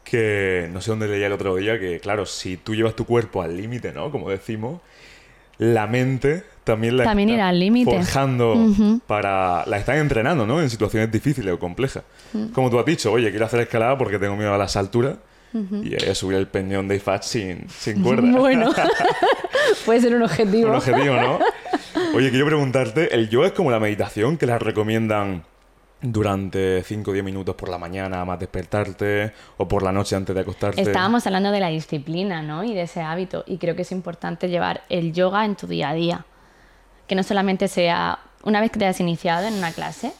Que 0.04 0.68
no 0.72 0.80
sé 0.80 0.90
dónde 0.90 1.06
leía 1.06 1.26
el 1.26 1.32
otro 1.32 1.54
día, 1.54 1.78
que 1.78 2.00
claro, 2.00 2.26
si 2.26 2.56
tú 2.56 2.74
llevas 2.74 2.96
tu 2.96 3.06
cuerpo 3.06 3.40
al 3.40 3.56
límite, 3.56 3.92
¿no? 3.92 4.10
Como 4.10 4.28
decimos, 4.28 4.80
la 5.58 5.86
mente 5.86 6.42
también 6.64 6.96
la 6.96 7.04
También 7.04 7.30
está 7.30 7.52
límite. 7.52 7.90
forjando 7.90 8.54
Ujú. 8.54 9.00
para... 9.06 9.64
La 9.66 9.78
están 9.78 9.96
entrenando, 9.98 10.46
¿no? 10.46 10.60
En 10.60 10.70
situaciones 10.70 11.10
difíciles 11.10 11.52
o 11.52 11.58
complejas. 11.58 12.04
Como 12.52 12.70
tú 12.70 12.78
has 12.78 12.86
dicho, 12.86 13.10
oye, 13.12 13.30
quiero 13.30 13.46
hacer 13.46 13.60
escalada 13.60 13.98
porque 13.98 14.18
tengo 14.18 14.36
miedo 14.36 14.54
a 14.54 14.58
las 14.58 14.76
alturas 14.76 15.16
y 15.82 15.94
a 16.08 16.14
subir 16.14 16.38
el 16.38 16.46
peñón 16.48 16.88
de 16.88 16.96
IFAT 16.96 17.22
sin, 17.24 17.68
sin 17.68 18.02
cuerda. 18.02 18.22
Bueno, 18.38 18.72
puede 19.84 20.00
ser 20.00 20.14
un 20.14 20.22
objetivo. 20.22 20.70
Un 20.70 20.76
objetivo, 20.76 21.14
¿no? 21.16 21.38
Oye, 22.14 22.30
quiero 22.30 22.46
preguntarte, 22.46 23.14
¿el 23.14 23.28
yoga 23.28 23.48
es 23.48 23.52
como 23.52 23.70
la 23.70 23.78
meditación 23.80 24.36
que 24.38 24.46
la 24.46 24.58
recomiendan 24.58 25.42
durante 26.00 26.82
5 26.82 27.10
o 27.10 27.14
10 27.14 27.24
minutos 27.24 27.54
por 27.54 27.68
la 27.68 27.78
mañana 27.78 28.24
más 28.24 28.38
despertarte 28.40 29.32
o 29.56 29.68
por 29.68 29.82
la 29.82 29.92
noche 29.92 30.16
antes 30.16 30.34
de 30.34 30.40
acostarte? 30.40 30.80
Estábamos 30.80 31.26
hablando 31.26 31.50
de 31.50 31.60
la 31.60 31.68
disciplina, 31.68 32.42
¿no? 32.42 32.64
Y 32.64 32.74
de 32.74 32.82
ese 32.82 33.02
hábito. 33.02 33.44
Y 33.46 33.58
creo 33.58 33.76
que 33.76 33.82
es 33.82 33.92
importante 33.92 34.48
llevar 34.48 34.82
el 34.88 35.12
yoga 35.12 35.44
en 35.44 35.54
tu 35.56 35.66
día 35.66 35.90
a 35.90 35.94
día. 35.94 36.24
Que 37.06 37.14
no 37.14 37.22
solamente 37.22 37.68
sea 37.68 38.18
una 38.44 38.60
vez 38.60 38.70
que 38.70 38.78
te 38.78 38.86
has 38.86 39.00
iniciado 39.00 39.46
en 39.46 39.54
una 39.54 39.72
clase, 39.72 40.12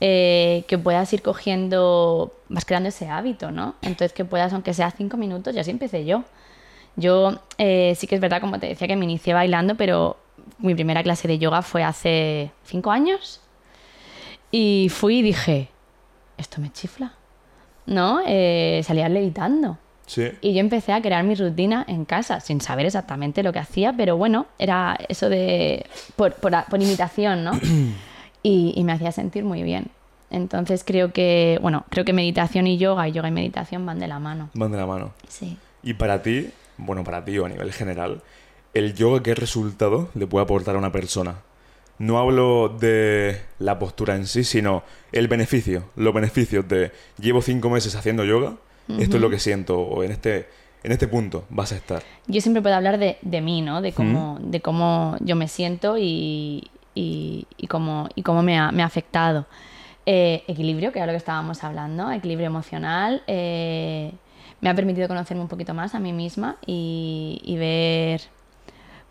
eh, 0.00 0.64
que 0.68 0.76
puedas 0.76 1.12
ir 1.12 1.22
cogiendo, 1.22 2.34
vas 2.48 2.64
creando 2.64 2.88
ese 2.88 3.08
hábito, 3.08 3.50
¿no? 3.50 3.74
Entonces 3.82 4.12
que 4.12 4.24
puedas, 4.24 4.52
aunque 4.52 4.74
sea 4.74 4.90
cinco 4.90 5.16
minutos, 5.16 5.54
ya 5.54 5.62
así 5.62 5.70
empecé 5.70 6.04
yo. 6.04 6.24
Yo 6.96 7.40
eh, 7.58 7.94
sí 7.96 8.06
que 8.06 8.16
es 8.16 8.20
verdad, 8.20 8.40
como 8.40 8.58
te 8.58 8.66
decía, 8.66 8.86
que 8.86 8.96
me 8.96 9.04
inicié 9.04 9.34
bailando, 9.34 9.76
pero 9.76 10.16
mi 10.58 10.74
primera 10.74 11.02
clase 11.02 11.28
de 11.28 11.38
yoga 11.38 11.62
fue 11.62 11.82
hace 11.82 12.50
cinco 12.64 12.90
años. 12.90 13.40
Y 14.50 14.88
fui 14.90 15.18
y 15.18 15.22
dije, 15.22 15.68
esto 16.36 16.60
me 16.60 16.70
chifla, 16.70 17.14
¿no? 17.86 18.20
Eh, 18.26 18.82
salía 18.84 19.08
levitando. 19.08 19.78
Sí. 20.06 20.30
Y 20.40 20.54
yo 20.54 20.60
empecé 20.60 20.92
a 20.92 21.00
crear 21.00 21.24
mi 21.24 21.34
rutina 21.34 21.84
en 21.88 22.04
casa, 22.04 22.40
sin 22.40 22.60
saber 22.60 22.86
exactamente 22.86 23.42
lo 23.42 23.52
que 23.52 23.58
hacía, 23.58 23.92
pero 23.96 24.16
bueno, 24.16 24.46
era 24.58 24.98
eso 25.08 25.28
de. 25.28 25.86
por, 26.16 26.34
por, 26.34 26.52
por 26.68 26.82
imitación, 26.82 27.44
¿no? 27.44 27.52
y, 28.42 28.72
y 28.76 28.84
me 28.84 28.92
hacía 28.92 29.12
sentir 29.12 29.44
muy 29.44 29.62
bien. 29.62 29.90
Entonces 30.30 30.82
creo 30.84 31.12
que, 31.12 31.58
bueno, 31.62 31.84
creo 31.90 32.04
que 32.04 32.12
meditación 32.12 32.66
y 32.66 32.76
yoga, 32.76 33.08
y 33.08 33.12
yoga 33.12 33.28
y 33.28 33.32
meditación 33.32 33.86
van 33.86 33.98
de 33.98 34.08
la 34.08 34.18
mano. 34.18 34.50
Van 34.54 34.72
de 34.72 34.78
la 34.78 34.86
mano. 34.86 35.12
Sí. 35.28 35.56
Y 35.82 35.94
para 35.94 36.22
ti, 36.22 36.50
bueno, 36.76 37.04
para 37.04 37.24
ti 37.24 37.38
o 37.38 37.46
a 37.46 37.48
nivel 37.48 37.72
general, 37.72 38.22
¿el 38.72 38.94
yoga 38.94 39.22
qué 39.22 39.34
resultado 39.34 40.08
le 40.14 40.26
puede 40.26 40.44
aportar 40.44 40.74
a 40.74 40.78
una 40.78 40.92
persona? 40.92 41.36
No 41.98 42.18
hablo 42.18 42.68
de 42.68 43.40
la 43.60 43.78
postura 43.78 44.16
en 44.16 44.26
sí, 44.26 44.42
sino 44.42 44.82
el 45.12 45.28
beneficio, 45.28 45.84
los 45.94 46.12
beneficios 46.12 46.66
de 46.66 46.90
llevo 47.18 47.40
cinco 47.40 47.70
meses 47.70 47.94
haciendo 47.94 48.24
yoga, 48.24 48.56
esto 48.88 49.16
es 49.16 49.22
lo 49.22 49.30
que 49.30 49.38
siento, 49.38 49.80
o 49.80 50.02
en 50.02 50.12
este, 50.12 50.46
en 50.82 50.92
este 50.92 51.08
punto 51.08 51.44
vas 51.50 51.72
a 51.72 51.76
estar. 51.76 52.02
Yo 52.26 52.40
siempre 52.40 52.62
puedo 52.62 52.74
hablar 52.74 52.98
de, 52.98 53.18
de 53.22 53.40
mí, 53.40 53.62
¿no? 53.62 53.80
De 53.80 53.92
cómo, 53.92 54.38
de 54.40 54.60
cómo 54.60 55.16
yo 55.20 55.36
me 55.36 55.48
siento 55.48 55.96
y, 55.98 56.70
y, 56.94 57.46
y 57.56 57.66
cómo, 57.66 58.08
y 58.14 58.22
cómo 58.22 58.42
me, 58.42 58.58
ha, 58.58 58.72
me 58.72 58.82
ha 58.82 58.86
afectado. 58.86 59.46
Eh, 60.06 60.44
equilibrio, 60.48 60.92
que 60.92 60.98
era 60.98 61.06
lo 61.06 61.12
que 61.12 61.18
estábamos 61.18 61.64
hablando, 61.64 62.10
equilibrio 62.12 62.46
emocional. 62.46 63.22
eh, 63.26 64.12
me 64.60 64.70
ha 64.70 64.74
permitido 64.74 65.08
conocerme 65.08 65.42
un 65.42 65.48
poquito 65.48 65.74
más 65.74 65.94
a 65.94 66.00
mí 66.00 66.12
misma 66.12 66.56
y, 66.66 67.40
y 67.44 67.56
ver, 67.56 68.22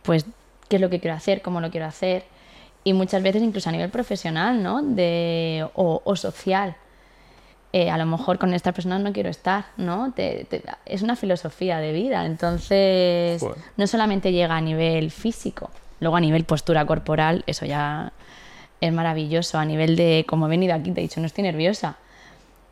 pues, 0.01 0.25
qué 0.67 0.77
es 0.77 0.81
lo 0.81 0.89
que 0.89 0.99
quiero 0.99 1.15
hacer, 1.15 1.41
cómo 1.41 1.61
lo 1.61 1.69
quiero 1.69 1.85
hacer. 1.85 2.25
Y 2.83 2.93
muchas 2.93 3.23
veces 3.23 3.41
incluso 3.41 3.69
a 3.69 3.71
nivel 3.71 3.89
profesional, 3.89 4.61
¿no? 4.61 4.81
De, 4.81 5.67
o, 5.75 6.01
o 6.03 6.15
social. 6.15 6.75
Eh, 7.75 7.89
a 7.89 7.97
lo 7.97 8.05
mejor 8.05 8.37
con 8.37 8.53
estas 8.53 8.73
personas 8.75 9.01
no 9.01 9.11
quiero 9.13 9.29
estar, 9.31 9.65
¿no? 9.77 10.11
Te- 10.13 10.45
te- 10.47 10.61
es 10.85 11.01
una 11.01 11.15
filosofía 11.15 11.79
de 11.79 11.91
vida, 11.91 12.23
entonces 12.27 13.41
Joder. 13.41 13.57
no 13.77 13.87
solamente 13.87 14.31
llega 14.31 14.55
a 14.55 14.61
nivel 14.61 15.09
físico, 15.09 15.71
luego 15.99 16.15
a 16.15 16.19
nivel 16.21 16.43
postura 16.45 16.85
corporal, 16.85 17.43
eso 17.47 17.65
ya 17.65 18.11
es 18.79 18.93
maravilloso, 18.93 19.57
a 19.57 19.65
nivel 19.65 19.95
de, 19.95 20.23
como 20.27 20.45
he 20.45 20.49
venido 20.49 20.75
aquí, 20.75 20.91
te 20.91 20.99
he 20.99 21.03
dicho, 21.03 21.19
no 21.19 21.25
estoy 21.25 21.43
nerviosa. 21.45 21.97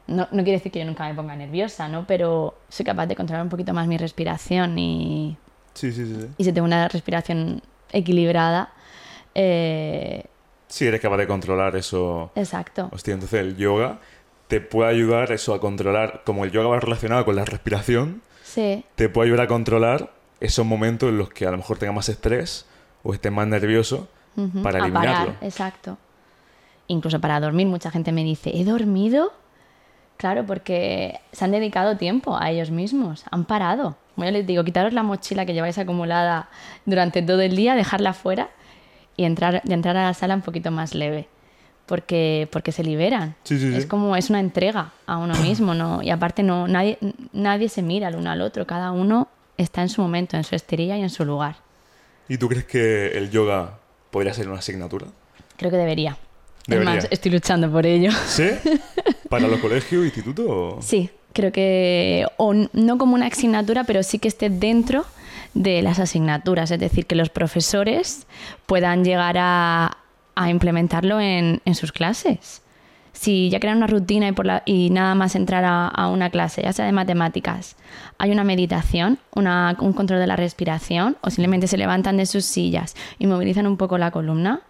No, 0.06 0.28
no 0.32 0.44
quiere 0.44 0.54
decir 0.60 0.72
que 0.72 0.80
yo 0.80 0.86
nunca 0.86 1.08
me 1.08 1.16
ponga 1.16 1.36
nerviosa, 1.36 1.88
¿no? 1.88 2.06
Pero 2.06 2.56
soy 2.70 2.86
capaz 2.86 3.08
de 3.08 3.16
controlar 3.16 3.44
un 3.44 3.50
poquito 3.50 3.74
más 3.74 3.88
mi 3.88 3.98
respiración 3.98 4.78
y, 4.78 5.36
Sí, 5.74 5.92
sí, 5.92 6.06
sí. 6.06 6.16
sí. 6.22 6.28
y 6.38 6.44
si 6.44 6.52
tengo 6.54 6.66
una 6.66 6.88
respiración 6.90 7.62
equilibrada, 7.92 8.70
eh, 9.34 10.26
Sí, 10.68 10.86
eres 10.86 11.02
capaz 11.02 11.18
de 11.18 11.28
controlar 11.28 11.76
eso. 11.76 12.32
exacto. 12.36 12.90
Hostia, 12.94 13.14
entonces 13.14 13.40
el 13.42 13.58
yoga 13.58 14.00
te 14.52 14.60
puede 14.60 14.90
ayudar 14.90 15.32
eso 15.32 15.54
a 15.54 15.62
controlar, 15.62 16.24
como 16.26 16.44
el 16.44 16.52
yoga 16.52 16.68
va 16.68 16.80
relacionado 16.82 17.24
con 17.24 17.38
la 17.38 17.46
respiración, 17.46 18.22
Sí, 18.44 18.84
te 18.96 19.08
puede 19.08 19.30
ayudar 19.30 19.46
a 19.46 19.48
controlar 19.48 20.12
esos 20.42 20.66
momentos 20.66 21.08
en 21.08 21.18
los 21.18 21.30
que 21.30 21.48
a 21.48 21.52
lo 21.52 21.58
mejor 21.58 21.78
tengas 21.78 21.96
más 21.96 22.10
estrés 22.10 22.66
o 23.02 23.14
estés 23.14 23.32
más 23.32 23.48
nervioso 23.48 24.10
para 24.62 24.80
a 24.80 24.82
eliminarlo. 24.82 25.32
parar, 25.36 25.38
exacto. 25.42 25.98
Incluso 26.88 27.22
para 27.22 27.40
dormir, 27.40 27.66
mucha 27.68 27.92
gente 27.92 28.12
me 28.12 28.26
dice, 28.26 28.52
¿he 28.54 28.66
dormido? 28.66 29.32
Claro, 30.18 30.46
porque 30.46 31.22
se 31.32 31.46
han 31.46 31.52
dedicado 31.52 31.96
tiempo 31.96 32.36
a 32.38 32.52
ellos 32.52 32.72
mismos, 32.72 33.24
han 33.32 33.46
parado. 33.46 33.96
Como 34.16 34.26
yo 34.26 34.32
les 34.32 34.46
digo, 34.46 34.66
quitaros 34.66 34.92
la 34.92 35.04
mochila 35.04 35.46
que 35.46 35.54
lleváis 35.54 35.78
acumulada 35.78 36.50
durante 36.86 37.22
todo 37.22 37.40
el 37.40 37.56
día, 37.56 37.74
dejarla 37.76 38.12
fuera 38.12 38.50
y 39.16 39.24
entrar, 39.24 39.62
y 39.64 39.72
entrar 39.72 39.96
a 39.96 40.08
la 40.08 40.14
sala 40.14 40.36
un 40.36 40.42
poquito 40.42 40.72
más 40.72 40.94
leve. 40.94 41.30
Porque, 41.86 42.48
porque 42.52 42.72
se 42.72 42.84
liberan. 42.84 43.36
Sí, 43.44 43.60
sí, 43.60 43.70
sí. 43.72 43.78
Es 43.78 43.86
como, 43.86 44.16
es 44.16 44.30
una 44.30 44.40
entrega 44.40 44.92
a 45.06 45.18
uno 45.18 45.36
mismo, 45.42 45.74
¿no? 45.74 46.02
Y 46.02 46.10
aparte 46.10 46.42
no, 46.44 46.68
nadie, 46.68 46.98
nadie 47.34 47.68
se 47.70 47.82
mira 47.82 48.08
el 48.08 48.16
uno 48.16 48.32
al 48.32 48.42
otro, 48.42 48.66
cada 48.66 48.92
uno 48.92 49.28
está 49.58 49.82
en 49.82 49.90
su 49.90 50.02
momento, 50.02 50.38
en 50.38 50.44
su 50.44 50.56
esterilla 50.56 50.98
y 50.98 51.02
en 51.02 51.10
su 51.10 51.26
lugar. 51.26 51.58
¿Y 52.30 52.38
tú 52.38 52.48
crees 52.48 52.64
que 52.66 53.08
el 53.18 53.30
yoga 53.30 53.78
podría 54.10 54.34
ser 54.34 54.48
una 54.48 54.60
asignatura? 54.60 55.08
Creo 55.58 55.70
que 55.70 55.78
debería. 55.78 56.18
Debería. 56.66 56.94
Es 56.98 57.04
más, 57.04 57.12
estoy 57.12 57.32
luchando 57.32 57.70
por 57.70 57.86
ello. 57.86 58.12
¿Sí? 58.28 58.50
¿Para 59.30 59.48
los 59.48 59.60
colegios, 59.60 60.06
institutos? 60.06 60.46
o- 60.48 60.80
Sí, 60.82 61.10
creo 61.34 61.52
que, 61.52 62.26
o 62.38 62.54
no 62.54 62.98
como 62.98 63.16
una 63.16 63.28
asignatura, 63.28 63.84
pero 63.84 64.02
sí 64.04 64.18
que 64.20 64.28
esté 64.30 64.50
dentro 64.50 65.04
de 65.54 65.82
las 65.82 66.00
asignaturas, 66.00 66.72
es 66.72 66.80
decir, 66.80 67.06
que 67.06 67.16
los 67.16 67.30
profesores 67.30 68.26
puedan 68.66 69.04
llegar 69.04 69.36
a, 69.38 69.98
a 70.36 70.50
implementarlo 70.50 71.20
en, 71.20 71.62
en 71.66 71.76
sus 71.76 71.92
clases. 71.92 72.62
Si 73.14 73.50
ya 73.50 73.60
crean 73.60 73.78
una 73.78 73.88
rutina 73.88 74.28
y, 74.30 74.32
por 74.32 74.46
la- 74.46 74.64
y 74.66 74.90
nada 74.90 75.16
más 75.16 75.36
entrar 75.36 75.66
a, 75.66 75.88
a 75.88 76.08
una 76.08 76.30
clase, 76.30 76.62
ya 76.64 76.72
sea 76.72 76.86
de 76.86 76.94
matemáticas, 76.94 77.76
hay 78.18 78.32
una 78.32 78.44
meditación, 78.46 79.20
una- 79.36 79.76
un 79.80 79.92
control 79.94 80.20
de 80.20 80.28
la 80.28 80.38
respiración, 80.38 81.18
o 81.22 81.30
simplemente 81.30 81.68
se 81.68 81.78
levantan 81.78 82.16
de 82.18 82.26
sus 82.26 82.46
sillas 82.46 82.96
y 83.20 83.28
movilizan 83.28 83.68
un 83.68 83.76
poco 83.78 83.98
la 83.98 84.12
columna, 84.12 84.62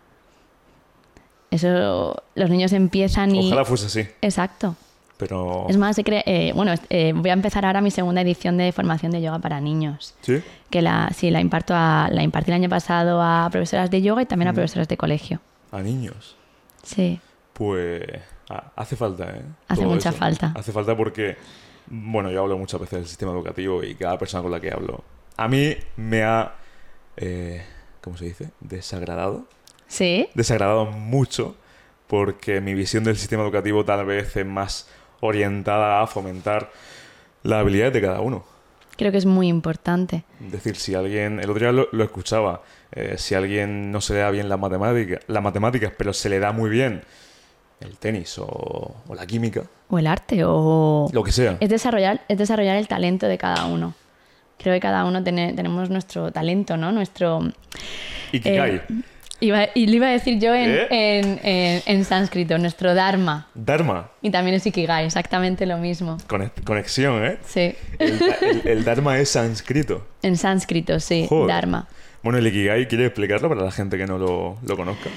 eso 1.51 2.15
los 2.35 2.49
niños 2.49 2.71
empiezan 2.73 3.35
y... 3.35 3.47
Ojalá 3.47 3.65
fuese 3.65 3.85
así, 3.87 4.07
Exacto. 4.21 4.75
pero... 5.17 5.65
Es 5.69 5.77
más, 5.77 5.97
eh, 5.99 6.51
bueno, 6.55 6.73
eh, 6.89 7.13
voy 7.15 7.29
a 7.29 7.33
empezar 7.33 7.65
ahora 7.65 7.81
mi 7.81 7.91
segunda 7.91 8.21
edición 8.21 8.57
de 8.57 8.71
formación 8.71 9.11
de 9.11 9.21
yoga 9.21 9.39
para 9.39 9.59
niños. 9.59 10.15
¿Sí? 10.21 10.41
Que 10.69 10.81
la, 10.81 11.11
sí, 11.15 11.29
la, 11.29 11.41
imparto 11.41 11.73
a, 11.75 12.07
la 12.11 12.23
impartí 12.23 12.51
el 12.51 12.55
año 12.55 12.69
pasado 12.69 13.21
a 13.21 13.49
profesoras 13.51 13.91
de 13.91 14.01
yoga 14.01 14.21
y 14.21 14.25
también 14.25 14.47
a 14.47 14.53
profesoras 14.53 14.87
de 14.87 14.95
colegio. 14.97 15.41
A 15.71 15.81
niños. 15.81 16.35
Sí, 16.83 17.19
Pues 17.53 18.03
ah, 18.49 18.71
hace 18.75 18.95
falta, 18.95 19.29
¿eh? 19.29 19.43
Hace 19.67 19.81
Todo 19.81 19.93
mucha 19.93 20.11
falta. 20.11 20.53
Hace 20.55 20.71
falta 20.71 20.95
porque, 20.97 21.37
bueno, 21.87 22.31
yo 22.31 22.41
hablo 22.41 22.57
muchas 22.57 22.81
veces 22.81 22.99
del 22.99 23.07
sistema 23.07 23.31
educativo 23.31 23.83
y 23.83 23.95
cada 23.95 24.17
persona 24.17 24.41
con 24.41 24.51
la 24.51 24.59
que 24.59 24.71
hablo, 24.71 25.03
a 25.37 25.47
mí 25.47 25.75
me 25.95 26.23
ha, 26.23 26.55
eh, 27.17 27.63
¿cómo 28.01 28.17
se 28.17 28.25
dice? 28.25 28.49
Desagradado. 28.59 29.45
Sí. 29.87 30.29
Desagradado 30.33 30.85
mucho 30.85 31.55
porque 32.07 32.61
mi 32.61 32.73
visión 32.73 33.03
del 33.03 33.17
sistema 33.17 33.43
educativo 33.43 33.85
tal 33.85 34.05
vez 34.05 34.35
es 34.35 34.45
más 34.45 34.89
orientada 35.21 36.01
a 36.01 36.07
fomentar 36.07 36.71
las 37.43 37.59
habilidades 37.59 37.93
de 37.93 38.01
cada 38.01 38.21
uno. 38.21 38.43
Creo 39.01 39.11
que 39.11 39.17
es 39.17 39.25
muy 39.25 39.47
importante. 39.47 40.25
Es 40.45 40.51
decir, 40.51 40.75
si 40.75 40.93
alguien, 40.93 41.39
el 41.39 41.49
otro 41.49 41.59
día 41.59 41.71
lo, 41.71 41.87
lo 41.91 42.03
escuchaba, 42.03 42.61
eh, 42.91 43.15
si 43.17 43.33
alguien 43.33 43.91
no 43.91 43.99
se 43.99 44.13
le 44.13 44.19
da 44.19 44.29
bien 44.29 44.47
las 44.47 44.59
matemáticas, 44.59 45.21
las 45.25 45.41
matemáticas, 45.41 45.91
pero 45.97 46.13
se 46.13 46.29
le 46.29 46.37
da 46.37 46.51
muy 46.51 46.69
bien 46.69 47.01
el 47.79 47.97
tenis 47.97 48.37
o, 48.37 48.45
o 49.07 49.15
la 49.15 49.25
química, 49.25 49.63
O 49.89 49.97
el 49.97 50.05
arte, 50.05 50.43
o... 50.45 51.09
lo 51.11 51.23
que 51.23 51.31
sea. 51.31 51.57
Es 51.59 51.69
desarrollar, 51.69 52.21
es 52.27 52.37
desarrollar 52.37 52.75
el 52.77 52.87
talento 52.87 53.25
de 53.25 53.39
cada 53.39 53.65
uno. 53.65 53.95
Creo 54.59 54.75
que 54.75 54.79
cada 54.79 55.03
uno 55.05 55.23
tiene- 55.23 55.53
tenemos 55.53 55.89
nuestro 55.89 56.31
talento, 56.31 56.77
¿no? 56.77 56.91
Nuestro... 56.91 57.41
Ikigai, 58.31 58.75
eh, 58.75 58.81
iba- 59.41 59.67
y 59.75 59.87
lo 59.87 59.95
iba 59.95 60.07
a 60.07 60.11
decir 60.11 60.39
yo 60.39 60.55
en, 60.55 60.69
¿Eh? 60.71 60.87
en- 61.19 61.39
en- 61.43 61.81
en 61.85 62.05
sánscrito, 62.05 62.57
nuestro 62.57 62.93
dharma. 62.95 63.47
Dharma, 63.53 64.09
Y 64.21 64.29
también 64.31 64.55
es 64.55 64.65
Ikigai, 64.65 65.05
exactamente 65.05 65.65
lo 65.65 65.77
mismo. 65.77 66.17
Conex- 66.27 66.63
conexión, 66.63 67.25
¿eh? 67.25 67.37
Sí. 67.45 67.75
El, 67.99 68.19
el- 68.41 68.67
el 68.67 68.83
Dharma 68.85 69.19
es 69.19 69.29
sánscrito. 69.29 70.07
En 70.23 70.37
sánscrito, 70.37 70.99
sí, 70.99 71.25
Joder. 71.27 71.47
dharma. 71.47 71.87
Bueno, 72.23 72.37
el 72.37 72.47
Ikigai, 72.47 72.87
¿quieres 72.87 73.07
explicarlo 73.07 73.49
para 73.49 73.63
la 73.63 73.71
gente 73.71 73.97
que 73.97 74.05
no 74.05 74.17
lo, 74.17 74.57
lo 74.65 74.77
conozca? 74.77 75.09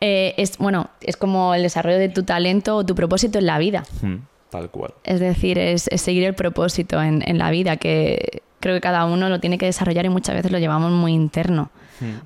Eh, 0.00 0.34
es, 0.38 0.58
bueno, 0.58 0.90
es 1.02 1.16
como 1.16 1.54
el 1.54 1.62
desarrollo 1.62 1.98
de 1.98 2.08
tu 2.08 2.22
talento 2.22 2.76
o 2.76 2.84
tu 2.86 2.94
propósito 2.94 3.38
en 3.38 3.46
la 3.46 3.58
vida. 3.58 3.84
Hmm, 4.02 4.16
tal 4.50 4.70
cual. 4.70 4.94
Es 5.04 5.20
decir, 5.20 5.58
es, 5.58 5.86
es 5.88 6.00
seguir 6.00 6.24
el 6.24 6.34
propósito 6.34 7.02
en, 7.02 7.22
en 7.26 7.36
la 7.38 7.50
vida, 7.50 7.76
que 7.76 8.42
creo 8.60 8.74
que 8.74 8.80
cada 8.80 9.04
uno 9.04 9.28
lo 9.28 9.38
tiene 9.38 9.58
que 9.58 9.66
desarrollar 9.66 10.06
y 10.06 10.08
muchas 10.08 10.34
veces 10.34 10.50
lo 10.50 10.58
llevamos 10.58 10.90
muy 10.92 11.12
interno. 11.12 11.70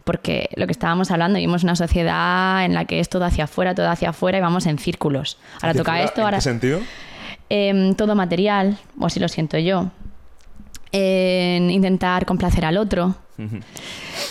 Porque 0.05 0.49
lo 0.57 0.67
que 0.67 0.73
estábamos 0.73 1.11
hablando, 1.11 1.37
vivimos 1.37 1.63
una 1.63 1.77
sociedad 1.77 2.65
en 2.65 2.75
la 2.75 2.85
que 2.87 3.01
es 3.01 3.09
todo 3.09 3.25
hacia 3.25 3.45
afuera, 3.45 3.75
todo 3.75 3.89
hacia 3.89 4.11
afuera 4.11 4.39
y 4.39 4.41
vamos 4.41 4.67
en 4.67 4.79
círculos. 4.79 5.39
Ahora 5.57 5.71
¿Hacia 5.71 5.81
toca 5.81 5.93
fuera? 5.93 6.05
esto, 6.05 6.21
¿En 6.21 6.25
ahora 6.25 6.37
qué 6.39 6.43
sentido? 6.43 6.81
em, 7.49 7.95
todo 7.95 8.15
material, 8.15 8.79
o 8.99 9.07
así 9.07 9.21
lo 9.21 9.29
siento 9.29 9.59
yo. 9.59 9.91
En 10.93 11.71
intentar 11.71 12.27
complacer 12.27 12.65
al 12.65 12.77
otro, 12.77 13.15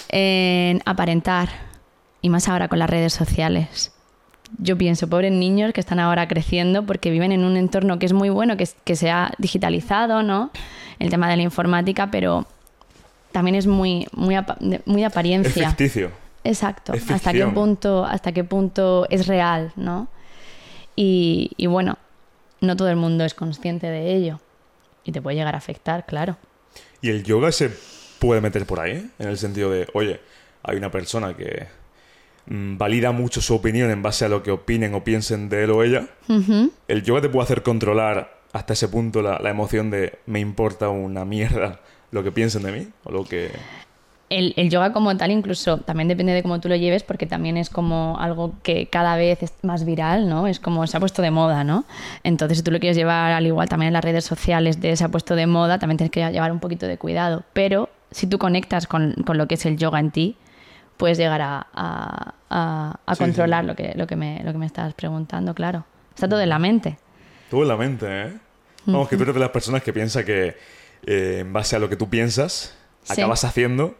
en 0.09 0.81
aparentar, 0.85 1.49
y 2.21 2.29
más 2.29 2.49
ahora 2.49 2.67
con 2.67 2.79
las 2.79 2.89
redes 2.89 3.13
sociales. 3.13 3.93
Yo 4.57 4.77
pienso, 4.77 5.07
pobres 5.07 5.31
niños 5.31 5.71
que 5.73 5.79
están 5.79 5.99
ahora 5.99 6.27
creciendo 6.27 6.85
porque 6.85 7.11
viven 7.11 7.31
en 7.31 7.45
un 7.45 7.55
entorno 7.55 7.97
que 7.99 8.07
es 8.07 8.13
muy 8.13 8.29
bueno, 8.29 8.57
que, 8.57 8.67
que 8.83 8.95
se 8.95 9.09
ha 9.11 9.31
digitalizado, 9.37 10.23
¿no? 10.23 10.49
El 10.97 11.09
tema 11.09 11.29
de 11.29 11.37
la 11.37 11.43
informática, 11.43 12.09
pero 12.11 12.45
también 13.31 13.55
es 13.55 13.67
muy, 13.67 14.07
muy, 14.11 14.35
de- 14.59 14.81
muy 14.85 15.01
de 15.01 15.07
Es 15.07 15.11
apariencia. 15.11 15.69
ficticio. 15.69 16.11
Exacto. 16.43 16.93
Es 16.93 17.09
Hasta 17.11 17.31
qué 17.33 17.45
punto, 17.47 18.05
hasta 18.05 18.31
qué 18.31 18.43
punto 18.43 19.05
es 19.09 19.27
real, 19.27 19.71
¿no? 19.75 20.07
Y, 20.95 21.51
y 21.57 21.67
bueno, 21.67 21.97
no 22.61 22.75
todo 22.75 22.89
el 22.89 22.95
mundo 22.95 23.23
es 23.25 23.33
consciente 23.33 23.87
de 23.87 24.15
ello. 24.15 24.39
Y 25.03 25.11
te 25.11 25.21
puede 25.21 25.37
llegar 25.37 25.55
a 25.55 25.57
afectar, 25.57 26.05
claro. 26.05 26.37
Y 27.01 27.09
el 27.09 27.23
yoga 27.23 27.51
se 27.51 27.71
puede 28.19 28.41
meter 28.41 28.65
por 28.65 28.79
ahí, 28.79 29.09
en 29.19 29.27
el 29.29 29.37
sentido 29.37 29.71
de, 29.71 29.87
oye, 29.93 30.19
hay 30.63 30.75
una 30.77 30.91
persona 30.91 31.35
que 31.35 31.67
mm, 32.47 32.77
valida 32.77 33.11
mucho 33.11 33.41
su 33.41 33.55
opinión 33.55 33.89
en 33.91 34.01
base 34.01 34.25
a 34.25 34.29
lo 34.29 34.43
que 34.43 34.51
opinen 34.51 34.93
o 34.93 35.03
piensen 35.03 35.47
de 35.49 35.63
él 35.63 35.71
o 35.71 35.83
ella. 35.83 36.07
El 36.87 37.03
yoga 37.03 37.21
te 37.21 37.29
puede 37.29 37.45
hacer 37.45 37.63
controlar 37.63 38.37
hasta 38.51 38.73
ese 38.73 38.87
punto 38.89 39.21
la, 39.21 39.39
la 39.39 39.49
emoción 39.49 39.89
de 39.89 40.19
me 40.25 40.39
importa 40.39 40.89
una 40.89 41.23
mierda 41.23 41.79
lo 42.11 42.23
que 42.23 42.31
piensen 42.31 42.63
de 42.63 42.71
mí 42.71 42.87
o 43.03 43.11
lo 43.11 43.23
que... 43.23 43.51
El, 44.29 44.53
el 44.57 44.69
yoga 44.69 44.93
como 44.93 45.17
tal 45.17 45.31
incluso 45.31 45.79
también 45.79 46.07
depende 46.07 46.33
de 46.33 46.43
cómo 46.43 46.59
tú 46.59 46.69
lo 46.69 46.75
lleves 46.75 47.01
porque 47.01 47.25
también 47.25 47.57
es 47.57 47.71
como 47.71 48.15
algo 48.19 48.53
que 48.61 48.85
cada 48.85 49.15
vez 49.15 49.41
es 49.41 49.53
más 49.63 49.85
viral, 49.85 50.29
¿no? 50.29 50.45
Es 50.45 50.59
como 50.59 50.85
se 50.85 50.97
ha 50.97 50.99
puesto 50.99 51.23
de 51.23 51.31
moda, 51.31 51.63
¿no? 51.63 51.83
Entonces 52.23 52.59
si 52.59 52.63
tú 52.63 52.69
lo 52.69 52.79
quieres 52.79 52.95
llevar 52.95 53.31
al 53.31 53.47
igual 53.47 53.67
también 53.69 53.87
en 53.87 53.93
las 53.93 54.03
redes 54.03 54.25
sociales 54.25 54.79
de 54.81 54.95
se 54.95 55.03
ha 55.03 55.09
puesto 55.09 55.35
de 55.35 55.47
moda, 55.47 55.79
también 55.79 55.97
tienes 55.97 56.11
que 56.11 56.19
llevar 56.31 56.51
un 56.51 56.59
poquito 56.59 56.85
de 56.85 56.99
cuidado. 56.99 57.43
Pero 57.53 57.89
si 58.11 58.27
tú 58.27 58.37
conectas 58.37 58.85
con, 58.85 59.13
con 59.25 59.39
lo 59.39 59.47
que 59.47 59.55
es 59.55 59.65
el 59.65 59.77
yoga 59.77 59.99
en 59.99 60.11
ti, 60.11 60.37
puedes 60.97 61.17
llegar 61.17 61.41
a, 61.41 61.65
a- 61.73 62.33
a- 62.51 62.99
a 63.07 63.15
Sí, 63.15 63.23
controlar 63.23 63.63
sí. 63.63 63.67
Lo, 63.67 63.75
que, 63.75 63.93
lo, 63.95 64.05
que 64.05 64.15
me, 64.15 64.43
lo 64.43 64.51
que 64.51 64.59
me 64.59 64.67
estás 64.67 64.93
preguntando, 64.93 65.55
claro. 65.55 65.85
Está 66.13 66.29
todo 66.29 66.41
en 66.41 66.49
la 66.49 66.59
mente. 66.59 66.99
Todo 67.49 67.63
en 67.63 67.67
la 67.67 67.77
mente, 67.77 68.05
¿eh? 68.07 68.33
Vamos, 68.85 69.09
que 69.09 69.17
tú 69.17 69.23
eres 69.23 69.33
de 69.33 69.39
las 69.41 69.49
personas 69.49 69.81
que 69.81 69.91
piensa 69.91 70.23
que 70.23 70.55
eh, 71.05 71.37
en 71.41 71.53
base 71.53 71.75
a 71.75 71.79
lo 71.79 71.89
que 71.89 71.95
tú 71.95 72.09
piensas, 72.09 72.75
Sí. 73.03 73.13
acabas 73.13 73.43
haciendo 73.43 73.95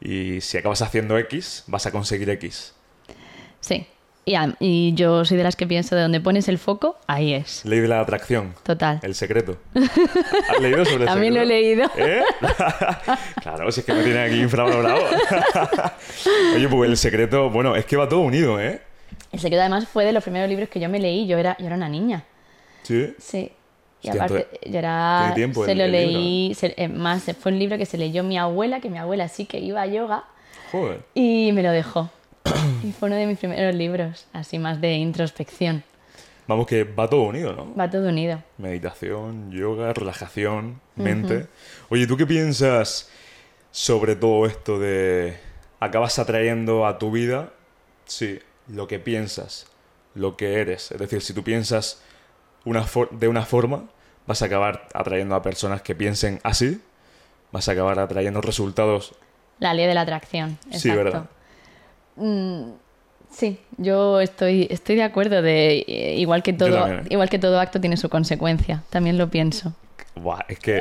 y 0.00 0.40
si 0.40 0.56
acabas 0.58 0.82
haciendo 0.82 1.18
X, 1.18 1.64
vas 1.66 1.86
a 1.86 1.92
conseguir 1.92 2.28
X. 2.30 2.74
Sí. 3.60 3.86
Y, 4.60 4.94
yo 4.94 5.24
soy 5.24 5.36
de 5.38 5.42
las 5.42 5.56
que 5.56 5.66
pienso 5.66 5.96
de 5.96 6.02
donde 6.02 6.20
pones 6.20 6.46
el 6.48 6.58
foco, 6.58 6.96
ahí 7.08 7.34
es. 7.34 7.64
Ley 7.64 7.80
de 7.80 7.88
la 7.88 8.00
atracción. 8.00 8.54
Total. 8.62 9.00
El 9.02 9.14
secreto. 9.16 9.58
¿Has 9.74 10.60
leído 10.60 10.84
sobre 10.84 11.02
el 11.04 11.06
También 11.06 11.34
lo 11.34 11.40
he 11.40 11.46
secreto? 11.46 11.92
leído. 11.96 12.20
¿Eh? 12.20 12.22
claro, 13.42 13.72
si 13.72 13.80
es 13.80 13.86
que 13.86 13.92
me 13.92 14.04
tiene 14.04 14.20
aquí 14.20 14.40
infravalorado. 14.40 15.02
Oye, 16.54 16.68
pues 16.68 16.90
el 16.90 16.96
secreto, 16.96 17.50
bueno, 17.50 17.74
es 17.74 17.84
que 17.86 17.96
va 17.96 18.08
todo 18.08 18.20
unido, 18.20 18.60
¿eh? 18.60 18.80
El 19.32 19.40
secreto 19.40 19.60
además 19.62 19.88
fue 19.88 20.04
de 20.04 20.12
los 20.12 20.22
primeros 20.22 20.48
libros 20.48 20.68
que 20.68 20.78
yo 20.80 20.88
me 20.88 21.00
leí. 21.00 21.26
Yo 21.26 21.36
era, 21.38 21.56
yo 21.58 21.66
era 21.66 21.76
una 21.76 21.88
niña. 21.88 22.24
Sí. 22.82 23.14
Sí. 23.18 23.50
Y 24.02 24.08
Hostia, 24.08 24.24
aparte, 24.24 24.46
yo 24.66 24.78
era. 24.78 25.32
tiempo 25.34 25.64
se 25.64 25.72
el- 25.72 25.78
lo 25.78 25.84
el 25.84 25.92
leí. 25.92 26.54
se- 26.54 26.74
eh, 26.76 26.88
más, 26.88 27.24
fue 27.38 27.52
un 27.52 27.58
libro 27.58 27.76
que 27.76 27.84
se 27.86 27.98
leyó 27.98 28.22
mi 28.22 28.38
abuela, 28.38 28.80
que 28.80 28.88
mi 28.88 28.98
abuela 28.98 29.28
sí 29.28 29.44
que 29.46 29.58
iba 29.58 29.82
a 29.82 29.86
yoga. 29.86 30.24
Joder. 30.72 31.00
Y 31.14 31.50
me 31.52 31.62
lo 31.62 31.70
dejó. 31.72 32.10
y 32.82 32.92
fue 32.92 33.08
uno 33.08 33.16
de 33.16 33.26
mis 33.26 33.38
primeros 33.38 33.74
libros, 33.74 34.24
así 34.32 34.58
más 34.58 34.80
de 34.80 34.94
introspección. 34.94 35.82
Vamos, 36.46 36.66
que 36.66 36.84
va 36.84 37.08
todo 37.08 37.22
unido, 37.22 37.52
¿no? 37.52 37.74
Va 37.76 37.88
todo 37.90 38.08
unido. 38.08 38.42
Meditación, 38.58 39.52
yoga, 39.52 39.92
relajación, 39.92 40.80
mente. 40.96 41.46
Oye, 41.90 42.06
¿tú 42.06 42.16
qué 42.16 42.26
piensas 42.26 43.10
sobre 43.70 44.16
todo 44.16 44.46
esto 44.46 44.78
de 44.80 45.36
acabas 45.78 46.18
atrayendo 46.18 46.86
a 46.86 46.98
tu 46.98 47.10
vida, 47.12 47.50
sí, 48.06 48.38
lo 48.66 48.88
que 48.88 48.98
piensas, 48.98 49.66
lo 50.14 50.36
que 50.36 50.54
eres? 50.60 50.90
Es 50.90 50.98
decir, 50.98 51.20
si 51.20 51.34
tú 51.34 51.44
piensas 51.44 52.02
una 52.64 52.84
de 53.10 53.28
una 53.28 53.44
forma, 53.44 53.84
vas 54.26 54.42
a 54.42 54.46
acabar 54.46 54.88
atrayendo 54.94 55.34
a 55.34 55.42
personas 55.42 55.82
que 55.82 55.94
piensen 55.94 56.40
así, 56.42 56.80
vas 57.52 57.68
a 57.68 57.72
acabar 57.72 57.98
atrayendo 57.98 58.40
resultados. 58.40 59.14
La 59.58 59.74
ley 59.74 59.86
de 59.86 59.94
la 59.94 60.02
atracción. 60.02 60.58
Sí, 60.70 60.88
exacto. 60.88 61.04
¿verdad? 61.04 61.24
Mm, 62.16 62.72
sí, 63.30 63.60
yo 63.76 64.20
estoy, 64.20 64.66
estoy 64.70 64.96
de 64.96 65.02
acuerdo 65.02 65.42
de 65.42 65.84
eh, 65.86 66.14
igual 66.16 66.42
que 66.42 66.52
todo, 66.52 67.00
igual 67.08 67.28
que 67.28 67.38
todo 67.38 67.60
acto 67.60 67.80
tiene 67.80 67.96
su 67.96 68.08
consecuencia. 68.08 68.82
También 68.90 69.18
lo 69.18 69.30
pienso. 69.30 69.74
Buah, 70.14 70.44
es 70.48 70.58
que. 70.58 70.80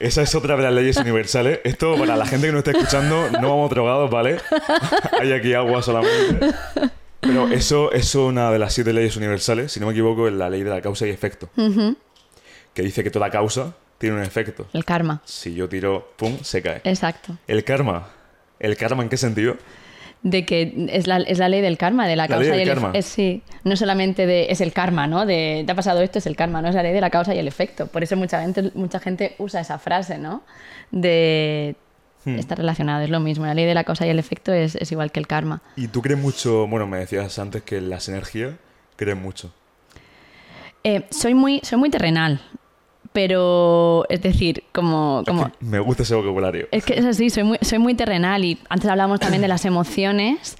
Esa 0.00 0.22
es 0.22 0.32
otra 0.36 0.56
de 0.56 0.62
las 0.62 0.72
leyes 0.72 0.96
universales. 0.96 1.60
Esto, 1.64 1.96
para 1.98 2.14
la 2.14 2.24
gente 2.24 2.46
que 2.46 2.52
nos 2.52 2.60
está 2.60 2.70
escuchando, 2.70 3.30
no 3.32 3.48
vamos 3.48 3.68
drogados, 3.68 4.08
¿vale? 4.08 4.38
Hay 5.20 5.32
aquí 5.32 5.54
agua 5.54 5.82
solamente. 5.82 6.54
Pero 7.20 7.48
eso 7.48 7.92
es 7.92 8.14
una 8.14 8.50
de 8.50 8.58
las 8.58 8.72
siete 8.72 8.92
leyes 8.92 9.16
universales, 9.16 9.72
si 9.72 9.80
no 9.80 9.86
me 9.86 9.92
equivoco, 9.92 10.28
es 10.28 10.34
la 10.34 10.48
ley 10.48 10.62
de 10.62 10.70
la 10.70 10.80
causa 10.80 11.06
y 11.06 11.10
efecto. 11.10 11.48
Que 12.74 12.82
dice 12.82 13.02
que 13.02 13.10
toda 13.10 13.30
causa 13.30 13.74
tiene 13.98 14.16
un 14.16 14.22
efecto. 14.22 14.66
El 14.72 14.84
karma. 14.84 15.20
Si 15.24 15.54
yo 15.54 15.68
tiro, 15.68 16.12
pum, 16.16 16.38
se 16.42 16.62
cae. 16.62 16.80
Exacto. 16.84 17.36
El 17.46 17.64
karma. 17.64 18.08
¿El 18.60 18.76
karma 18.76 19.02
en 19.02 19.08
qué 19.08 19.16
sentido? 19.16 19.56
De 20.22 20.44
que 20.44 20.88
es 20.90 21.06
la, 21.06 21.18
es 21.18 21.38
la 21.38 21.48
ley 21.48 21.60
del 21.60 21.78
karma, 21.78 22.06
de 22.08 22.16
la 22.16 22.24
La 22.24 22.28
causa 22.28 22.50
ley 22.50 22.60
del 22.60 22.68
y 22.68 22.70
el 22.70 22.78
efecto. 22.78 23.02
Sí, 23.02 23.42
no 23.64 23.76
solamente 23.76 24.26
de, 24.26 24.46
es 24.50 24.60
el 24.60 24.72
karma, 24.72 25.06
¿no? 25.06 25.26
De 25.26 25.62
te 25.64 25.72
ha 25.72 25.74
pasado 25.74 26.02
esto, 26.02 26.18
es 26.18 26.26
el 26.26 26.36
karma, 26.36 26.60
no 26.62 26.68
es 26.68 26.74
la 26.74 26.82
ley 26.82 26.92
de 26.92 27.00
la 27.00 27.10
causa 27.10 27.34
y 27.34 27.38
el 27.38 27.48
efecto. 27.48 27.86
Por 27.86 28.02
eso 28.02 28.16
mucha 28.16 28.40
gente, 28.40 28.70
mucha 28.74 28.98
gente 29.00 29.34
usa 29.38 29.60
esa 29.60 29.78
frase, 29.78 30.18
¿no? 30.18 30.42
De 30.90 31.76
Hmm. 32.24 32.38
está 32.38 32.54
relacionado, 32.56 33.02
es 33.04 33.10
lo 33.10 33.20
mismo. 33.20 33.46
La 33.46 33.54
ley 33.54 33.64
de 33.64 33.74
la 33.74 33.84
causa 33.84 34.06
y 34.06 34.10
el 34.10 34.18
efecto 34.18 34.52
es, 34.52 34.74
es 34.74 34.90
igual 34.92 35.12
que 35.12 35.20
el 35.20 35.26
karma. 35.26 35.62
Y 35.76 35.88
tú 35.88 36.02
crees 36.02 36.20
mucho, 36.20 36.66
bueno, 36.66 36.86
me 36.86 36.98
decías 36.98 37.38
antes 37.38 37.62
que 37.62 37.80
las 37.80 38.08
energías 38.08 38.54
crees 38.96 39.16
mucho. 39.16 39.52
Eh, 40.84 41.04
soy, 41.10 41.34
muy, 41.34 41.60
soy 41.64 41.78
muy 41.78 41.90
terrenal, 41.90 42.40
pero 43.12 44.04
es 44.08 44.22
decir, 44.22 44.64
como... 44.72 45.22
como 45.26 45.50
Me 45.60 45.78
gusta 45.80 46.02
ese 46.02 46.14
vocabulario. 46.14 46.68
Es 46.70 46.84
que 46.84 46.94
es 46.98 47.04
así, 47.04 47.30
soy 47.30 47.42
muy, 47.44 47.58
soy 47.62 47.78
muy 47.78 47.94
terrenal 47.94 48.44
y 48.44 48.58
antes 48.68 48.88
hablábamos 48.88 49.20
también 49.20 49.42
de 49.42 49.48
las 49.48 49.64
emociones 49.64 50.56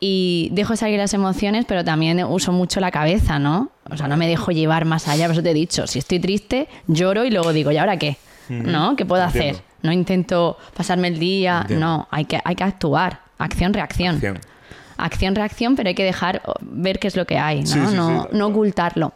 y 0.00 0.48
dejo 0.52 0.76
salir 0.76 0.98
las 0.98 1.14
emociones, 1.14 1.66
pero 1.66 1.84
también 1.84 2.22
uso 2.24 2.52
mucho 2.52 2.80
la 2.80 2.90
cabeza, 2.90 3.38
¿no? 3.38 3.70
O 3.90 3.96
sea, 3.96 4.08
no 4.08 4.16
me 4.16 4.28
dejo 4.28 4.50
llevar 4.50 4.84
más 4.84 5.08
allá, 5.08 5.26
por 5.26 5.34
eso 5.34 5.42
te 5.42 5.50
he 5.50 5.54
dicho, 5.54 5.86
si 5.86 5.98
estoy 5.98 6.20
triste, 6.20 6.68
lloro 6.86 7.24
y 7.24 7.30
luego 7.30 7.52
digo, 7.52 7.70
¿y 7.70 7.76
ahora 7.76 7.96
qué? 7.96 8.16
¿No? 8.48 8.96
¿Qué 8.96 9.04
puedo 9.06 9.22
Entiendo. 9.22 9.58
hacer? 9.58 9.69
No 9.82 9.92
intento 9.92 10.58
pasarme 10.76 11.08
el 11.08 11.18
día, 11.18 11.60
Entiendo. 11.62 11.86
no, 11.86 12.08
hay 12.10 12.24
que, 12.26 12.40
hay 12.44 12.54
que 12.54 12.64
actuar, 12.64 13.20
acción-reacción. 13.38 14.16
Acción. 14.16 14.38
Acción-reacción, 14.98 15.76
pero 15.76 15.88
hay 15.88 15.94
que 15.94 16.04
dejar 16.04 16.42
ver 16.60 16.98
qué 16.98 17.08
es 17.08 17.16
lo 17.16 17.24
que 17.26 17.38
hay, 17.38 17.60
¿no? 17.60 17.66
Sí, 17.66 17.78
sí, 17.80 17.86
sí, 17.90 17.96
no, 18.32 18.46
ocultarlo. 18.46 19.12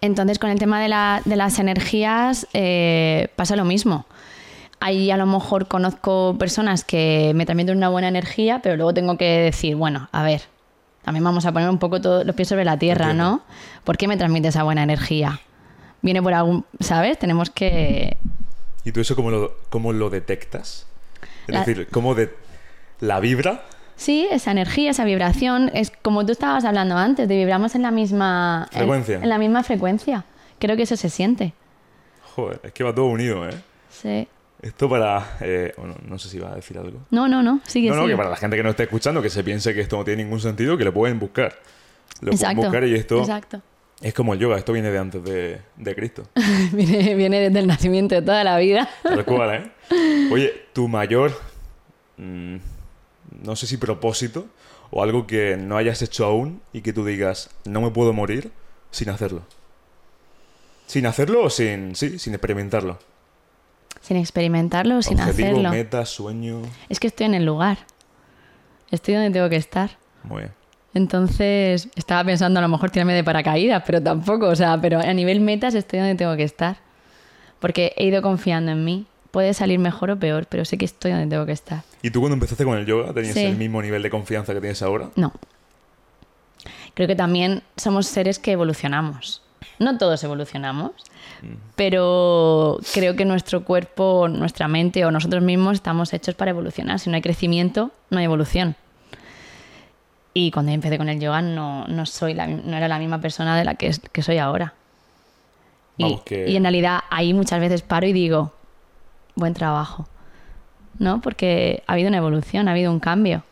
Entonces, 0.00 0.38
con 0.38 0.50
el 0.50 0.58
tema 0.58 0.80
de, 0.80 0.88
la- 0.88 1.20
de 1.24 1.36
las 1.36 1.58
energías 1.58 2.46
eh, 2.52 3.28
pasa 3.36 3.56
lo 3.56 3.64
mismo. 3.64 4.06
ahí 4.80 5.10
a 5.10 5.16
lo 5.16 5.24
mejor 5.26 5.66
conozco 5.66 6.36
personas 6.38 6.84
que 6.84 7.32
me 7.34 7.46
transmiten 7.46 7.76
una 7.76 7.88
buena 7.88 8.08
energía, 8.08 8.60
pero 8.62 8.76
luego 8.76 8.92
tengo 8.92 9.16
que 9.16 9.24
decir, 9.24 9.76
bueno, 9.76 10.08
a 10.12 10.22
ver, 10.22 10.42
también 11.04 11.24
vamos 11.24 11.46
a 11.46 11.52
poner 11.52 11.70
un 11.70 11.78
poco 11.78 12.00
todos 12.02 12.26
los 12.26 12.34
pies 12.36 12.48
sobre 12.48 12.64
la 12.66 12.76
tierra, 12.78 13.06
Entiendo. 13.10 13.30
¿no? 13.30 13.42
¿Por 13.84 13.96
qué 13.96 14.08
me 14.08 14.16
transmite 14.18 14.48
esa 14.48 14.62
buena 14.62 14.82
energía? 14.82 15.40
Viene 16.02 16.22
por 16.22 16.34
algún, 16.34 16.64
¿sabes? 16.80 17.18
Tenemos 17.18 17.48
que... 17.50 18.18
¿Y 18.84 18.92
tú 18.92 19.00
eso 19.00 19.16
cómo 19.16 19.30
lo, 19.30 19.56
cómo 19.70 19.92
lo 19.92 20.10
detectas? 20.10 20.86
Es 21.46 21.54
La- 21.54 21.60
decir, 21.64 21.88
¿cómo 21.90 22.14
de 22.14 22.34
la 23.00 23.20
vibra? 23.20 23.64
Sí, 23.96 24.26
esa 24.30 24.50
energía, 24.50 24.90
esa 24.90 25.04
vibración, 25.04 25.70
es 25.72 25.92
como 26.02 26.26
tú 26.26 26.32
estabas 26.32 26.64
hablando 26.64 26.96
antes, 26.96 27.28
de 27.28 27.36
vibramos 27.36 27.74
en 27.74 27.82
la 27.82 27.90
misma... 27.90 28.68
en- 28.72 28.78
Frecuencia. 28.78 29.16
En, 29.22 29.28
la 29.28 29.38
misma 29.38 29.62
frecuencia. 29.62 30.24
Creo 30.58 30.76
que 30.76 30.82
eso 30.82 30.96
se 30.96 31.08
siente. 31.10 31.54
Joder, 32.34 32.60
es 32.64 32.72
que 32.72 32.82
va 32.82 32.94
todo 32.94 33.06
unido, 33.06 33.48
¿eh? 33.48 33.54
Sí. 33.90 34.26
Esto 34.62 34.88
para... 34.88 35.36
eh, 35.40 35.72
bueno, 35.76 35.94
no 36.08 36.18
sé 36.18 36.28
si 36.28 36.38
va 36.38 36.50
a 36.52 36.54
decir 36.56 36.76
algo. 36.78 37.00
No, 37.10 37.28
no, 37.28 37.42
no, 37.42 37.60
sigue, 37.66 37.88
No, 37.90 37.96
no, 37.96 38.02
sigue. 38.02 38.14
que 38.14 38.16
para 38.16 38.30
la 38.30 38.36
gente 38.36 38.56
que 38.56 38.62
no 38.62 38.70
esté 38.70 38.82
escuchando, 38.84 39.22
que 39.22 39.30
se 39.30 39.44
piense 39.44 39.72
que 39.74 39.80
esto 39.82 39.96
no 39.96 40.04
tiene 40.04 40.24
ningún 40.24 40.40
sentido, 40.40 40.76
que 40.76 40.84
lo 40.84 40.92
pueden 40.92 41.18
buscar. 41.20 41.56
Lo 42.20 42.32
Exacto. 42.32 42.56
pueden 42.56 42.70
buscar 42.72 42.88
y 42.88 42.94
esto 42.94 43.18
Exacto. 43.20 43.62
Es 44.00 44.12
como 44.14 44.34
el 44.34 44.40
yoga, 44.40 44.58
esto 44.58 44.72
viene 44.72 44.90
de 44.90 44.98
antes 44.98 45.22
de, 45.24 45.60
de 45.76 45.94
Cristo. 45.94 46.24
viene, 46.72 47.14
viene 47.14 47.40
desde 47.40 47.58
el 47.58 47.66
nacimiento 47.66 48.14
de 48.14 48.22
toda 48.22 48.44
la 48.44 48.58
vida. 48.58 48.88
Tal 49.02 49.24
cual, 49.24 49.54
¿eh? 49.54 50.28
Oye, 50.32 50.52
tu 50.72 50.88
mayor, 50.88 51.32
mm, 52.16 52.56
no 53.42 53.56
sé 53.56 53.66
si 53.66 53.76
propósito 53.76 54.46
o 54.90 55.02
algo 55.02 55.26
que 55.26 55.56
no 55.56 55.76
hayas 55.76 56.02
hecho 56.02 56.24
aún 56.24 56.60
y 56.72 56.82
que 56.82 56.92
tú 56.92 57.04
digas, 57.04 57.50
no 57.64 57.80
me 57.80 57.90
puedo 57.90 58.12
morir 58.12 58.52
sin 58.90 59.08
hacerlo. 59.08 59.42
Sin 60.86 61.06
hacerlo 61.06 61.44
o 61.44 61.50
sin, 61.50 61.96
sí, 61.96 62.18
sin 62.18 62.34
experimentarlo. 62.34 62.98
Sin 64.00 64.18
experimentarlo 64.18 64.98
o 64.98 65.02
sin 65.02 65.18
Objetivo, 65.18 65.48
hacerlo. 65.48 65.70
meta, 65.70 66.04
sueño. 66.04 66.62
Es 66.90 67.00
que 67.00 67.06
estoy 67.06 67.26
en 67.26 67.34
el 67.34 67.46
lugar. 67.46 67.78
Estoy 68.90 69.14
donde 69.14 69.30
tengo 69.30 69.48
que 69.48 69.56
estar. 69.56 69.92
Muy 70.22 70.42
bien. 70.42 70.52
Entonces, 70.94 71.88
estaba 71.96 72.24
pensando 72.24 72.58
a 72.60 72.62
lo 72.62 72.68
mejor 72.68 72.90
tirarme 72.90 73.14
de 73.14 73.24
paracaídas, 73.24 73.82
pero 73.84 74.00
tampoco, 74.02 74.46
o 74.46 74.56
sea, 74.56 74.80
pero 74.80 75.00
a 75.00 75.12
nivel 75.12 75.40
metas 75.40 75.74
estoy 75.74 75.98
donde 75.98 76.14
tengo 76.14 76.36
que 76.36 76.44
estar. 76.44 76.76
Porque 77.58 77.92
he 77.96 78.06
ido 78.06 78.22
confiando 78.22 78.70
en 78.72 78.84
mí. 78.84 79.06
Puede 79.30 79.52
salir 79.54 79.80
mejor 79.80 80.12
o 80.12 80.16
peor, 80.18 80.46
pero 80.48 80.64
sé 80.64 80.78
que 80.78 80.84
estoy 80.84 81.10
donde 81.10 81.26
tengo 81.26 81.44
que 81.44 81.52
estar. 81.52 81.82
¿Y 82.02 82.10
tú 82.10 82.20
cuando 82.20 82.34
empezaste 82.34 82.64
con 82.64 82.78
el 82.78 82.86
yoga 82.86 83.12
tenías 83.12 83.34
Sí. 83.34 83.44
el 83.44 83.56
mismo 83.56 83.82
nivel 83.82 84.00
de 84.02 84.10
confianza 84.10 84.54
que 84.54 84.60
tienes 84.60 84.80
ahora? 84.82 85.10
No. 85.16 85.32
Creo 86.94 87.08
que 87.08 87.16
también 87.16 87.62
somos 87.76 88.06
seres 88.06 88.38
que 88.38 88.52
evolucionamos. 88.52 89.42
No 89.80 89.98
todos 89.98 90.22
evolucionamos, 90.22 90.92
pero 91.74 92.78
creo 92.92 93.16
que 93.16 93.24
nuestro 93.24 93.64
cuerpo, 93.64 94.28
nuestra 94.28 94.68
mente 94.68 95.04
o 95.04 95.10
nosotros 95.10 95.42
mismos 95.42 95.74
estamos 95.74 96.12
hechos 96.12 96.34
para 96.36 96.50
evolucionar. 96.52 97.00
Si 97.00 97.10
no 97.10 97.16
hay 97.16 97.22
crecimiento, 97.22 97.90
no 98.10 98.18
hay 98.18 98.24
evolución. 98.26 98.76
Y 100.36 100.50
cuando 100.50 100.72
empecé 100.72 100.98
con 100.98 101.08
el 101.08 101.20
yoga 101.20 101.40
no, 101.42 101.86
no, 101.86 102.06
soy 102.06 102.34
la 102.34 102.48
no 102.48 102.76
era 102.76 102.88
la 102.88 102.98
misma 102.98 103.20
persona 103.20 103.56
de 103.56 103.64
la 103.64 103.76
que, 103.76 103.92
soy 104.22 104.38
ahora. 104.38 104.74
Y, 105.96 106.02
Vamos, 106.02 106.22
que- 106.22 106.50
y 106.50 106.56
en 106.56 106.64
realidad 106.64 107.00
ahí 107.08 107.32
muchas 107.32 107.60
veces 107.60 107.82
paro 107.82 108.06
y 108.06 108.12
digo, 108.12 108.52
buen 109.36 109.54
trabajo. 109.54 110.08
¿No? 110.98 111.20
Porque 111.20 111.82
ha 111.86 111.92
habido 111.94 112.08
una 112.08 112.18
evolución, 112.18 112.68
ha 112.68 112.72
habido 112.72 112.90
un 112.92 113.00
cambio. 113.00 113.42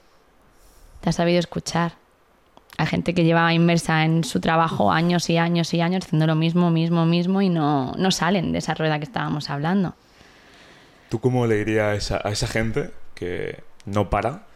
Te 1.01 1.09
has 1.09 1.16
sabido 1.16 1.39
escuchar. 1.41 1.95
Hay 2.78 2.87
gente 2.87 3.14
que 3.14 3.24
lleva 3.24 3.53
inmersa 3.53 4.05
en 4.05 4.24
su 4.24 4.41
trabajo 4.41 4.91
años 4.93 5.28
y 5.30 5.37
años 5.37 5.74
y 5.74 5.80
años 5.80 6.05
haciendo 6.05 6.26
lo 6.26 6.35
mismo, 6.35 6.70
mismo, 6.70 7.05
mismo 7.05 7.43
y 7.43 7.49
no, 7.49 7.93
no 7.97 8.11
salen 8.11 8.51
de 8.53 8.59
esa 8.59 8.74
rueda 8.74 8.99
que 8.99 9.05
estábamos 9.05 9.51
hablando. 9.51 9.95
¿Tú 11.11 11.20
cómo 11.20 11.47
le 11.47 11.57
dirías 11.57 11.85
a 11.87 11.95
esa, 11.95 12.20
a 12.24 12.30
esa 12.33 12.47
gente 12.47 12.91
que 13.14 13.62
no 13.87 14.09
para 14.09 14.47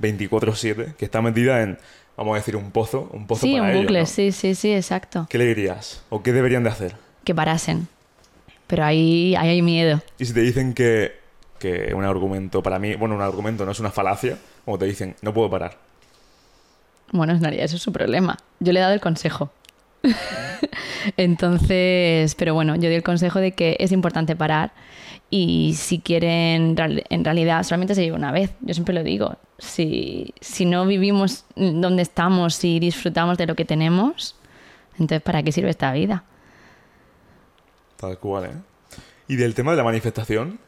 24/7, 0.00 0.94
que 0.96 1.04
está 1.04 1.22
metida 1.22 1.62
en, 1.62 1.78
vamos 2.16 2.34
a 2.34 2.36
decir, 2.38 2.56
un 2.56 2.70
pozo, 2.70 3.08
un 3.12 3.26
pozo 3.26 3.42
Sí, 3.46 3.52
para 3.52 3.64
un 3.64 3.70
ellos, 3.70 3.82
bucle, 3.82 4.00
¿no? 4.00 4.06
sí, 4.06 4.32
sí, 4.32 4.54
sí, 4.54 4.72
exacto. 4.72 5.26
¿Qué 5.28 5.38
le 5.38 5.46
dirías? 5.46 6.02
¿O 6.10 6.22
qué 6.22 6.32
deberían 6.32 6.62
de 6.64 6.70
hacer? 6.70 6.94
Que 7.24 7.34
parasen. 7.34 7.88
Pero 8.66 8.84
ahí, 8.84 9.34
ahí 9.36 9.48
hay 9.50 9.62
miedo. 9.62 10.02
Y 10.18 10.24
si 10.24 10.32
te 10.34 10.40
dicen 10.40 10.74
que, 10.74 11.12
que 11.58 11.92
un 11.94 12.04
argumento, 12.04 12.62
para 12.62 12.78
mí, 12.78 12.94
bueno, 12.96 13.14
un 13.14 13.22
argumento 13.22 13.64
no 13.64 13.72
es 13.72 13.80
una 13.80 13.90
falacia, 13.90 14.38
como 14.64 14.78
te 14.78 14.86
dicen, 14.86 15.14
no 15.22 15.32
puedo 15.32 15.48
parar. 15.50 15.76
Bueno, 17.12 17.32
en 17.32 17.40
realidad 17.40 17.64
eso 17.64 17.76
es 17.76 17.82
su 17.82 17.92
problema. 17.92 18.36
Yo 18.58 18.72
le 18.72 18.80
he 18.80 18.82
dado 18.82 18.94
el 18.94 19.00
consejo. 19.00 19.52
Entonces, 21.16 22.34
pero 22.34 22.54
bueno, 22.54 22.74
yo 22.76 22.88
di 22.88 22.94
el 22.96 23.02
consejo 23.02 23.38
de 23.40 23.52
que 23.52 23.76
es 23.78 23.92
importante 23.92 24.34
parar 24.36 24.72
y 25.30 25.74
si 25.74 25.98
quieren, 25.98 26.76
en 26.78 27.24
realidad 27.24 27.62
solamente 27.64 27.94
se 27.94 28.02
vive 28.02 28.16
una 28.16 28.32
vez. 28.32 28.52
Yo 28.60 28.74
siempre 28.74 28.94
lo 28.94 29.02
digo. 29.02 29.36
Si, 29.58 30.34
si 30.40 30.66
no 30.66 30.86
vivimos 30.86 31.44
donde 31.56 32.02
estamos 32.02 32.62
y 32.64 32.78
disfrutamos 32.78 33.38
de 33.38 33.46
lo 33.46 33.54
que 33.54 33.64
tenemos, 33.64 34.36
entonces 34.92 35.22
¿para 35.22 35.42
qué 35.42 35.52
sirve 35.52 35.70
esta 35.70 35.92
vida? 35.92 36.24
Tal 37.96 38.18
cual, 38.18 38.44
¿eh? 38.44 38.52
Y 39.28 39.36
del 39.36 39.54
tema 39.54 39.72
de 39.72 39.78
la 39.78 39.84
manifestación, 39.84 40.60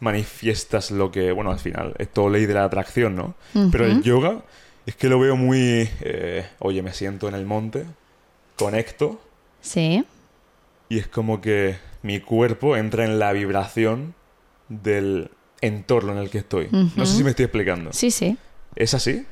manifiestas 0.00 0.90
lo 0.90 1.10
que, 1.10 1.32
bueno, 1.32 1.50
al 1.50 1.58
final, 1.58 1.94
es 1.98 2.12
todo 2.12 2.28
ley 2.28 2.46
de 2.46 2.54
la 2.54 2.64
atracción, 2.64 3.16
¿no? 3.16 3.34
Pero 3.72 3.86
el 3.86 4.02
yoga 4.02 4.42
es 4.84 4.94
que 4.96 5.08
lo 5.08 5.18
veo 5.18 5.36
muy, 5.36 5.88
eh, 6.00 6.46
oye, 6.58 6.82
me 6.82 6.92
siento 6.92 7.28
en 7.28 7.34
el 7.34 7.46
monte, 7.46 7.86
conecto, 8.56 9.20
Sí, 9.60 10.04
y 10.88 10.98
es 10.98 11.08
como 11.08 11.40
que 11.40 11.76
mi 12.08 12.20
cuerpo 12.20 12.76
entra 12.76 13.04
en 13.04 13.18
la 13.18 13.32
vibración 13.32 14.14
del 14.68 15.30
entorno 15.60 16.12
en 16.12 16.18
el 16.18 16.30
que 16.30 16.38
estoy. 16.38 16.68
No 16.72 17.04
sé 17.06 17.16
si 17.16 17.22
me 17.24 17.30
estoy 17.30 17.44
explicando. 17.44 17.92
sí, 17.92 18.10
sí. 18.10 18.36
¿Es 18.76 18.94
así? 18.94 19.26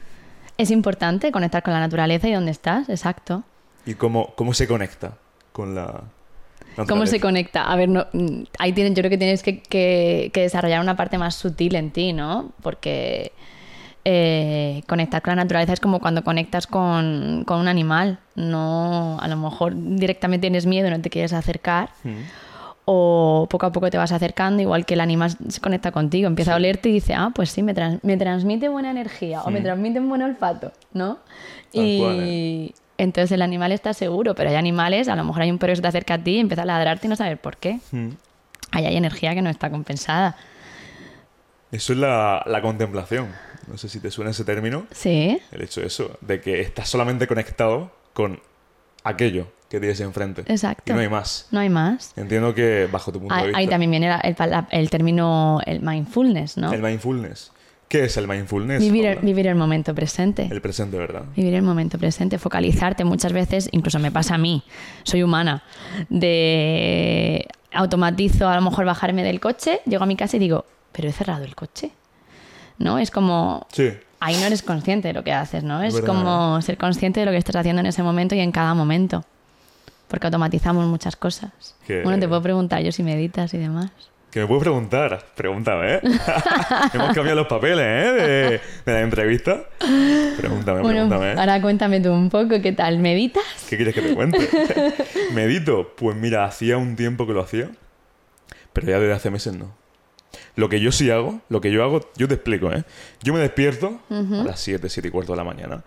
Es 0.59 0.71
importante 0.71 1.31
conectar 1.33 1.63
con 1.63 1.73
la 1.73 1.81
naturaleza 1.81 2.27
y 2.29 2.33
dónde 2.33 2.51
estás, 2.51 2.89
exacto. 2.89 3.45
¿Y 3.87 3.95
cómo, 3.95 4.35
cómo 4.37 4.53
se 4.55 4.67
conecta 4.67 5.17
con 5.53 5.75
la 5.75 6.03
¿Cómo 6.89 7.07
se 7.07 7.21
conecta? 7.21 7.63
A 7.73 7.77
ver, 7.77 7.89
no, 7.89 8.07
mm, 8.13 8.43
ahí 8.59 8.73
tienes, 8.73 8.93
yo 8.95 9.01
creo 9.01 9.11
que 9.11 9.17
tienes 9.19 9.43
que, 9.43 9.63
que- 9.63 10.31
que 10.35 10.41
desarrollar 10.43 10.81
una 10.83 10.95
parte 10.97 11.17
más 11.17 11.35
sutil 11.35 11.75
en 11.77 11.91
ti, 11.91 12.13
¿no? 12.13 12.53
Porque 12.63 13.33
eh, 14.05 14.83
conectar 14.87 15.23
con 15.23 15.31
la 15.37 15.43
naturaleza 15.45 15.73
es 15.73 15.81
como 15.81 16.01
cuando 16.01 16.23
conectas 16.23 16.67
con, 16.67 17.45
con 17.47 17.61
un 17.61 17.69
animal. 17.69 18.19
No, 18.35 19.19
a 19.21 19.27
lo 19.29 19.37
mejor 19.37 19.73
directamente 19.77 20.43
tienes 20.47 20.67
miedo 20.67 20.89
y 20.89 20.91
no 20.91 21.01
te 21.01 21.09
quieres 21.11 21.33
acercar. 21.33 21.91
Mm. 22.05 22.11
O 22.89 23.49
poco 23.51 23.67
a 23.67 23.73
poco 23.73 23.91
te 23.91 23.99
vas 23.99 24.13
acercando, 24.13 24.63
igual 24.63 24.87
que 24.87 24.95
el 24.95 25.01
animal 25.01 25.31
se 25.49 25.61
conecta 25.61 25.91
contigo, 25.91 26.29
empieza 26.29 26.53
a 26.53 26.57
olerte 26.57 26.89
y 26.89 26.93
dice, 26.93 27.15
ah, 27.15 27.33
pues 27.35 27.51
sí, 27.51 27.63
me, 27.63 27.75
trans- 27.75 27.99
me 28.05 28.17
transmite 28.17 28.69
buena 28.69 28.93
energía 28.93 29.43
o 29.43 29.51
me 29.51 29.61
transmite 29.61 29.99
un 29.99 30.09
buen 30.09 30.23
olfato, 30.23 30.71
¿no? 30.93 31.19
Tal 31.75 31.85
y 31.85 31.99
cual, 31.99 32.75
entonces 32.99 33.33
el 33.33 33.43
animal 33.43 33.73
está 33.73 33.93
seguro, 33.93 34.37
pero 34.37 34.51
hay 34.51 34.55
animales, 34.57 35.09
a 35.09 35.17
lo 35.17 35.25
mejor 35.25 35.43
hay 35.43 35.51
un 35.51 35.59
perro 35.59 35.73
que 35.73 35.77
se 35.77 35.83
te 35.83 35.89
acerca 35.89 36.15
a 36.15 36.19
ti 36.19 36.37
y 36.37 36.39
empieza 36.39 36.63
a 36.63 36.65
ladrarte 36.67 37.09
y 37.09 37.11
no 37.11 37.17
saber 37.17 37.39
por 37.39 37.57
qué. 37.57 37.81
Mm. 37.91 38.11
Ahí 38.71 38.87
hay 38.87 38.97
energía 38.97 39.35
que 39.35 39.43
no 39.43 39.51
está 39.51 39.69
compensada. 39.69 40.37
Eso 41.73 41.93
es 41.93 41.99
la, 41.99 42.43
la 42.47 42.63
contemplación. 42.63 43.29
No 43.67 43.77
sé 43.79 43.89
si 43.89 43.99
te 43.99 44.11
suena 44.13 44.31
ese 44.31 44.45
término. 44.45 44.87
Sí, 44.93 45.41
El 45.51 45.63
hecho 45.63 45.81
de 45.81 45.89
eso, 45.89 46.17
de 46.21 46.41
que 46.41 46.61
estás 46.61 46.89
solamente 46.89 47.27
conectado 47.27 47.91
con 48.13 48.41
aquello 49.03 49.49
que 49.69 49.81
tienes 49.81 50.01
enfrente. 50.01 50.43
Exacto. 50.47 50.93
Y 50.93 50.95
no 50.95 51.01
hay 51.01 51.09
más. 51.09 51.49
no 51.51 51.61
hay 51.61 51.69
más. 51.69 52.13
Entiendo 52.17 52.55
que 52.55 52.89
bajo 52.91 53.11
tu 53.13 53.19
punto 53.21 53.35
de 53.35 53.41
Ahí, 53.41 53.47
vista. 53.49 53.59
ahí 53.59 53.67
también 53.69 53.91
viene 53.91 54.09
la- 54.09 54.67
el, 54.71 54.91
término, 54.91 55.61
el 55.67 55.81
mindfulness, 55.81 56.57
¿no? 56.57 56.73
El 56.73 56.83
mindfulness. 56.83 57.53
¿Qué 57.89 58.05
es 58.05 58.17
el 58.17 58.27
mindfulness? 58.27 58.81
Vivir 58.81 59.07
el, 59.07 59.19
vivir 59.21 59.47
el 59.47 59.55
momento 59.55 59.95
presente. 59.95 60.49
El 60.51 60.61
presente, 60.61 60.99
¿verdad? 60.99 61.23
Vivir 61.37 61.55
el 61.55 61.63
momento 61.63 61.99
presente, 61.99 62.37
focalizarte 62.39 63.05
muchas 63.05 63.33
veces, 63.33 63.69
incluso 63.71 63.99
me 64.01 64.11
pasa 64.11 64.35
a 64.35 64.39
mí, 64.39 64.65
soy 65.05 65.23
humana, 65.23 65.63
de 66.09 67.47
automatizo 67.73 68.49
a 68.49 68.57
lo 68.57 68.63
mejor 68.63 68.85
bajarme 68.87 69.23
del 69.23 69.39
coche, 69.41 69.81
llego 69.87 70.03
a 70.05 70.07
mi 70.07 70.17
casa 70.17 70.37
y 70.37 70.41
digo, 70.41 70.65
pero 70.93 71.09
he 71.09 71.13
cerrado 71.13 71.45
el 71.45 71.55
coche. 71.55 71.91
¿No? 72.79 72.99
Es 72.99 73.11
como, 73.11 73.67
Sí. 73.73 73.91
ahí 74.21 74.37
no 74.37 74.47
eres 74.47 74.63
consciente 74.63 75.09
de 75.09 75.15
lo 75.15 75.25
que 75.25 75.33
haces, 75.33 75.63
¿no? 75.65 75.83
Es 75.83 75.99
como 76.03 76.61
ser 76.63 76.77
consciente 76.77 77.21
de 77.21 77.27
lo 77.27 77.33
que 77.33 77.39
estás 77.39 77.57
haciendo 77.57 77.81
en 77.81 77.87
ese 77.87 78.03
momento 78.03 78.35
y 78.35 78.41
en 78.41 78.53
cada 78.53 78.75
momento. 78.75 79.25
Porque 80.09 80.27
automatizamos 80.27 80.87
muchas 80.87 81.17
cosas. 81.17 81.51
Que- 81.87 82.03
Bueno, 82.03 82.19
te 82.21 82.29
puedo 82.29 82.43
preguntar 82.43 82.83
yo 82.83 82.93
si 82.93 83.03
meditas 83.03 83.53
y 83.55 83.59
demás. 83.59 83.91
Que 84.31 84.41
me 84.41 84.47
puedes 84.49 84.63
preguntar. 84.63 85.25
Pregúntame, 85.35 85.95
¿eh? 85.95 86.01
Hemos 86.93 87.15
cambiado 87.15 87.37
los 87.37 87.47
papeles, 87.47 87.79
¿eh? 87.81 88.13
De, 88.13 88.49
de 88.85 88.93
la 88.93 89.01
entrevista. 89.01 89.65
Pregúntame, 89.79 90.83
Bueno, 90.83 91.09
pregúntame. 91.09 91.33
¿eh? 91.33 91.37
ahora 91.39 91.61
cuéntame 91.63 92.01
tú 92.01 92.13
un 92.13 92.29
poco, 92.29 92.61
¿qué 92.61 92.73
tal? 92.73 92.99
¿Meditas? 92.99 93.43
¿Qué 93.69 93.77
quieres 93.77 93.95
que 93.95 94.03
te 94.03 94.15
cuente? 94.15 94.39
¿Medito? 95.33 95.95
Pues 95.97 96.17
mira, 96.17 96.45
hacía 96.45 96.77
un 96.77 96.97
tiempo 96.97 97.27
que 97.27 97.33
lo 97.33 97.41
hacía, 97.41 97.71
pero 98.75 98.89
ya 98.89 98.99
desde 99.01 99.15
hace 99.15 99.31
meses 99.31 99.55
no. 99.57 99.75
Lo 100.55 100.69
que 100.69 100.81
yo 100.81 100.93
sí 100.93 101.11
hago, 101.11 101.41
lo 101.49 101.61
que 101.63 101.71
yo 101.73 101.83
hago, 101.83 102.11
yo 102.17 102.29
te 102.29 102.35
explico, 102.35 102.71
¿eh? 102.73 102.85
Yo 103.23 103.33
me 103.33 103.41
despierto 103.41 104.01
a 104.11 104.15
las 104.45 104.61
7, 104.61 104.89
7 104.91 105.09
y 105.09 105.11
cuarto 105.11 105.33
de 105.33 105.39
la 105.39 105.45
mañana. 105.45 105.83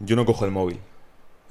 Yo 0.00 0.16
no 0.16 0.24
cojo 0.26 0.44
el 0.44 0.50
móvil. 0.50 0.80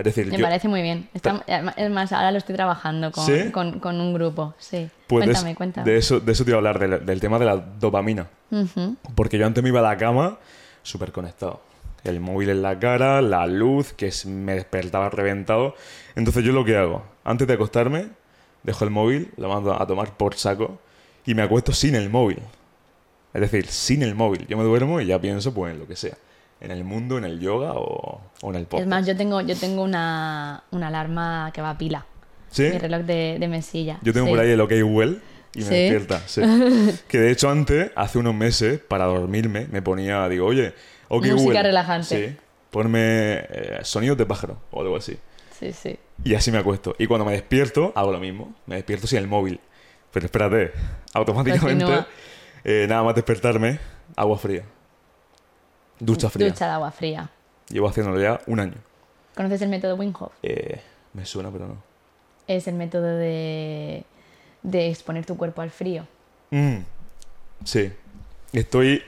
Es 0.01 0.15
decir, 0.15 0.31
Me 0.31 0.37
yo... 0.37 0.43
parece 0.45 0.67
muy 0.67 0.81
bien. 0.81 1.07
Está- 1.13 1.43
es 1.77 1.89
más, 1.91 2.11
ahora 2.11 2.31
lo 2.31 2.37
estoy 2.37 2.55
trabajando 2.55 3.11
con, 3.11 3.25
¿Sí? 3.25 3.51
con- 3.51 3.79
con 3.79 3.99
un 4.01 4.13
grupo. 4.13 4.53
Sí. 4.57 4.89
Pues 5.07 5.25
cuéntame, 5.25 5.55
cuéntame. 5.55 5.89
De 5.91 5.97
eso, 5.97 6.19
de 6.19 6.31
eso 6.31 6.43
te 6.43 6.51
iba 6.51 6.57
a 6.57 6.59
hablar, 6.59 6.79
del, 6.79 7.05
del 7.05 7.19
tema 7.19 7.37
de 7.39 7.45
la 7.45 7.57
dopamina. 7.57 8.27
Porque 9.15 9.37
yo 9.37 9.45
antes 9.45 9.61
me 9.63 9.69
iba 9.69 9.79
a 9.79 9.83
la 9.83 9.97
cama 9.97 10.37
súper 10.83 11.11
conectado. 11.11 11.61
El 12.03 12.19
móvil 12.19 12.49
en 12.49 12.61
la 12.63 12.79
cara, 12.79 13.21
la 13.21 13.45
luz, 13.45 13.93
que 13.93 14.07
es- 14.07 14.25
me 14.25 14.55
despertaba 14.55 15.09
reventado. 15.09 15.75
Entonces 16.15 16.43
yo 16.43 16.51
lo 16.51 16.65
que 16.65 16.75
hago, 16.77 17.03
antes 17.23 17.47
de 17.47 17.53
acostarme, 17.53 18.07
dejo 18.63 18.83
el 18.85 18.89
móvil, 18.89 19.31
lo 19.37 19.49
mando 19.49 19.79
a 19.79 19.85
tomar 19.85 20.17
por 20.17 20.33
saco 20.35 20.79
y 21.25 21.35
me 21.35 21.43
acuesto 21.43 21.71
sin 21.73 21.93
el 21.95 22.09
móvil. 22.09 22.39
Es 23.33 23.41
decir, 23.41 23.67
sin 23.67 24.01
el 24.03 24.15
móvil. 24.15 24.45
Yo 24.47 24.57
me 24.57 24.63
duermo 24.63 24.99
y 24.99 25.05
ya 25.05 25.19
pienso 25.21 25.53
pues 25.53 25.73
en 25.73 25.79
lo 25.79 25.87
que 25.87 25.95
sea. 25.95 26.17
En 26.61 26.71
el 26.71 26.83
mundo, 26.83 27.17
en 27.17 27.23
el 27.25 27.39
yoga 27.39 27.73
o, 27.73 28.21
o 28.41 28.49
en 28.49 28.55
el 28.55 28.65
podcast. 28.65 28.81
Es 28.83 28.87
más, 28.87 29.05
yo 29.07 29.17
tengo, 29.17 29.41
yo 29.41 29.55
tengo 29.57 29.81
una, 29.83 30.63
una 30.71 30.87
alarma 30.87 31.51
que 31.53 31.61
va 31.61 31.71
a 31.71 31.77
pila. 31.77 32.05
¿Sí? 32.51 32.63
Mi 32.63 32.77
reloj 32.77 33.01
de, 33.01 33.37
de 33.39 33.47
mesilla. 33.47 33.97
Yo 34.03 34.13
tengo 34.13 34.27
Sí. 34.27 34.31
por 34.33 34.39
ahí 34.41 34.51
el 34.51 34.61
OK 34.61 34.71
Well 34.83 35.21
y 35.55 35.59
me 35.59 35.65
¿Sí? 35.65 35.73
despierta. 35.73 36.19
sí. 36.27 36.41
que 37.07 37.17
de 37.19 37.31
hecho 37.31 37.49
antes, 37.49 37.91
hace 37.95 38.19
unos 38.19 38.35
meses, 38.35 38.79
para 38.79 39.05
dormirme, 39.05 39.67
me 39.71 39.81
ponía, 39.81 40.27
digo, 40.29 40.45
oye, 40.45 40.73
OK 41.07 41.25
Música 41.27 41.53
Well. 41.53 41.63
relajante. 41.63 42.29
Sí. 42.29 42.37
Ponme 42.69 42.99
eh, 43.49 43.79
sonidos 43.83 44.17
de 44.17 44.25
pájaro 44.25 44.57
o 44.71 44.81
algo 44.81 44.95
así. 44.97 45.17
Sí, 45.59 45.73
sí. 45.73 45.97
Y 46.23 46.35
así 46.35 46.51
me 46.51 46.57
acuesto. 46.59 46.95
Y 46.99 47.07
cuando 47.07 47.25
me 47.25 47.31
despierto, 47.33 47.91
hago 47.95 48.11
lo 48.11 48.19
mismo. 48.19 48.53
Me 48.65 48.75
despierto 48.75 49.07
sin 49.07 49.17
el 49.17 49.27
móvil. 49.27 49.59
Pero 50.11 50.25
espérate, 50.25 50.71
automáticamente, 51.13 52.05
eh, 52.63 52.85
nada 52.87 53.03
más 53.03 53.15
despertarme, 53.15 53.79
agua 54.15 54.37
fría. 54.37 54.63
Ducha 56.03 56.29
fría. 56.29 56.47
Ducha 56.49 56.65
de 56.65 56.71
agua 56.71 56.91
fría. 56.91 57.29
Llevo 57.69 57.87
haciéndolo 57.87 58.19
ya 58.19 58.41
un 58.47 58.59
año. 58.59 58.75
¿Conoces 59.35 59.61
el 59.61 59.69
método 59.69 59.95
Wim 59.95 60.13
Hof? 60.19 60.31
Eh, 60.43 60.81
me 61.13 61.25
suena, 61.25 61.49
pero 61.51 61.67
no. 61.67 61.77
Es 62.47 62.67
el 62.67 62.75
método 62.75 63.15
de, 63.17 64.03
de 64.63 64.89
exponer 64.89 65.25
tu 65.25 65.37
cuerpo 65.37 65.61
al 65.61 65.69
frío. 65.69 66.05
Mm, 66.49 66.77
sí. 67.63 67.93
Estoy, 68.51 69.01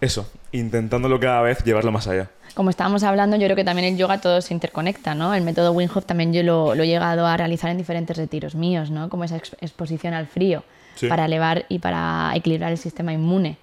eso, 0.00 0.30
intentándolo 0.52 1.20
cada 1.20 1.42
vez 1.42 1.62
llevarlo 1.64 1.92
más 1.92 2.06
allá. 2.06 2.30
Como 2.54 2.70
estábamos 2.70 3.02
hablando, 3.02 3.36
yo 3.36 3.44
creo 3.46 3.56
que 3.56 3.64
también 3.64 3.88
el 3.92 3.98
yoga 3.98 4.18
todo 4.20 4.40
se 4.40 4.54
interconecta, 4.54 5.14
¿no? 5.14 5.34
El 5.34 5.42
método 5.42 5.72
Wim 5.72 5.90
Hof 5.94 6.06
también 6.06 6.32
yo 6.32 6.42
lo, 6.42 6.74
lo 6.74 6.84
he 6.84 6.86
llegado 6.86 7.26
a 7.26 7.36
realizar 7.36 7.70
en 7.70 7.76
diferentes 7.76 8.16
retiros 8.16 8.54
míos, 8.54 8.90
¿no? 8.90 9.10
Como 9.10 9.24
esa 9.24 9.36
ex- 9.36 9.56
exposición 9.60 10.14
al 10.14 10.26
frío, 10.26 10.62
Sí. 10.94 11.08
para 11.08 11.26
elevar 11.26 11.66
y 11.68 11.80
para 11.80 12.32
equilibrar 12.34 12.72
el 12.72 12.78
sistema 12.78 13.12
inmune. 13.12 13.58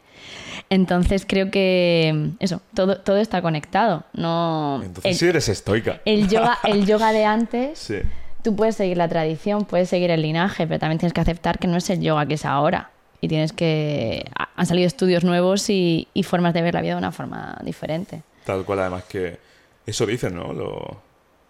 Entonces 0.70 1.26
creo 1.28 1.52
que 1.52 2.32
eso, 2.40 2.62
todo, 2.74 2.98
todo 3.00 3.18
está 3.18 3.42
conectado. 3.42 4.04
No, 4.14 4.82
Entonces 4.84 5.12
el, 5.12 5.18
sí 5.18 5.26
eres 5.28 5.50
estoica. 5.50 6.02
el 6.06 6.28
yoga, 6.30 6.58
el 6.64 6.86
yoga 6.86 7.12
de 7.12 7.26
antes, 7.26 7.80
Sí. 7.80 7.96
tú 8.44 8.56
puedes 8.56 8.76
seguir 8.76 8.98
la 8.98 9.08
tradición, 9.08 9.66
puedes 9.66 9.90
seguir 9.90 10.10
el 10.12 10.22
linaje, 10.22 10.66
pero 10.68 10.80
también 10.80 11.00
tienes 11.00 11.14
que 11.14 11.22
aceptar 11.22 11.60
que 11.60 11.68
no 11.68 11.78
es 11.78 11.90
el 11.90 12.02
yoga 12.02 12.26
que 12.26 12.36
es 12.36 12.46
ahora. 12.46 12.90
Y 13.22 13.28
tienes 13.28 13.54
que... 13.54 14.26
ha- 14.38 14.50
Han 14.56 14.66
salido 14.66 14.86
estudios 14.88 15.24
nuevos 15.24 15.70
y, 15.70 16.08
y 16.14 16.24
formas 16.24 16.54
de 16.54 16.62
ver 16.62 16.74
la 16.74 16.82
vida 16.82 16.92
de 16.94 16.98
una 16.98 17.12
forma 17.12 17.58
diferente. 17.64 18.22
Tal 18.46 18.66
cual, 18.66 18.80
además 18.80 19.04
que 19.06 19.38
eso 19.86 20.06
dicen, 20.06 20.36
¿no? 20.36 20.52
Lo, 20.54 21.02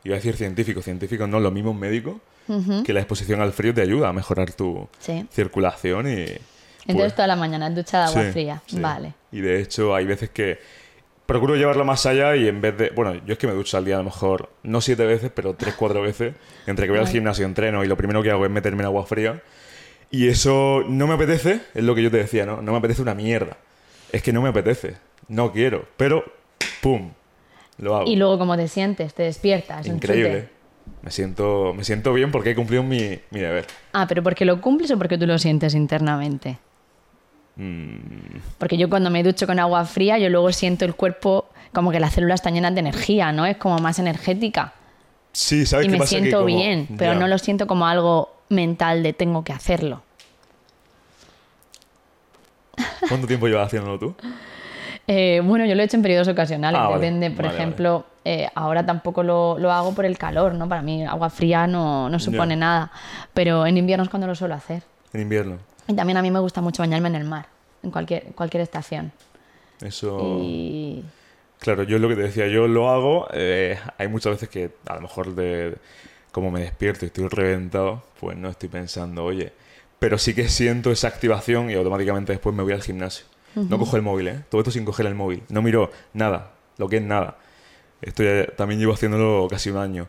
iba 0.04 0.16
a 0.16 0.18
decir 0.18 0.36
científicos, 0.36 0.84
científicos 0.86 1.28
no, 1.28 1.40
los 1.40 1.52
mismos 1.52 1.76
médicos, 1.76 2.16
que 2.86 2.92
la 2.94 3.00
exposición 3.00 3.40
al 3.42 3.54
frío 3.54 3.74
te 3.74 3.82
ayuda 3.82 4.10
a 4.10 4.14
mejorar 4.14 4.52
tu 4.52 4.88
Sí. 5.00 5.26
circulación 5.32 6.08
y... 6.12 6.26
Entonces 6.86 7.14
pues, 7.14 7.16
toda 7.16 7.28
la 7.28 7.36
mañana 7.36 7.70
ducha 7.70 8.00
de 8.00 8.04
agua 8.06 8.24
sí, 8.24 8.32
fría. 8.32 8.62
sí. 8.66 8.80
Vale. 8.80 9.14
Y 9.32 9.42
de 9.42 9.62
hecho 9.62 9.96
hay 9.96 10.06
veces 10.06 10.30
que 10.30 10.60
procuro 11.26 11.56
llevarlo 11.56 11.86
más 11.86 12.06
allá 12.06 12.36
y 12.36 12.48
en 12.48 12.62
vez 12.62 12.78
de... 12.78 12.90
Bueno, 12.90 13.14
yo 13.26 13.34
es 13.34 13.40
que 13.40 13.48
me 13.48 13.54
ducho 13.54 13.78
al 13.78 13.86
día 13.86 13.96
a 13.96 14.00
lo 14.00 14.04
mejor, 14.04 14.50
no 14.64 14.82
siete 14.82 15.06
veces, 15.06 15.32
pero 15.34 15.56
tres, 15.56 15.76
cuatro 15.76 16.02
veces. 16.02 16.36
Entre 16.68 16.86
que 16.86 16.92
voy 16.92 17.00
al 17.00 17.08
gimnasio, 17.08 17.46
entreno 17.46 17.84
y 17.84 17.88
lo 17.88 17.98
primero 17.98 18.22
que 18.22 18.32
hago 18.32 18.46
es 18.46 18.52
meterme 18.52 18.82
en 18.82 18.88
agua 18.88 19.06
fría. 19.06 19.42
Y 20.12 20.28
eso 20.28 20.84
no 20.88 21.08
me 21.08 21.16
apetece, 21.16 21.62
es 21.74 21.84
lo 21.84 21.96
que 21.96 22.04
yo 22.04 22.12
te 22.12 22.18
decía, 22.18 22.46
¿no? 22.46 22.62
No 22.62 22.72
me 22.74 22.78
apetece 22.78 23.02
una 23.02 23.16
mierda. 23.16 23.58
Es 24.12 24.22
que 24.22 24.32
no 24.32 24.42
me 24.42 24.50
apetece, 24.50 24.96
no 25.28 25.52
quiero, 25.52 25.88
pero 25.98 26.24
¡pum! 26.82 27.14
Lo 27.80 27.96
hago. 27.96 28.08
Y 28.08 28.16
luego 28.16 28.38
cómo 28.38 28.56
te 28.56 28.68
sientes, 28.68 29.16
te 29.16 29.24
despiertas. 29.24 29.88
Increíble. 29.88 30.50
Me 31.02 31.10
siento, 31.10 31.74
me 31.76 31.84
siento 31.84 32.14
bien 32.14 32.32
porque 32.32 32.52
he 32.52 32.56
cumplido 32.56 32.84
mi, 32.84 33.20
mi 33.32 33.40
deber. 33.40 33.66
Ah, 33.94 34.06
pero 34.08 34.22
porque 34.22 34.46
lo 34.46 34.62
cumples 34.62 34.92
o 34.92 34.98
porque 34.98 35.18
tú 35.18 35.26
lo 35.26 35.40
sientes 35.40 35.74
internamente. 35.74 36.60
Mm, 37.56 38.40
Porque 38.58 38.78
yo 38.78 38.90
cuando 38.90 39.10
me 39.10 39.22
ducho 39.24 39.46
con 39.46 39.60
agua 39.60 39.86
fría, 39.86 40.18
yo 40.18 40.30
luego 40.30 40.52
siento 40.52 40.86
el 40.86 40.96
cuerpo 40.96 41.46
como 41.72 41.92
que 41.92 42.00
las 42.00 42.14
células 42.14 42.40
están 42.40 42.54
llenas 42.56 42.74
de 42.74 42.80
energía, 42.82 43.32
¿no? 43.32 43.46
Es 43.46 43.58
como 43.58 43.78
más 43.80 44.00
energética. 44.00 44.74
sí, 45.32 45.66
¿sabes 45.66 45.86
Y 45.86 45.90
qué 45.90 45.94
me 45.94 45.98
pasa? 46.00 46.16
Que 46.16 46.22
siento 46.22 46.38
como- 46.42 46.48
bien, 46.56 46.88
pero 46.98 47.14
ya. 47.14 47.20
no 47.20 47.28
lo 47.28 47.38
siento 47.38 47.66
como 47.68 47.88
algo 47.88 48.36
mental 48.50 49.02
de 49.04 49.14
tengo 49.14 49.44
que 49.44 49.52
hacerlo. 49.54 50.02
¿Cuánto 53.08 53.28
tiempo 53.28 53.48
llevas 53.48 53.68
haciéndolo 53.68 54.00
tú? 54.00 54.16
Eh, 55.08 55.42
bueno, 55.44 55.66
yo 55.66 55.76
lo 55.76 55.82
he 55.82 55.86
hecho 55.86 55.98
en 55.98 56.04
periodos 56.04 56.28
ocasionales, 56.28 56.80
Ah, 56.80 56.88
vale. 56.88 57.02
depende. 57.02 57.30
Por 57.32 57.46
Vale, 57.46 57.58
ejemplo, 57.58 58.06
eh, 58.24 58.48
ahora 58.56 58.86
tampoco 58.86 59.22
lo, 59.22 59.58
lo 59.60 59.72
hago 59.72 59.94
por 59.94 60.06
el 60.06 60.18
calor, 60.18 60.54
¿no? 60.56 60.70
Para 60.70 60.82
mí 60.82 61.04
agua 61.06 61.30
fría 61.30 61.68
no, 61.68 62.10
no 62.10 62.20
supone 62.20 62.54
Ya. 62.56 62.60
nada, 62.60 62.92
pero 63.34 63.66
en 63.66 63.78
invierno 63.78 64.04
es 64.04 64.10
cuando 64.10 64.28
lo 64.28 64.36
suelo 64.36 64.56
hacer. 64.56 64.84
En 65.12 65.22
invierno. 65.22 65.58
Y 65.88 65.94
también 65.96 66.18
a 66.18 66.22
mí 66.22 66.32
me 66.32 66.40
gusta 66.40 66.62
mucho 66.62 66.82
bañarme 66.84 67.10
en 67.10 67.16
el 67.16 67.24
mar, 67.26 67.48
en 67.84 67.92
cualquier, 67.92 68.24
cualquier 68.36 68.62
estación. 68.62 69.12
Eso... 69.82 70.18
Y 70.42 71.04
Claro, 71.60 71.84
yo 71.84 71.96
es 71.96 72.02
lo 72.02 72.10
que 72.10 72.16
te 72.16 72.24
decía, 72.24 72.48
yo 72.48 72.68
lo 72.68 72.90
hago. 72.90 73.28
eh, 73.32 73.80
hay 73.98 74.08
muchas 74.10 74.34
veces 74.34 74.50
que 74.50 74.72
a 74.86 74.96
lo 74.96 75.02
mejor 75.02 75.34
de 75.34 75.76
como 76.32 76.52
me 76.52 76.60
despierto 76.62 77.06
y 77.06 77.08
estoy 77.08 77.28
reventado, 77.30 78.04
pues 78.20 78.36
no 78.38 78.50
estoy 78.50 78.68
pensando, 78.68 79.24
oye. 79.24 79.54
Pero 80.00 80.18
sí 80.18 80.34
que 80.34 80.50
siento 80.50 80.92
esa 80.92 81.08
activación 81.08 81.70
y 81.70 81.76
automáticamente 81.76 82.34
después 82.34 82.54
me 82.54 82.64
voy 82.64 82.74
al 82.74 82.82
gimnasio. 82.82 83.26
No 83.56 83.78
cojo 83.78 83.96
el 83.96 84.02
móvil, 84.02 84.28
¿eh? 84.30 84.40
Todo 84.50 84.60
esto 84.62 84.72
sin 84.72 84.84
coger 84.84 85.06
el 85.06 85.16
móvil. 85.16 85.44
No 85.50 85.62
miro 85.62 85.92
nada, 86.14 86.52
lo 86.78 86.90
que 86.90 86.98
es 86.98 87.04
nada. 87.04 87.38
Esto 88.02 88.24
ya- 88.24 88.48
también 88.58 88.80
llevo 88.82 88.94
haciéndolo 88.94 89.48
casi 89.50 89.70
un 89.70 89.78
año. 89.78 90.08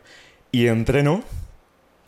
Y 0.51 0.67
entreno, 0.67 1.23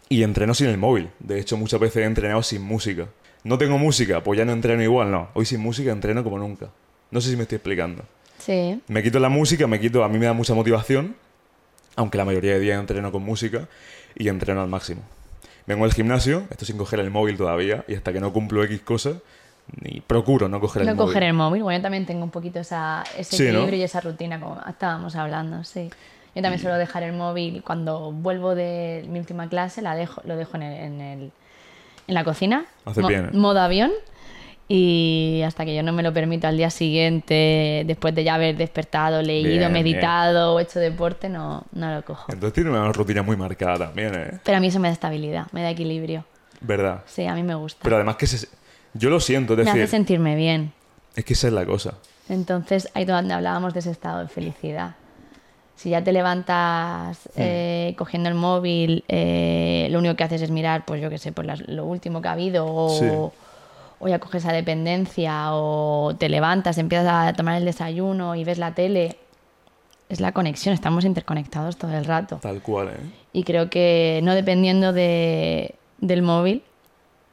y 0.10 0.24
entreno 0.24 0.54
sin 0.56 0.68
el 0.68 0.78
móvil. 0.78 1.10
De 1.20 1.40
hecho, 1.40 1.56
muchas 1.56 1.80
veces 1.80 1.98
he 1.98 2.06
entrenado 2.06 2.42
sin 2.44 2.64
música. 2.64 3.08
No 3.44 3.58
tengo 3.58 3.78
música, 3.78 4.22
pues 4.24 4.38
ya 4.38 4.46
no 4.46 4.52
entreno 4.52 4.84
igual, 4.84 5.12
no. 5.12 5.30
Hoy 5.34 5.46
sin 5.46 5.60
música 5.62 5.92
entreno 5.92 6.24
como 6.24 6.38
nunca. 6.38 6.68
No 7.12 7.22
sé 7.22 7.30
si 7.30 7.36
me 7.38 7.44
estoy 7.44 7.58
explicando. 7.58 8.04
sí, 8.40 8.82
Me 8.88 9.02
quito 9.04 9.20
la 9.20 9.30
música, 9.30 9.68
me 9.68 9.80
quito, 9.80 10.04
a 10.04 10.10
mí 10.10 10.18
me 10.20 10.26
da 10.26 10.34
mucha 10.34 10.54
motivación, 10.54 11.16
aunque 11.96 12.18
la 12.18 12.26
mayoría 12.26 12.54
de 12.54 12.60
días 12.60 12.80
entreno 12.80 13.12
con 13.12 13.24
música 13.24 13.68
y 14.16 14.28
entreno 14.28 14.62
al 14.62 14.68
máximo. 14.68 15.02
Vengo 15.66 15.86
al 15.86 15.94
gimnasio, 15.94 16.44
esto 16.50 16.66
sin 16.66 16.78
coger 16.78 17.00
el 17.00 17.10
móvil 17.12 17.38
todavía, 17.38 17.84
y 17.88 17.96
hasta 17.96 18.12
que 18.14 18.20
no 18.20 18.32
cumplo 18.34 18.64
X 18.64 18.82
cosas, 18.82 19.16
ni 19.82 20.00
procuro 20.02 20.48
no 20.48 20.60
coger 20.62 20.82
el 20.84 20.88
no 20.90 20.96
móvil. 20.96 21.08
coger 21.08 21.24
el 21.24 21.34
móvil. 21.34 21.64
Bueno, 21.64 21.80
yo 21.80 21.84
también 21.84 22.06
tengo 22.06 22.24
un 22.24 22.32
poquito 22.32 22.60
esa, 22.60 23.04
ese 23.18 23.38
Sí, 23.38 23.44
¿no? 23.44 23.50
equilibrio 23.50 23.80
y 23.80 23.84
esa 23.84 24.00
rutina, 24.02 24.40
como 24.40 24.62
estábamos 24.68 25.16
hablando, 25.16 25.64
sí. 25.64 25.90
Yo 26.36 26.42
también 26.42 26.60
suelo 26.62 26.78
dejar 26.78 27.04
el 27.04 27.14
móvil 27.14 27.64
cuando 27.64 28.12
vuelvo 28.12 28.54
de 28.56 29.06
mi 29.10 29.20
última 29.20 29.50
clase, 29.50 29.82
la 29.82 29.96
dejo, 29.96 30.22
lo 30.26 30.36
dejo 30.38 30.56
en, 30.58 30.64
el- 30.64 30.84
en, 30.84 31.02
el- 31.02 31.32
en 32.08 32.14
la 32.14 32.24
cocina, 32.24 32.66
mo- 32.86 33.08
bien, 33.08 33.26
¿eh? 33.26 33.38
modo 33.38 33.60
avión, 33.60 33.92
y 34.70 35.42
hasta 35.46 35.64
que 35.64 35.74
yo 35.76 35.82
no 35.84 35.94
me 35.94 36.04
lo 36.04 36.12
permito 36.14 36.48
al 36.48 36.58
día 36.58 36.70
siguiente, 36.70 37.84
después 37.86 38.14
de 38.16 38.24
ya 38.24 38.36
haber 38.36 38.58
despertado, 38.58 39.22
leído, 39.22 39.60
Bien, 39.60 39.72
meditado 39.72 40.54
o 40.56 40.60
hecho 40.60 40.80
deporte, 40.80 41.30
no, 41.30 41.64
no 41.72 41.94
lo 41.94 42.04
cojo. 42.04 42.32
Entonces 42.32 42.54
tiene 42.54 42.72
una 42.72 42.92
rutina 42.92 43.22
muy 43.24 43.38
marcada 43.38 43.78
también, 43.88 44.14
¿eh? 44.16 44.40
Pero 44.44 44.58
a 44.58 44.60
mí 44.60 44.68
eso 44.68 44.80
me 44.80 44.90
da 44.90 44.94
estabilidad, 44.94 45.48
me 45.54 45.62
da 45.62 45.70
equilibrio. 45.70 46.26
¿Verdad? 46.60 47.04
Sí, 47.06 47.26
a 47.26 47.34
mí 47.34 47.44
me 47.44 47.56
gusta. 47.56 47.80
Pero 47.84 47.96
además 47.96 48.16
que 48.18 48.28
se... 48.28 48.48
yo 48.94 49.10
lo 49.10 49.20
siento, 49.20 49.54
es 49.54 49.60
me 49.60 49.66
decir, 49.66 49.84
hace 49.84 49.92
sentirme 49.92 50.36
bien. 50.36 50.74
es 51.16 51.24
que 51.24 51.34
esa 51.34 51.48
es 51.48 51.54
la 51.54 51.66
cosa. 51.66 51.94
Entonces, 52.28 52.90
ahí 52.94 53.06
donde 53.06 53.34
hablábamos 53.34 53.74
de 53.74 53.80
ese 53.80 53.92
estado 53.92 54.20
de 54.22 54.28
felicidad. 54.28 54.96
Si 55.78 55.92
ya 55.92 56.04
te 56.04 56.12
levantas 56.12 57.18
Hmm. 57.36 57.38
eh, 57.38 57.96
cogiendo 57.98 58.28
el 58.30 58.36
móvil, 58.36 59.06
eh, 59.08 59.88
lo 59.92 60.00
único 60.00 60.16
que 60.16 60.24
haces 60.26 60.42
es 60.42 60.52
mirar, 60.52 60.84
pues 60.86 61.02
yo 61.02 61.10
qué 61.10 61.18
sé, 61.20 61.32
pues 61.32 61.48
las- 61.48 61.66
lo 61.70 61.86
último 61.86 62.22
que 62.22 62.28
ha 62.28 62.34
habido, 62.34 62.66
o, 62.68 62.90
Sí. 62.90 63.06
o 64.00 64.08
ya 64.08 64.20
coges 64.20 64.44
esa 64.44 64.52
dependencia, 64.54 65.54
o 65.54 66.16
te 66.18 66.30
levantas, 66.30 66.78
empiezas 66.80 67.08
a 67.08 67.34
tomar 67.34 67.56
el 67.58 67.64
desayuno 67.66 68.36
y 68.36 68.44
ves 68.44 68.58
la 68.58 68.74
tele. 68.74 69.18
Es 70.10 70.20
la 70.20 70.32
conexión, 70.32 70.74
estamos 70.74 71.06
interconectados 71.06 71.78
todo 71.78 71.94
el 71.96 72.06
rato. 72.06 72.38
Tal 72.42 72.62
cual, 72.62 72.88
¿eh? 72.90 72.94
Y 73.34 73.44
creo 73.44 73.70
que 73.70 74.20
no 74.24 74.34
dependiendo 74.36 74.94
de, 74.94 75.76
del 76.00 76.22
móvil, 76.24 76.64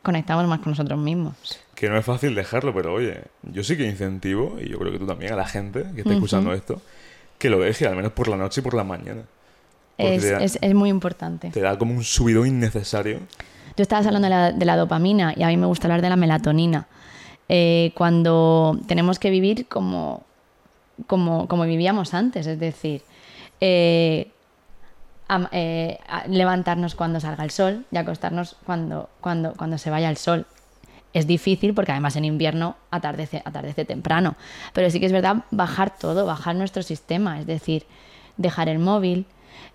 conectamos 0.02 0.46
más 0.46 0.58
con 0.60 0.72
nosotros 0.72 0.98
mismos. 0.98 1.34
Que 1.74 1.88
no 1.88 1.96
es 1.96 2.04
fácil 2.04 2.34
dejarlo, 2.34 2.74
pero 2.74 2.92
oye, 2.92 3.22
yo 3.42 3.64
sí 3.64 3.76
que 3.76 3.86
incentivo, 3.86 4.58
y 4.60 4.68
yo 4.68 4.78
creo 4.78 4.92
que 4.92 4.98
tú 4.98 5.06
también, 5.06 5.32
a 5.32 5.36
la 5.36 5.46
gente 5.46 5.84
que 5.94 6.00
está 6.02 6.12
escuchando 6.14 6.52
esto, 6.52 6.82
que 7.44 7.50
lo 7.50 7.58
deje, 7.58 7.86
al 7.86 7.94
menos 7.94 8.12
por 8.12 8.26
la 8.28 8.38
noche 8.38 8.62
y 8.62 8.64
por 8.64 8.72
la 8.72 8.84
mañana. 8.84 9.20
Es, 9.98 10.22
da- 10.30 10.38
es- 10.42 10.58
es 10.62 10.74
muy 10.74 10.88
importante. 10.88 11.50
Te 11.50 11.60
da 11.60 11.76
como 11.76 11.92
un 11.92 12.02
subidón 12.02 12.46
innecesario. 12.48 13.18
Tú 13.76 13.82
estabas 13.82 14.06
hablando 14.06 14.24
de 14.26 14.30
la, 14.30 14.50
de 14.52 14.64
la 14.64 14.76
dopamina 14.78 15.34
y 15.36 15.42
a 15.42 15.48
mí 15.48 15.58
me 15.58 15.66
gusta 15.66 15.86
hablar 15.86 16.00
de 16.00 16.08
la 16.08 16.16
melatonina. 16.16 16.86
Eh, 17.50 17.92
cuando 17.94 18.78
tenemos 18.88 19.18
que 19.18 19.28
vivir 19.28 19.66
como, 19.68 20.22
como, 21.06 21.46
como 21.48 21.64
vivíamos 21.64 22.14
antes, 22.14 22.46
es 22.46 22.58
decir, 22.58 23.02
eh, 23.60 24.30
eh, 25.52 25.98
a- 26.08 26.26
levantarnos 26.28 26.94
cuando 26.94 27.20
salga 27.20 27.44
el 27.44 27.50
sol 27.50 27.84
y 27.90 27.96
acostarnos 27.98 28.56
cuando, 28.64 29.10
cuando, 29.20 29.52
cuando 29.52 29.76
se 29.76 29.90
vaya 29.90 30.08
el 30.08 30.16
sol. 30.16 30.46
Es 31.14 31.26
difícil 31.26 31.72
porque 31.74 31.92
además 31.92 32.16
en 32.16 32.24
invierno 32.26 32.76
atardece, 32.90 33.40
atardece 33.44 33.84
temprano. 33.84 34.34
Pero 34.74 34.90
sí 34.90 35.00
que 35.00 35.06
es 35.06 35.12
verdad 35.12 35.44
bajar 35.50 35.96
todo, 35.96 36.26
bajar 36.26 36.54
nuestro 36.56 36.82
sistema. 36.82 37.40
Es 37.40 37.46
decir, 37.46 37.86
dejar 38.36 38.68
el 38.68 38.80
móvil, 38.80 39.24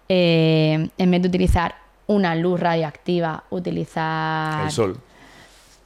eh, 0.10 0.90
en 0.98 1.12
vez 1.12 1.22
de 1.22 1.28
utilizar 1.30 1.76
una 2.08 2.36
luz 2.36 2.60
radioactiva, 2.60 3.44
utilizar 3.52 4.66
El 4.66 4.72
sol. 4.72 4.98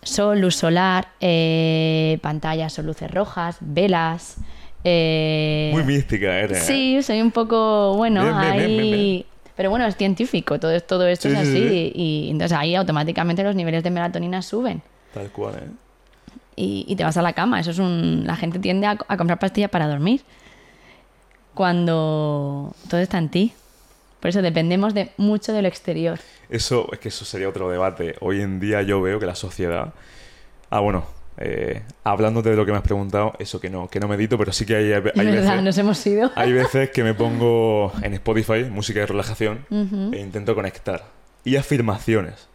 sol, 0.01 0.39
luz 0.41 0.55
solar, 0.55 1.09
eh, 1.21 2.17
pantallas 2.21 2.77
o 2.79 2.81
luces 2.81 3.11
rojas, 3.11 3.57
velas. 3.59 4.37
eh, 4.83 5.69
Muy 5.73 5.83
mística 5.83 6.35
eres. 6.39 6.57
¿eh? 6.57 6.65
Sí, 6.65 7.03
soy 7.03 7.21
un 7.21 7.31
poco, 7.31 7.95
bueno, 7.95 8.23
Bien, 8.23 8.33
ahí... 8.35 8.67
bien, 8.77 8.91
bien. 8.91 9.25
Pero 9.55 9.69
bueno, 9.69 9.85
es 9.85 9.95
científico, 9.97 10.59
todo, 10.59 10.79
todo 10.81 11.05
esto 11.07 11.29
Sí, 11.29 11.35
es 11.35 11.41
sí, 11.47 11.51
así 11.57 11.69
sí. 11.69 11.91
Y, 11.93 12.27
entonces 12.31 12.57
ahí 12.57 12.73
automáticamente 12.73 13.43
los 13.43 13.55
niveles 13.55 13.83
de 13.83 13.91
melatonina 13.91 14.41
suben 14.41 14.81
Tal 15.13 15.29
cual, 15.29 15.55
¿eh? 15.55 15.67
y, 16.55 16.85
y 16.87 16.95
te 16.95 17.03
vas 17.03 17.17
a 17.17 17.21
la 17.21 17.33
cama. 17.33 17.59
Eso 17.59 17.71
es 17.71 17.79
un... 17.79 18.23
La 18.25 18.35
gente 18.35 18.59
tiende 18.59 18.87
a, 18.87 18.97
a 19.07 19.17
comprar 19.17 19.39
pastillas 19.39 19.69
para 19.69 19.87
dormir 19.87 20.21
cuando 21.53 22.75
todo 22.89 22.99
está 22.99 23.17
en 23.17 23.29
ti. 23.29 23.53
Por 24.19 24.29
eso 24.29 24.41
dependemos 24.41 24.93
de 24.93 25.11
mucho 25.17 25.53
de 25.53 25.61
lo 25.61 25.67
exterior. 25.67 26.19
Eso, 26.49 26.87
es 26.91 26.99
que 26.99 27.09
eso 27.09 27.25
sería 27.25 27.49
otro 27.49 27.69
debate. 27.69 28.15
Hoy 28.21 28.41
en 28.41 28.59
día 28.59 28.81
yo 28.81 29.01
veo 29.01 29.19
que 29.19 29.25
la 29.25 29.35
sociedad. 29.35 29.93
Ah, 30.69 30.79
bueno, 30.79 31.05
eh, 31.37 31.83
hablándote 32.03 32.49
de 32.49 32.55
lo 32.55 32.65
que 32.65 32.71
me 32.71 32.77
has 32.77 32.83
preguntado, 32.83 33.33
eso 33.39 33.59
que 33.59 33.69
no, 33.69 33.87
que 33.89 33.99
no 33.99 34.07
medito, 34.07 34.37
pero 34.37 34.53
sí 34.53 34.65
que 34.65 34.75
hay, 34.75 34.93
hay 34.93 35.01
verdad, 35.01 35.23
veces. 35.25 35.63
nos 35.63 35.77
hemos 35.77 36.05
ido. 36.07 36.31
Hay 36.35 36.53
veces 36.53 36.89
que 36.91 37.03
me 37.03 37.13
pongo 37.13 37.91
en 38.01 38.13
Spotify 38.13 38.63
música 38.63 39.01
de 39.01 39.07
relajación 39.07 39.65
e 39.69 40.19
intento 40.19 40.55
conectar. 40.55 41.03
Y 41.43 41.57
afirmaciones. 41.57 42.47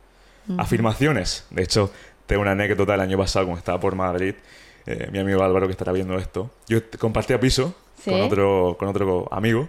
Afirmaciones. 0.57 1.45
De 1.51 1.63
hecho, 1.63 1.93
tengo 2.29 2.43
una 2.43 2.53
anécdota 2.53 2.93
del 2.93 3.01
año 3.01 3.19
pasado 3.19 3.47
cuando 3.47 3.59
estaba 3.59 3.81
por 3.81 3.97
Madrid. 3.97 4.35
eh, 4.87 5.09
mi 5.11 5.19
amigo 5.19 5.43
Álvaro 5.43 5.67
que 5.67 5.73
estará 5.73 5.91
viendo 5.93 6.17
esto. 6.17 6.51
Yo 6.69 6.79
compartía 6.99 7.41
piso 7.41 7.75
Sí. 8.03 8.11
con, 8.13 8.21
otro, 8.21 8.77
con 8.79 8.87
otro 8.89 9.27
amigo 9.33 9.69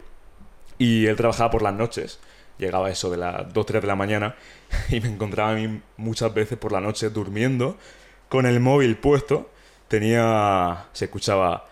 y 0.78 1.08
él 1.08 1.16
trabajaba 1.16 1.50
por 1.50 1.64
las 1.64 1.74
noches. 1.74 2.20
Llegaba 2.60 2.90
eso 2.92 3.10
de 3.10 3.18
las 3.18 3.52
2, 3.54 3.66
3 3.66 3.82
de 3.82 3.88
la 3.88 3.96
mañana 3.96 4.36
y 4.90 5.00
me 5.00 5.08
encontraba 5.10 5.52
a 5.52 5.56
mí 5.56 5.82
muchas 5.98 6.32
veces 6.34 6.58
por 6.60 6.72
la 6.72 6.80
noche 6.80 7.10
durmiendo 7.10 7.76
con 8.30 8.46
el 8.46 8.60
móvil 8.60 8.98
puesto. 8.98 9.50
Tenía... 9.88 10.86
Se 10.94 11.06
escuchaba... 11.06 11.66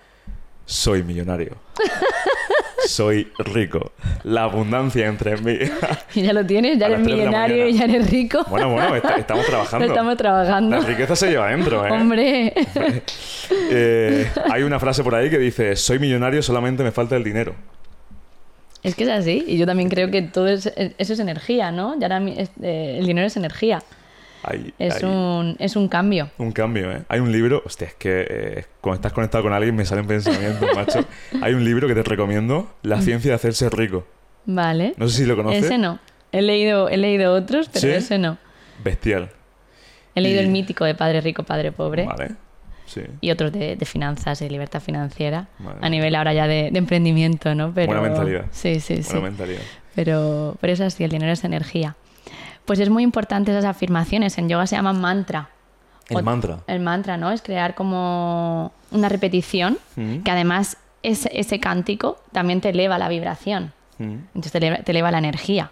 Soy 0.65 1.03
millonario. 1.03 1.55
Soy 2.87 3.31
rico. 3.39 3.91
La 4.23 4.43
abundancia 4.43 5.07
entre 5.07 5.37
mí. 5.37 5.57
Y 6.15 6.21
ya 6.23 6.33
lo 6.33 6.45
tienes, 6.45 6.77
ya 6.79 6.87
eres 6.87 6.99
millonario 6.99 7.67
y 7.67 7.73
ya 7.77 7.85
eres 7.85 8.09
rico. 8.09 8.43
Bueno, 8.49 8.71
bueno, 8.71 8.95
est- 8.95 9.05
estamos 9.17 9.45
trabajando. 9.49 9.85
Estamos 9.85 10.17
trabajando. 10.17 10.77
La 10.79 10.85
riqueza 10.85 11.15
se 11.15 11.29
lleva 11.29 11.47
adentro, 11.47 11.85
¿eh? 11.85 11.91
Hombre, 11.91 12.53
Eh, 13.69 14.29
Hay 14.51 14.63
una 14.63 14.79
frase 14.79 15.03
por 15.03 15.15
ahí 15.15 15.29
que 15.29 15.37
dice, 15.37 15.75
soy 15.75 15.99
millonario, 15.99 16.41
solamente 16.41 16.83
me 16.83 16.91
falta 16.91 17.15
el 17.15 17.23
dinero. 17.23 17.55
es 18.83 18.95
que 18.95 19.03
es 19.03 19.09
así. 19.09 19.43
Y 19.47 19.57
yo 19.57 19.65
también 19.65 19.89
creo 19.89 20.09
que 20.11 20.21
todo 20.21 20.47
es, 20.47 20.65
eso 20.97 21.13
es 21.13 21.19
energía, 21.19 21.71
¿no? 21.71 21.95
Y 21.99 22.03
ahora 22.03 22.21
eh, 22.25 22.97
el 22.99 23.05
dinero 23.05 23.27
es 23.27 23.37
energía. 23.37 23.81
Hay, 24.49 24.73
Es, 24.79 24.95
hay 24.95 25.03
un, 25.09 25.55
es 25.59 25.75
un 25.75 25.87
cambio. 25.87 26.29
un 26.37 26.51
cambio, 26.51 26.91
¿eh? 26.91 27.01
Hay 27.09 27.19
un 27.19 27.31
libro, 27.31 27.61
hostia, 27.65 27.87
es 27.87 27.93
que 27.95 28.25
eh, 28.29 28.65
cuando 28.81 28.95
estás 28.95 29.13
conectado 29.13 29.43
con 29.43 29.53
alguien 29.53 29.75
me 29.75 29.85
salen 29.85 30.07
pensamientos, 30.07 30.69
macho. 30.75 31.05
Hay 31.41 31.53
un 31.53 31.63
libro 31.65 31.87
que 31.87 31.95
te 31.95 32.03
recomiendo, 32.03 32.71
La 32.83 33.01
ciencia 33.01 33.31
de 33.31 33.35
hacerse 33.35 33.69
rico. 33.69 34.05
Vale. 34.45 34.93
No 34.97 35.07
sé 35.09 35.17
si 35.17 35.25
lo 35.25 35.35
conoces. 35.35 35.65
Ese 35.65 35.77
no. 35.77 35.99
He 36.31 36.41
leído, 36.41 36.89
he 36.89 36.97
leído 36.97 37.33
otros, 37.33 37.67
pero 37.69 37.81
¿Sí? 37.81 37.89
ese 37.89 38.17
no. 38.17 38.37
Bestial. 38.83 39.29
He 40.15 40.21
leído 40.21 40.41
Y- 40.41 40.45
el 40.45 40.49
mítico 40.51 40.85
de 40.85 40.95
Padre 40.95 41.21
Rico, 41.21 41.43
Padre 41.43 41.71
Pobre. 41.71 42.05
Vale. 42.05 42.31
Sí. 42.85 43.01
Y 43.19 43.31
otros 43.31 43.51
de, 43.51 43.75
de 43.75 43.85
finanzas 43.85 44.41
y 44.41 44.47
libertad 44.49 44.79
financiera. 44.79 45.47
A 45.81 45.89
nivel 45.89 46.15
ahora 46.15 46.33
ya 46.33 46.47
de, 46.47 46.69
de 46.71 46.79
emprendimiento, 46.79 47.53
¿no? 47.53 47.73
Pero, 47.75 47.87
Buena 47.87 48.01
mentalidad. 48.01 48.45
Sí, 48.51 48.79
sí, 48.79 49.03
sí. 49.03 49.11
Buena 49.11 49.27
mentalidad. 49.29 49.61
Pero, 49.93 50.55
pero 50.61 50.71
es 50.71 50.79
así, 50.79 51.03
el 51.03 51.09
dinero 51.11 51.31
es 51.33 51.43
energía. 51.43 51.97
Pues 52.67 52.79
es 52.79 52.89
muy 52.91 53.01
importante 53.01 53.49
esas 53.51 53.65
afirmaciones. 53.65 54.37
En 54.37 54.47
yoga 54.49 54.67
se 54.67 54.75
llaman 54.75 55.01
mantra. 55.01 55.49
El 56.09 56.17
O- 56.17 56.21
mantra. 56.21 56.59
El 56.67 56.79
mantra, 56.81 57.17
¿no? 57.17 57.31
Es 57.31 57.41
crear 57.41 57.73
como 57.73 58.71
una 58.91 59.09
repetición 59.09 59.79
Mm. 59.95 60.19
que 60.19 60.29
además 60.31 60.77
ese, 61.03 61.29
ese 61.33 61.59
cántico 61.59 62.19
también 62.31 62.61
te 62.61 62.69
eleva 62.69 62.97
la 62.99 63.09
vibración. 63.09 63.73
Mm. 63.97 64.13
Entonces 64.35 64.51
te 64.51 64.57
eleva, 64.59 64.77
te 64.83 64.91
eleva 64.91 65.09
la 65.11 65.17
energía. 65.17 65.71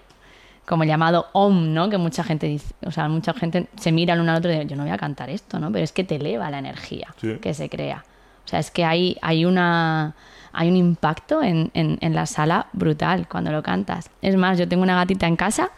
Como 0.66 0.82
el 0.84 0.89
llamado 0.89 1.28
OM, 1.34 1.74
¿no? 1.76 1.89
Que 1.89 1.98
mucha 2.00 2.24
gente 2.24 2.48
dice, 2.48 2.74
o 2.86 2.91
sea, 2.91 3.08
mucha 3.08 3.34
gente 3.34 3.68
se 3.78 3.91
mira 3.91 4.16
el 4.16 4.22
uno 4.22 4.32
al 4.32 4.38
otro 4.39 4.50
y 4.52 4.56
dice, 4.56 4.66
yo 4.68 4.76
no 4.76 4.84
voy 4.84 4.91
a 4.91 4.98
cantar 4.98 5.30
esto, 5.30 5.60
¿no? 5.60 5.72
Pero 5.72 5.84
es 5.84 5.91
que 5.91 6.04
te 6.04 6.16
eleva 6.16 6.50
la 6.50 6.58
energía 6.58 7.14
Sí. 7.22 7.38
que 7.41 7.54
se 7.54 7.70
crea. 7.70 8.04
O 8.43 8.48
sea, 8.48 8.60
es 8.60 8.72
que 8.72 8.84
hay, 8.84 9.18
hay 9.22 9.46
una 9.46 10.16
hay 10.56 10.70
un 10.70 10.76
impacto 10.78 11.41
en, 11.43 11.72
en- 11.74 11.97
en 12.01 12.14
la 12.16 12.26
sala 12.26 12.68
brutal 12.74 13.28
cuando 13.28 13.51
lo 13.51 13.62
cantas. 13.64 14.10
Es 14.22 14.36
más, 14.36 14.58
yo 14.58 14.68
tengo 14.68 14.84
una 14.84 14.95
gatita 14.95 15.28
en 15.28 15.36
casa 15.36 15.70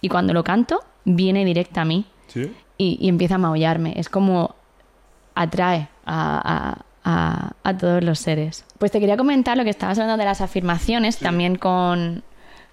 y 0.00 0.08
cuando 0.08 0.32
lo 0.32 0.44
canto 0.44 0.82
viene 1.04 1.44
directa 1.44 1.82
a 1.82 1.84
mí 1.84 2.06
¿Sí? 2.28 2.54
y, 2.78 2.98
y 3.00 3.08
empieza 3.08 3.34
a 3.36 3.38
maullarme. 3.38 3.94
Es 3.98 4.08
como 4.08 4.54
atrae 5.34 5.88
a, 6.04 6.74
a- 6.74 6.84
a- 7.04 7.52
a 7.62 7.76
todos 7.78 8.02
los 8.04 8.18
seres. 8.18 8.64
Pues 8.78 8.90
te 8.92 9.00
quería 9.00 9.16
comentar 9.16 9.56
lo 9.56 9.64
que 9.64 9.70
estabas 9.70 9.98
hablando 9.98 10.18
de 10.18 10.24
las 10.26 10.40
afirmaciones, 10.40 11.18
también 11.18 11.56
con, 11.56 12.22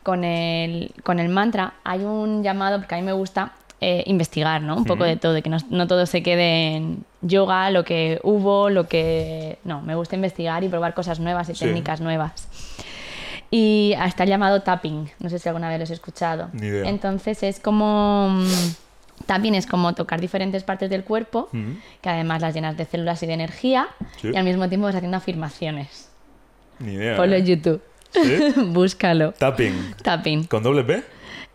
con, 0.04 0.24
el, 0.24 0.94
con 1.04 1.20
el 1.20 1.30
mantra. 1.30 1.74
Hay 1.84 2.04
un 2.04 2.44
llamado, 2.44 2.80
porque 2.80 2.96
a 2.96 2.98
mí 2.98 3.04
me 3.04 3.14
gusta 3.14 3.54
eh, 3.82 4.04
investigar, 4.08 4.62
¿no? 4.62 4.76
Un 4.76 4.86
poco 4.86 5.04
de 5.04 5.16
todo, 5.18 5.42
que 5.42 5.50
no, 5.50 5.58
no 5.70 5.88
todo 5.88 6.06
se 6.06 6.24
quede 6.24 6.76
en 6.76 7.04
yoga, 7.22 7.70
lo 7.72 7.84
que 7.86 8.20
hubo, 8.24 8.70
lo 8.70 8.88
que... 8.88 9.60
No, 9.64 9.82
me 9.82 9.96
gusta 9.96 10.16
investigar 10.16 10.64
y 10.64 10.70
probar 10.70 10.94
cosas 10.94 11.20
nuevas 11.20 11.50
y 11.50 11.56
Sí. 11.56 11.66
técnicas 11.66 12.02
nuevas. 12.02 12.48
Y 13.50 13.94
está 14.06 14.24
el 14.24 14.30
llamado 14.30 14.62
tapping, 14.62 15.10
no 15.20 15.30
sé 15.30 15.40
si 15.40 15.48
alguna 15.48 15.70
vez 15.70 15.78
lo 15.80 15.84
has 15.84 15.92
escuchado. 15.92 16.50
Ni 16.54 16.68
idea. 16.68 16.90
Entonces 16.90 17.44
es 17.44 17.60
como... 17.60 18.30
mm, 18.32 18.46
Tapping 19.26 19.56
es 19.56 19.66
como 19.66 19.94
tocar 19.96 20.22
diferentes 20.22 20.64
partes 20.64 20.90
del 20.92 21.04
cuerpo, 21.04 21.50
Mm. 21.52 21.72
que 22.02 22.10
además 22.10 22.40
las 22.42 22.54
llenas 22.54 22.78
de 22.78 22.86
células 22.86 23.22
y 23.24 23.28
de 23.28 23.34
energía, 23.34 23.88
Sí. 24.22 24.30
y 24.32 24.36
al 24.36 24.44
mismo 24.44 24.70
tiempo 24.70 24.86
vas 24.86 24.96
haciendo 24.96 25.18
afirmaciones. 25.18 26.10
Ni 26.80 26.94
idea. 26.94 27.16
Ponlo 27.18 27.36
¿eh? 27.36 27.40
en 27.40 27.46
YouTube. 27.46 27.82
¿Sí? 28.12 28.54
Búscalo. 28.68 29.32
Tapping. 29.34 29.96
Tapping. 30.04 30.44
¿Con 30.46 30.62
doble 30.64 30.84
P? 30.84 31.04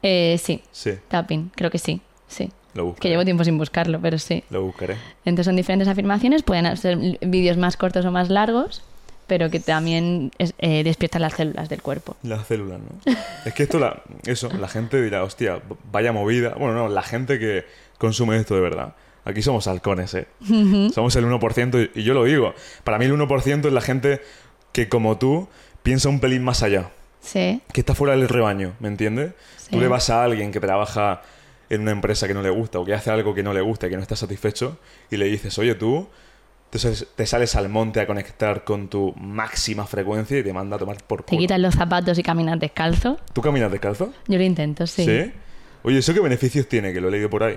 Eh, 0.02 0.36
sí, 0.42 0.62
Sí, 0.72 0.92
tapping, 1.08 1.50
creo 1.54 1.70
que 1.70 1.78
sí. 1.78 2.00
Sí. 2.32 2.50
lo 2.74 2.82
Que 2.84 2.88
buscaré. 2.88 3.10
llevo 3.10 3.24
tiempo 3.24 3.44
sin 3.44 3.58
buscarlo, 3.58 4.00
pero 4.00 4.18
sí. 4.18 4.42
Lo 4.50 4.62
buscaré. 4.62 4.96
Entonces 5.24 5.46
son 5.46 5.56
diferentes 5.56 5.88
afirmaciones, 5.88 6.42
pueden 6.42 6.74
ser 6.76 6.96
vídeos 7.20 7.56
más 7.58 7.76
cortos 7.76 8.04
o 8.06 8.10
más 8.10 8.30
largos, 8.30 8.82
pero 9.26 9.50
que 9.50 9.60
también 9.60 10.30
es- 10.38 10.54
eh, 10.58 10.82
despiertan 10.82 11.22
las 11.22 11.34
células 11.34 11.68
del 11.68 11.82
cuerpo. 11.82 12.16
Las 12.22 12.46
células, 12.46 12.80
¿no? 12.80 13.12
es 13.44 13.52
que 13.54 13.62
esto, 13.64 13.78
la, 13.78 14.02
eso, 14.24 14.48
la 14.58 14.68
gente 14.68 15.00
dirá, 15.02 15.22
hostia, 15.22 15.60
vaya 15.92 16.12
movida. 16.12 16.54
Bueno, 16.58 16.74
no, 16.74 16.88
la 16.88 17.02
gente 17.02 17.38
que 17.38 17.64
consume 17.98 18.36
esto 18.38 18.54
de 18.54 18.60
verdad. 18.62 18.94
Aquí 19.24 19.40
somos 19.42 19.68
halcones, 19.68 20.14
¿eh? 20.14 20.26
Somos 20.92 21.14
el 21.14 21.24
1% 21.26 21.90
y, 21.94 22.00
y 22.00 22.02
yo 22.02 22.12
lo 22.14 22.24
digo. 22.24 22.54
Para 22.82 22.98
mí 22.98 23.04
el 23.04 23.12
1% 23.12 23.66
es 23.68 23.72
la 23.72 23.80
gente 23.80 24.20
que, 24.72 24.88
como 24.88 25.16
tú, 25.18 25.46
piensa 25.84 26.08
un 26.08 26.18
pelín 26.18 26.42
más 26.42 26.62
allá. 26.64 26.90
Sí, 27.20 27.60
Que 27.72 27.82
está 27.82 27.94
fuera 27.94 28.16
del 28.16 28.28
rebaño, 28.28 28.72
¿me 28.80 28.88
entiendes? 28.88 29.32
Sí. 29.56 29.70
Tú 29.70 29.80
le 29.80 29.86
vas 29.86 30.10
a 30.10 30.24
alguien 30.24 30.50
que 30.50 30.58
trabaja 30.58 31.22
en 31.74 31.80
una 31.82 31.90
empresa 31.90 32.28
que 32.28 32.34
no 32.34 32.42
le 32.42 32.50
gusta 32.50 32.78
o 32.78 32.84
que 32.84 32.94
hace 32.94 33.10
algo 33.10 33.34
que 33.34 33.42
no 33.42 33.52
le 33.54 33.60
gusta 33.60 33.86
y 33.86 33.90
que 33.90 33.96
no 33.96 34.02
está 34.02 34.14
satisfecho 34.16 34.78
y 35.10 35.16
le 35.16 35.24
dices, 35.26 35.58
oye, 35.58 35.74
tú 35.74 36.06
te, 36.70 36.78
sales- 36.78 37.06
te 37.16 37.26
sales 37.26 37.56
al 37.56 37.68
monte 37.68 38.00
a 38.00 38.06
conectar 38.06 38.64
con 38.64 38.88
tu 38.88 39.14
máxima 39.16 39.86
frecuencia 39.86 40.38
y 40.38 40.42
te 40.42 40.52
manda 40.52 40.76
a 40.76 40.78
tomar 40.78 40.96
por 41.06 41.22
te 41.22 41.30
culo. 41.30 41.40
quitas 41.40 41.58
los 41.58 41.74
zapatos 41.74 42.18
y 42.18 42.22
caminas 42.22 42.60
descalzo. 42.60 43.18
¿Tú 43.32 43.40
caminas 43.40 43.70
descalzo? 43.72 44.12
Yo 44.28 44.38
lo 44.38 44.44
intento, 44.44 44.86
sí. 44.86 45.32
Oye, 45.82 45.98
¿eso 45.98 46.14
qué 46.14 46.20
beneficios 46.20 46.68
tiene? 46.68 46.92
Que 46.92 47.00
lo 47.00 47.08
he 47.08 47.10
leído 47.10 47.28
por 47.30 47.42
ahí. 47.42 47.56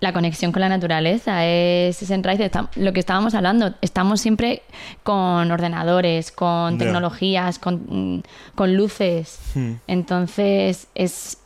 La 0.00 0.12
conexión 0.14 0.50
con 0.52 0.60
la 0.60 0.68
naturaleza 0.68 1.44
es, 1.46 2.02
es 2.02 2.10
en 2.10 2.22
raíz 2.24 2.38
de 2.38 2.46
esta- 2.46 2.70
lo 2.76 2.92
que 2.92 3.00
estábamos 3.00 3.34
hablando. 3.34 3.74
Estamos 3.82 4.20
siempre 4.20 4.62
con 5.02 5.50
ordenadores, 5.50 6.32
con 6.32 6.78
tecnologías, 6.78 7.58
con, 7.58 8.22
con 8.54 8.76
luces. 8.76 9.38
Hmm. 9.54 9.72
Entonces 9.86 10.88
es, 10.94 11.38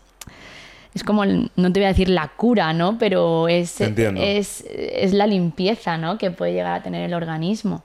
es 0.94 1.02
como, 1.04 1.24
el- 1.24 1.50
no 1.56 1.72
te 1.72 1.80
voy 1.80 1.86
a 1.86 1.88
decir 1.88 2.08
la 2.08 2.28
cura, 2.28 2.72
¿no? 2.72 2.98
Pero 2.98 3.48
es, 3.48 3.80
es, 3.80 4.64
es 4.68 5.12
la 5.12 5.26
limpieza, 5.26 5.96
¿no? 5.98 6.18
Que 6.18 6.30
puede 6.30 6.52
llegar 6.52 6.74
a 6.74 6.82
tener 6.82 7.02
el 7.04 7.14
organismo. 7.14 7.82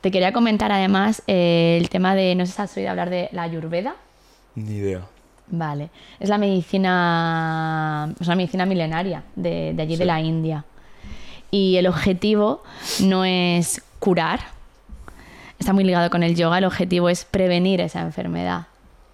Te 0.00 0.10
quería 0.10 0.32
comentar 0.32 0.70
además 0.72 1.22
eh, 1.26 1.78
el 1.80 1.88
tema 1.88 2.14
de, 2.14 2.34
no 2.34 2.46
sé 2.46 2.52
si 2.52 2.62
has 2.62 2.76
oído 2.76 2.90
hablar 2.90 3.10
de 3.10 3.28
la 3.32 3.42
ayurveda. 3.42 3.96
Ni 4.54 4.76
idea. 4.76 5.00
Vale, 5.48 5.90
es 6.18 6.28
la 6.28 6.38
medicina, 6.38 8.12
es 8.20 8.26
una 8.26 8.36
medicina 8.36 8.66
milenaria 8.66 9.22
de, 9.36 9.72
de 9.74 9.82
allí 9.82 9.94
Sí. 9.94 9.98
de 10.00 10.04
la 10.04 10.20
India. 10.20 10.64
Y 11.50 11.76
el 11.76 11.86
objetivo 11.86 12.62
no 13.02 13.24
es 13.24 13.82
curar, 14.00 14.40
está 15.58 15.72
muy 15.72 15.84
ligado 15.84 16.10
con 16.10 16.22
el 16.22 16.34
yoga, 16.34 16.58
el 16.58 16.64
objetivo 16.64 17.08
es 17.08 17.24
prevenir 17.24 17.80
esa 17.80 18.00
enfermedad, 18.00 18.66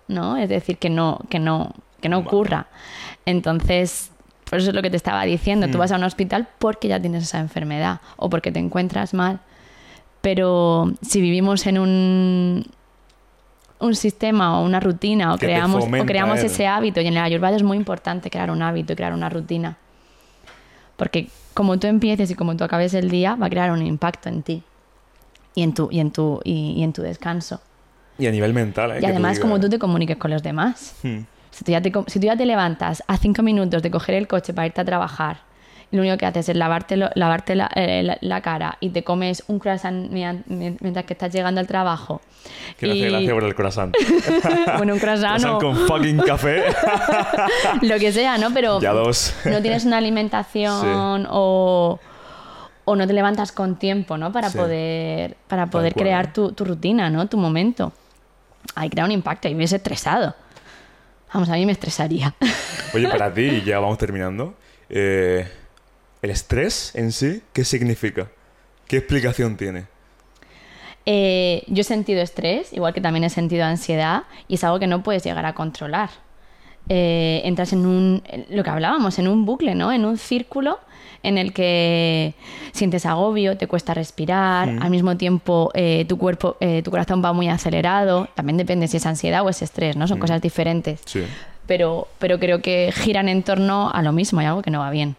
¿no? 0.08 0.36
Es 0.36 0.48
decir, 0.48 0.78
que 0.78 0.88
no, 0.90 1.20
que 1.28 1.38
no, 1.38 1.72
que 2.00 2.08
no 2.08 2.18
ocurra. 2.18 2.66
Entonces, 3.26 4.10
por 4.48 4.58
eso 4.58 4.70
es 4.70 4.74
lo 4.74 4.82
que 4.82 4.90
te 4.90 4.96
estaba 4.96 5.22
diciendo, 5.24 5.68
tú 5.68 5.78
Mm. 5.78 5.80
vas 5.80 5.92
a 5.92 5.96
un 5.96 6.04
hospital 6.04 6.48
porque 6.58 6.88
ya 6.88 7.00
tienes 7.00 7.22
esa 7.24 7.38
enfermedad 7.38 8.00
o 8.16 8.28
porque 8.30 8.52
te 8.52 8.58
encuentras 8.58 9.14
mal. 9.14 9.40
Pero 10.20 10.92
si 11.02 11.20
vivimos 11.20 11.66
en 11.66 11.78
un, 11.78 12.66
un 13.80 13.94
sistema 13.96 14.60
o 14.60 14.64
una 14.64 14.78
rutina 14.80 15.34
o 15.34 15.38
Que 15.38 15.46
creamos, 15.46 15.84
o 15.84 16.06
creamos 16.06 16.40
el- 16.40 16.46
ese 16.46 16.66
hábito, 16.66 17.00
y 17.00 17.06
en 17.06 17.14
el 17.14 17.22
Ayurveda 17.22 17.56
es 17.56 17.62
muy 17.62 17.76
importante 17.76 18.30
crear 18.30 18.50
un 18.50 18.62
hábito 18.62 18.92
y 18.92 18.96
crear 18.96 19.12
una 19.14 19.28
rutina. 19.28 19.76
Porque 20.96 21.28
como 21.54 21.78
tú 21.78 21.86
empieces 21.86 22.30
y 22.30 22.34
como 22.34 22.56
tú 22.56 22.64
acabes 22.64 22.94
el 22.94 23.10
día, 23.10 23.34
va 23.34 23.46
a 23.46 23.50
crear 23.50 23.70
un 23.72 23.84
impacto 23.84 24.28
en 24.28 24.42
ti 24.42 24.62
y 25.54 25.62
en 25.62 25.74
tu, 25.74 25.88
y 25.90 26.00
en 26.00 26.10
tu, 26.12 26.40
y, 26.44 26.74
y 26.76 26.82
en 26.82 26.92
tu 26.92 27.02
descanso. 27.02 27.60
Y 28.18 28.26
a 28.26 28.30
nivel 28.30 28.54
mental, 28.54 28.92
¿eh? 28.92 28.98
Y 29.02 29.04
además, 29.06 29.40
como 29.40 29.58
tú 29.58 29.68
te 29.68 29.78
comuniques 29.78 30.16
con 30.18 30.30
los 30.30 30.42
demás. 30.42 30.94
Hmm. 31.02 31.20
Si 31.52 31.64
tú, 31.64 31.70
ya 31.70 31.80
te, 31.80 31.92
co- 31.92 32.04
si 32.08 32.18
tú 32.18 32.26
ya 32.26 32.36
te 32.36 32.44
levantas 32.46 33.02
a 33.06 33.16
cinco 33.16 33.42
minutos 33.42 33.80
de 33.82 33.90
coger 33.90 34.16
el 34.16 34.26
coche 34.26 34.52
para 34.52 34.66
irte 34.66 34.80
a 34.80 34.84
trabajar, 34.84 35.40
y 35.90 35.96
lo 35.96 36.00
único 36.02 36.16
que 36.16 36.24
haces 36.24 36.48
es 36.48 36.56
lavarte, 36.56 36.96
lo- 36.96 37.10
lavarte 37.14 37.54
la, 37.54 37.70
eh, 37.74 38.02
la- 38.02 38.16
la 38.22 38.40
cara 38.40 38.78
y 38.80 38.88
te 38.88 39.04
comes 39.04 39.44
un 39.48 39.58
croissant 39.58 40.10
mientras 40.10 41.04
que 41.04 41.12
estás 41.12 41.30
llegando 41.32 41.60
al 41.60 41.66
trabajo. 41.66 42.22
Que 42.78 42.86
hace 42.86 42.96
y- 42.96 43.02
gracia 43.10 43.34
por 43.34 43.44
el 43.44 43.54
croissant. 43.54 43.94
bueno, 44.78 44.94
un 44.94 44.98
croissant 44.98 45.42
croissant 45.42 45.44
o 45.44 45.58
con 45.58 45.76
fucking 45.86 46.18
café. 46.20 46.64
lo 47.82 47.98
que 47.98 48.10
sea, 48.12 48.38
¿no? 48.38 48.50
Pero 48.54 48.80
ya 48.80 48.92
dos. 48.92 49.34
no 49.44 49.60
tienes 49.60 49.84
una 49.84 49.98
alimentación 49.98 51.26
o, 51.30 52.00
o 52.86 52.96
no 52.96 53.06
te 53.06 53.12
levantas 53.12 53.52
con 53.52 53.76
tiempo, 53.78 54.16
¿no? 54.16 54.32
Para 54.32 54.48
Sí. 54.48 54.56
poder, 54.56 55.36
para 55.48 55.66
poder 55.66 55.92
crear 55.94 56.32
tu, 56.32 56.52
tu 56.52 56.64
rutina, 56.64 57.10
¿no? 57.10 57.26
Tu 57.26 57.36
momento. 57.36 57.92
Ahí 58.74 58.88
crea 58.88 59.04
un 59.04 59.12
impacto 59.12 59.48
y 59.48 59.54
ves 59.54 59.72
estresado. 59.74 60.34
Vamos, 61.32 61.48
a 61.48 61.54
mí 61.54 61.66
me 61.66 61.72
estresaría. 61.72 62.34
Oye, 62.94 63.08
para 63.08 63.32
ti, 63.32 63.42
y 63.42 63.62
ya 63.62 63.78
vamos 63.78 63.98
terminando. 63.98 64.54
eh, 64.88 65.48
¿El 66.20 66.30
estrés 66.30 66.94
en 66.94 67.10
sí 67.10 67.42
qué 67.52 67.64
significa? 67.64 68.28
¿Qué 68.86 68.98
explicación 68.98 69.56
tiene? 69.56 69.86
Eh, 71.04 71.64
yo 71.66 71.80
he 71.80 71.84
sentido 71.84 72.22
estrés, 72.22 72.72
igual 72.72 72.94
que 72.94 73.00
también 73.00 73.24
he 73.24 73.30
sentido 73.30 73.64
ansiedad, 73.64 74.22
y 74.46 74.54
es 74.54 74.62
algo 74.62 74.78
que 74.78 74.86
no 74.86 75.02
puedes 75.02 75.24
llegar 75.24 75.46
a 75.46 75.54
controlar. 75.54 76.10
Eh, 76.88 77.42
entras 77.44 77.72
en 77.72 77.86
un, 77.86 78.22
lo 78.50 78.62
que 78.62 78.70
hablábamos, 78.70 79.18
en 79.18 79.26
un 79.26 79.44
bucle, 79.44 79.74
¿no? 79.74 79.90
En 79.90 80.04
un 80.04 80.16
círculo 80.16 80.78
en 81.22 81.38
el 81.38 81.52
que 81.52 82.34
sientes 82.72 83.06
agobio, 83.06 83.56
te 83.56 83.66
cuesta 83.66 83.94
respirar, 83.94 84.68
al 84.68 84.90
mismo 84.90 85.16
tiempo 85.16 85.70
eh, 85.74 86.04
tu 86.08 86.18
cuerpo, 86.18 86.56
eh, 86.60 86.82
tu 86.82 86.90
corazón 86.90 87.22
va 87.24 87.32
muy 87.32 87.48
acelerado, 87.48 88.28
también 88.34 88.56
depende 88.56 88.88
si 88.88 88.96
es 88.96 89.06
ansiedad 89.06 89.44
o 89.44 89.48
es 89.48 89.62
estrés, 89.62 89.96
¿no? 89.96 90.08
Son 90.08 90.18
cosas 90.18 90.40
diferentes. 90.42 91.00
Sí. 91.04 91.24
Pero, 91.66 92.08
pero 92.18 92.38
creo 92.38 92.60
que 92.60 92.92
giran 92.94 93.28
en 93.28 93.42
torno 93.42 93.90
a 93.90 94.02
lo 94.02 94.12
mismo, 94.12 94.40
hay 94.40 94.46
algo 94.46 94.62
que 94.62 94.70
no 94.70 94.80
va 94.80 94.90
bien. 94.90 95.16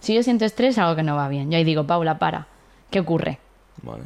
Si 0.00 0.14
yo 0.14 0.22
siento 0.22 0.44
estrés, 0.44 0.78
algo 0.78 0.96
que 0.96 1.02
no 1.02 1.16
va 1.16 1.28
bien. 1.28 1.50
Yo 1.50 1.56
ahí 1.56 1.64
digo, 1.64 1.84
Paula, 1.86 2.18
para, 2.18 2.46
¿qué 2.90 3.00
ocurre? 3.00 3.38
Vale. 3.82 4.02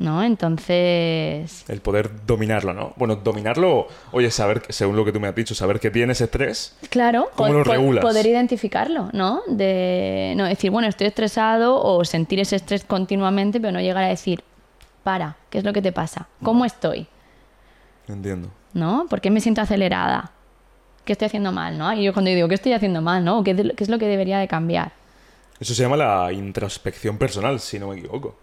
¿No? 0.00 0.22
Entonces... 0.24 1.64
El 1.68 1.80
poder 1.82 2.10
dominarlo, 2.26 2.72
¿no? 2.72 2.94
Bueno, 2.96 3.16
dominarlo, 3.16 3.86
oye, 4.12 4.30
saber, 4.30 4.62
que- 4.62 4.72
según 4.72 4.96
lo 4.96 5.04
que 5.04 5.12
tú 5.12 5.20
me 5.20 5.28
has 5.28 5.34
dicho, 5.34 5.54
saber 5.54 5.78
que 5.78 5.90
tienes 5.90 6.20
estrés. 6.22 6.74
Claro, 6.88 7.28
¿Cómo 7.36 7.52
lo 7.52 7.62
regulas? 7.64 8.02
poder 8.02 8.26
identificarlo, 8.26 9.10
¿no? 9.12 9.42
De 9.46 10.32
no 10.36 10.46
decir, 10.46 10.70
bueno, 10.70 10.88
estoy 10.88 11.06
estresado 11.06 11.80
o 11.82 12.02
sentir 12.06 12.40
ese 12.40 12.56
estrés 12.56 12.82
continuamente, 12.84 13.60
pero 13.60 13.72
no 13.72 13.80
llegar 13.80 14.02
a 14.04 14.08
decir, 14.08 14.42
para, 15.04 15.36
¿qué 15.50 15.58
es 15.58 15.64
lo 15.64 15.72
que 15.74 15.82
te 15.82 15.92
pasa? 15.92 16.26
¿Cómo 16.42 16.64
estoy? 16.64 17.06
Entiendo. 18.08 18.48
¿No? 18.72 19.06
¿Por 19.08 19.20
qué 19.20 19.30
me 19.30 19.40
siento 19.42 19.60
acelerada? 19.60 20.32
¿Qué 21.04 21.12
estoy 21.12 21.26
haciendo 21.26 21.52
mal, 21.52 21.76
no? 21.76 21.92
Y 21.92 22.04
yo 22.04 22.12
cuando 22.12 22.30
digo, 22.30 22.48
¿qué 22.48 22.54
estoy 22.54 22.72
haciendo 22.72 23.02
mal, 23.02 23.24
no? 23.24 23.44
¿Qué, 23.44 23.54
qué 23.54 23.84
es 23.84 23.90
lo 23.90 23.98
que 23.98 24.06
debería 24.06 24.38
de 24.38 24.48
cambiar? 24.48 24.92
Eso 25.58 25.74
se 25.74 25.82
llama 25.82 25.96
la 25.98 26.32
introspección 26.32 27.18
personal, 27.18 27.60
si 27.60 27.78
no 27.78 27.88
me 27.88 27.98
equivoco. 27.98 28.36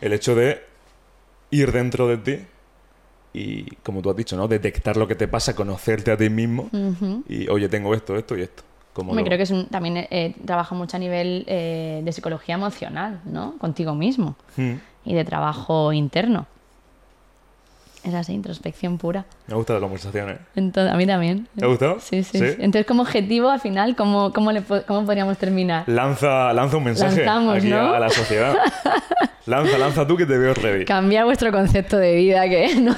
El 0.00 0.12
hecho 0.12 0.34
de 0.36 0.70
ir 1.52 1.70
dentro 1.70 2.08
de 2.08 2.16
ti 2.16 2.44
y, 3.34 3.76
como 3.76 4.02
tú 4.02 4.10
has 4.10 4.16
dicho, 4.16 4.36
¿no? 4.36 4.48
Detectar 4.48 4.96
lo 4.96 5.06
que 5.06 5.14
te 5.14 5.28
pasa, 5.28 5.54
conocerte 5.54 6.10
a 6.10 6.16
ti 6.16 6.28
mismo 6.28 6.68
y, 7.28 7.48
oye, 7.48 7.68
tengo 7.68 7.94
esto, 7.94 8.16
esto 8.16 8.36
y 8.36 8.42
esto. 8.42 8.64
¿Cómo 8.92 9.14
Me 9.14 9.20
lo- 9.22 9.26
creo 9.26 9.38
que 9.38 9.44
es 9.44 9.50
un- 9.50 9.68
también 9.68 9.96
eh, 10.10 10.34
trabaja 10.44 10.74
mucho 10.74 10.96
a 10.96 11.00
nivel 11.00 11.44
eh, 11.46 12.02
de 12.04 12.12
psicología 12.12 12.56
emocional, 12.56 13.20
¿no? 13.24 13.56
Contigo 13.58 13.94
mismo 13.94 14.34
Hmm. 14.56 14.74
y 15.04 15.14
de 15.14 15.24
trabajo 15.24 15.92
interno. 15.94 16.46
Es 18.04 18.14
así, 18.14 18.32
introspección 18.32 18.98
pura. 18.98 19.24
Me 19.46 19.54
ha 19.54 19.56
gustado 19.56 19.78
la 19.78 19.84
conversación, 19.84 20.30
¿eh? 20.30 20.38
Entonces, 20.56 20.92
a 20.92 20.96
mí 20.96 21.06
también. 21.06 21.46
¿Te 21.56 21.64
ha 21.64 21.68
gustado? 21.68 22.00
Sí, 22.00 22.24
sí, 22.24 22.38
¿Sí? 22.38 22.46
sí. 22.48 22.56
Entonces, 22.58 22.84
como 22.84 23.02
objetivo, 23.02 23.48
al 23.48 23.60
final, 23.60 23.94
¿cómo, 23.94 24.32
cómo, 24.32 24.50
le 24.50 24.62
cómo 24.62 25.04
podríamos 25.04 25.38
terminar? 25.38 25.84
Lanza, 25.86 26.52
lanza 26.52 26.78
un 26.78 26.84
mensaje 26.84 27.24
Lanzamos, 27.24 27.56
aquí 27.58 27.68
¿no? 27.68 27.76
a, 27.76 27.96
a 27.96 28.00
la 28.00 28.10
sociedad. 28.10 28.56
lanza, 29.46 29.78
lanza 29.78 30.06
tú 30.06 30.16
que 30.16 30.26
te 30.26 30.36
veo 30.36 30.52
ready. 30.54 30.84
Cambiar 30.84 31.26
vuestro 31.26 31.52
concepto 31.52 31.96
de 31.96 32.16
vida, 32.16 32.48
que 32.48 32.74
no. 32.80 32.94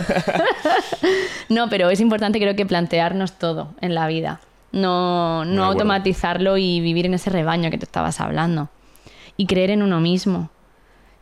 no, 1.50 1.68
pero 1.68 1.90
es 1.90 2.00
importante 2.00 2.40
creo 2.40 2.56
que 2.56 2.64
plantearnos 2.64 3.32
todo 3.32 3.74
en 3.82 3.94
la 3.94 4.06
vida. 4.06 4.40
No, 4.72 5.44
no 5.44 5.64
automatizarlo 5.64 6.56
y 6.56 6.80
vivir 6.80 7.06
en 7.06 7.14
ese 7.14 7.30
rebaño 7.30 7.70
que 7.70 7.78
tú 7.78 7.84
estabas 7.84 8.20
hablando. 8.20 8.70
Y 9.36 9.46
creer 9.46 9.70
en 9.70 9.82
uno 9.82 10.00
mismo. 10.00 10.50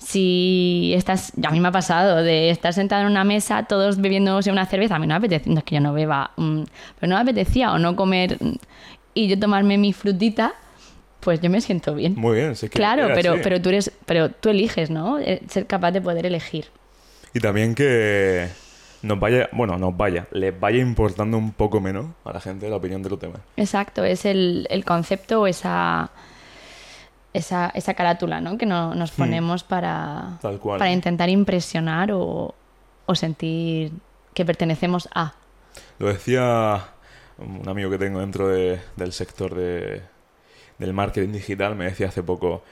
Si 0.05 0.93
estás, 0.95 1.33
a 1.45 1.51
mí 1.51 1.61
me 1.61 1.69
ha 1.69 1.73
pasado 1.73 2.23
de 2.23 2.51
estar 2.51 2.73
sentado 2.73 3.03
en 3.03 3.09
una 3.09 3.25
mesa, 3.25 3.65
todos 3.65 4.01
bebiéndose 4.01 4.51
una 4.51 4.67
cerveza, 4.67 4.97
a 4.97 4.99
mí 4.99 5.07
no 5.07 5.15
me 5.15 5.19
apetecía, 5.19 5.53
no 5.53 5.59
es 5.59 5.65
que 5.65 5.75
yo 5.77 5.81
no 5.81 5.93
beba, 5.93 6.33
mm, 6.37 6.63
pero 6.99 7.11
no 7.11 7.17
me 7.17 7.23
apetecía 7.23 7.73
o 7.73 7.79
no 7.79 7.95
comer 7.97 8.37
mm, 8.41 8.55
y 9.15 9.29
yo 9.29 9.39
tomarme 9.39 9.79
mi 9.79 9.93
frutita, 9.93 10.55
pues 11.21 11.41
yo 11.41 11.49
me 11.51 11.61
siento 11.61 11.95
bien. 11.95 12.15
Muy 12.17 12.37
bien, 12.37 12.57
sí 12.57 12.69
que 12.69 12.77
Claro, 12.77 13.09
pero, 13.15 13.35
así. 13.35 13.41
pero 13.45 13.63
tú 13.63 13.69
eres, 13.69 13.93
pero 14.07 14.31
tú 14.31 14.49
eliges, 14.49 14.91
¿no? 14.91 15.19
Eh, 15.19 15.41
Ser 15.49 15.67
capaz 15.67 15.93
de 15.93 16.01
poder 16.01 16.27
elegir. 16.27 16.67
Y 17.33 17.41
también 17.41 17.75
que 17.75 18.49
nos 19.03 19.21
vaya, 19.21 19.49
bueno, 19.53 19.79
nos 19.79 19.97
vaya, 19.97 20.27
les 20.33 20.59
vaya 20.59 20.79
importando 20.81 21.39
un 21.39 21.53
poco 21.53 21.81
menos 21.81 22.07
a 22.25 22.33
la 22.33 22.41
gente 22.41 22.69
la 22.69 22.77
opinión 22.77 23.03
de 23.03 23.11
los 23.11 23.19
temas. 23.19 23.39
Exacto, 23.57 24.05
es 24.05 24.25
el, 24.25 24.67
el 24.69 24.85
concepto 24.85 25.43
o 25.43 25.47
esa, 25.47 26.11
esa, 27.33 27.71
esa 27.75 27.95
carátula 27.95 28.41
¿no? 28.41 28.59
que 28.59 28.67
no- 28.67 28.95
nos 28.95 29.11
ponemos 29.13 29.65
para, 29.65 30.23
Hmm. 30.23 30.39
Tal 30.41 30.59
cual. 30.59 30.79
para 30.79 30.91
intentar 30.93 31.29
impresionar 31.29 32.13
o, 32.13 32.55
o 33.07 33.15
sentir 33.15 33.93
que 34.35 34.45
pertenecemos 34.45 35.09
a. 35.15 35.35
Lo 35.99 36.09
decía 36.09 36.89
un 37.39 37.67
amigo 37.69 37.91
que 37.91 37.99
tengo 37.99 38.21
dentro 38.21 38.49
de- 38.49 38.81
del 38.97 39.13
sector 39.13 39.55
de, 39.55 40.03
del 40.79 40.93
marketing 40.93 41.33
digital, 41.33 41.75
me 41.75 41.85
decía 41.87 42.09
hace 42.09 42.23
poco, 42.23 42.63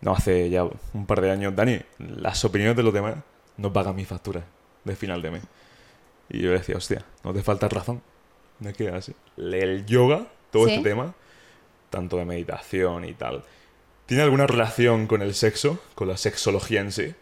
no, 0.00 0.12
hace 0.12 0.50
ya 0.50 0.64
un 0.64 1.06
par 1.06 1.20
de 1.20 1.30
años, 1.30 1.54
Dani, 1.56 1.80
las 1.98 2.44
opiniones 2.44 2.76
de 2.76 2.82
los 2.82 2.92
demás 2.92 3.16
no 3.56 3.72
pagan 3.72 3.94
mi 3.96 4.04
factura 4.04 4.42
de 4.84 4.96
final 4.96 5.22
de 5.22 5.30
mes. 5.30 5.42
Y 6.28 6.40
yo 6.40 6.50
decía, 6.50 6.76
hostia, 6.76 7.04
no 7.24 7.32
te 7.32 7.42
falta 7.42 7.68
razón. 7.68 8.02
No 8.58 8.68
es 8.70 8.76
que 8.76 8.88
así. 8.88 9.14
El 9.36 9.84
yoga, 9.86 10.26
todo 10.50 10.66
Sí. 10.66 10.74
este 10.74 10.90
tema, 10.90 11.14
tanto 11.90 12.16
de 12.16 12.24
meditación 12.24 13.04
y 13.04 13.12
tal, 13.14 13.42
¿tiene 14.06 14.22
alguna 14.22 14.46
relación 14.46 15.06
con 15.06 15.22
el 15.22 15.34
sexo, 15.34 15.80
con 15.94 16.08
la 16.08 16.16
sexología 16.16 16.80
en 16.80 16.92
sí? 16.92 17.14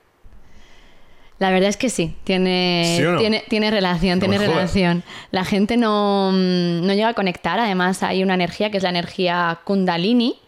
La 1.38 1.50
verdad 1.50 1.70
es 1.70 1.78
que 1.78 1.88
sí, 1.88 2.16
tiene, 2.24 2.96
¿Sí 2.98 3.02
o 3.04 3.12
no? 3.12 3.18
tiene, 3.18 3.42
tiene 3.48 3.70
relación, 3.70 4.18
No 4.18 4.26
tiene 4.28 4.38
relación. 4.46 5.02
La 5.30 5.44
gente 5.46 5.78
no, 5.78 6.30
mm, 6.32 6.86
no 6.86 6.92
llega 6.92 7.08
a 7.08 7.14
conectar, 7.14 7.58
además 7.58 8.02
hay 8.02 8.22
una 8.22 8.34
energía 8.34 8.70
que 8.70 8.76
es 8.76 8.82
la 8.82 8.90
energía 8.90 9.60
kundalini, 9.64 10.38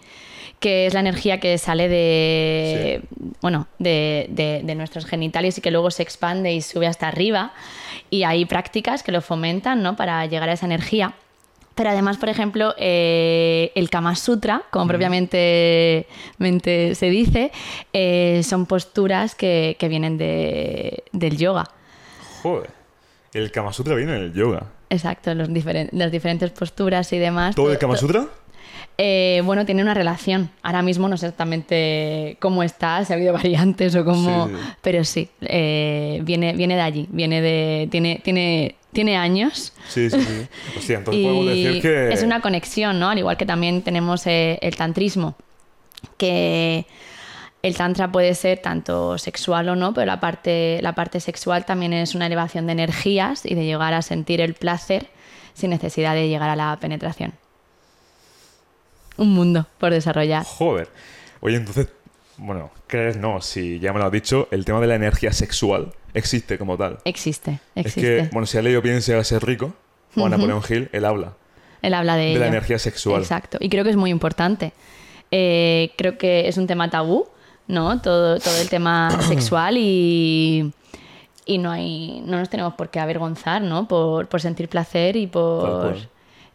que 0.60 0.86
es 0.86 0.92
la 0.94 1.00
energía 1.00 1.40
que 1.40 1.56
sale 1.58 1.88
de, 1.88 3.02
bueno, 3.40 3.66
de, 3.78 4.26
de- 4.30 4.60
de 4.62 4.74
nuestros 4.74 5.06
genitales 5.06 5.56
y 5.58 5.60
que 5.62 5.70
luego 5.70 5.90
se 5.90 6.02
expande 6.02 6.52
y 6.52 6.60
sube 6.60 6.86
hasta 6.86 7.08
arriba. 7.08 7.52
Y 8.10 8.24
hay 8.24 8.44
prácticas 8.44 9.02
que 9.02 9.12
lo 9.12 9.22
fomentan 9.22 9.82
¿no? 9.82 9.96
para 9.96 10.24
llegar 10.26 10.50
a 10.50 10.52
esa 10.52 10.66
energía. 10.66 11.14
Pero 11.82 11.90
además, 11.90 12.16
por 12.16 12.28
ejemplo, 12.28 12.76
eh, 12.78 13.72
el 13.74 13.90
Kama 13.90 14.14
Sutra, 14.14 14.62
como 14.70 14.86
propiamente 14.86 16.06
mente 16.38 16.94
se 16.94 17.10
dice, 17.10 17.50
eh, 17.92 18.42
son 18.44 18.66
posturas 18.66 19.34
que, 19.34 19.74
que 19.80 19.88
vienen 19.88 20.16
de- 20.16 21.02
del 21.10 21.36
yoga. 21.36 21.64
Joder. 22.44 22.70
El 23.34 23.50
Kama 23.50 23.72
Sutra 23.72 23.96
viene 23.96 24.14
en 24.14 24.22
el 24.22 24.32
yoga. 24.32 24.66
Exacto, 24.90 25.34
los 25.34 25.48
diferen- 25.48 25.88
las 25.90 26.12
diferentes 26.12 26.52
posturas 26.52 27.12
y 27.12 27.18
demás. 27.18 27.56
¿Todo 27.56 27.70
el 27.72 27.78
To- 27.78 27.80
Kama 27.80 27.96
Sutra? 27.96 28.26
Eh, 28.98 29.42
bueno, 29.44 29.64
tiene 29.64 29.82
una 29.82 29.94
relación. 29.94 30.50
Ahora 30.62 30.82
mismo 30.82 31.08
no 31.08 31.16
sé 31.16 31.26
exactamente 31.26 32.36
cómo 32.40 32.62
está, 32.62 33.04
si 33.04 33.12
ha 33.12 33.16
habido 33.16 33.32
variantes 33.32 33.94
o 33.96 34.04
cómo. 34.04 34.48
Sí, 34.48 34.54
sí. 34.54 34.60
Pero 34.80 35.04
sí, 35.04 35.28
eh, 35.40 36.20
viene, 36.22 36.52
viene 36.54 36.76
de 36.76 36.80
allí. 36.82 37.08
Viene 37.10 37.40
de. 37.40 37.88
Tiene, 37.90 38.20
tiene, 38.22 38.76
tiene 38.92 39.16
años. 39.16 39.72
Sí, 39.88 40.10
sí, 40.10 40.20
sí. 40.20 40.46
Hostia, 40.78 40.98
entonces 40.98 41.24
podemos 41.24 41.46
decir 41.46 41.82
que... 41.82 42.12
es 42.12 42.22
una 42.22 42.40
conexión, 42.40 43.00
¿no? 43.00 43.10
Al 43.10 43.18
igual 43.18 43.36
que 43.36 43.46
también 43.46 43.82
tenemos 43.82 44.26
eh, 44.26 44.58
el 44.62 44.76
tantrismo, 44.76 45.36
que 46.16 46.86
el 47.62 47.76
tantra 47.76 48.10
puede 48.10 48.34
ser 48.34 48.58
tanto 48.58 49.18
sexual 49.18 49.68
o 49.68 49.76
no, 49.76 49.94
pero 49.94 50.06
la 50.06 50.20
parte, 50.20 50.80
la 50.82 50.94
parte 50.94 51.20
sexual 51.20 51.64
también 51.64 51.92
es 51.92 52.14
una 52.14 52.26
elevación 52.26 52.66
de 52.66 52.72
energías 52.72 53.46
y 53.46 53.54
de 53.54 53.64
llegar 53.64 53.94
a 53.94 54.02
sentir 54.02 54.40
el 54.40 54.54
placer 54.54 55.08
sin 55.54 55.70
necesidad 55.70 56.14
de 56.14 56.28
llegar 56.28 56.50
a 56.50 56.56
la 56.56 56.76
penetración. 56.80 57.34
Un 59.16 59.30
mundo 59.34 59.66
por 59.78 59.92
desarrollar. 59.92 60.44
Joder. 60.44 60.88
Oye, 61.40 61.56
entonces, 61.56 61.88
bueno, 62.38 62.70
crees 62.86 63.16
no, 63.16 63.40
si 63.40 63.78
ya 63.78 63.92
me 63.92 63.98
lo 63.98 64.06
has 64.06 64.12
dicho, 64.12 64.48
el 64.50 64.64
tema 64.64 64.80
de 64.80 64.86
la 64.86 64.94
energía 64.94 65.32
sexual 65.32 65.92
existe 66.14 66.58
como 66.58 66.76
tal. 66.76 66.98
Existe, 67.04 67.60
Es 67.74 67.86
existe. 67.86 68.00
que, 68.00 68.28
bueno, 68.32 68.46
si 68.46 68.58
has 68.58 68.64
leído 68.64 68.82
Piense 68.82 69.14
a 69.14 69.24
ser 69.24 69.44
rico, 69.44 69.74
Juan 70.14 70.30
Napoleón 70.30 70.62
Hill, 70.68 70.88
él 70.92 71.04
habla 71.04 71.34
Él 71.82 71.94
habla 71.94 72.16
de, 72.16 72.32
de 72.34 72.38
la 72.38 72.46
energía 72.48 72.78
sexual. 72.78 73.22
Exacto. 73.22 73.58
Y 73.60 73.68
creo 73.68 73.84
que 73.84 73.90
es 73.90 73.96
muy 73.96 74.10
importante. 74.10 74.72
Eh, 75.30 75.92
creo 75.96 76.18
que 76.18 76.48
es 76.48 76.58
un 76.58 76.66
tema 76.66 76.90
tabú, 76.90 77.26
¿no? 77.66 78.00
Todo, 78.02 78.38
todo 78.38 78.60
el 78.60 78.68
tema 78.68 79.10
sexual 79.28 79.76
y, 79.78 80.72
y 81.46 81.58
no 81.58 81.70
hay. 81.70 82.22
no 82.26 82.38
nos 82.38 82.50
tenemos 82.50 82.74
por 82.74 82.90
qué 82.90 83.00
avergonzar, 83.00 83.62
¿no? 83.62 83.88
Por, 83.88 84.28
por 84.28 84.40
sentir 84.40 84.68
placer 84.68 85.16
y 85.16 85.26
por. 85.26 85.96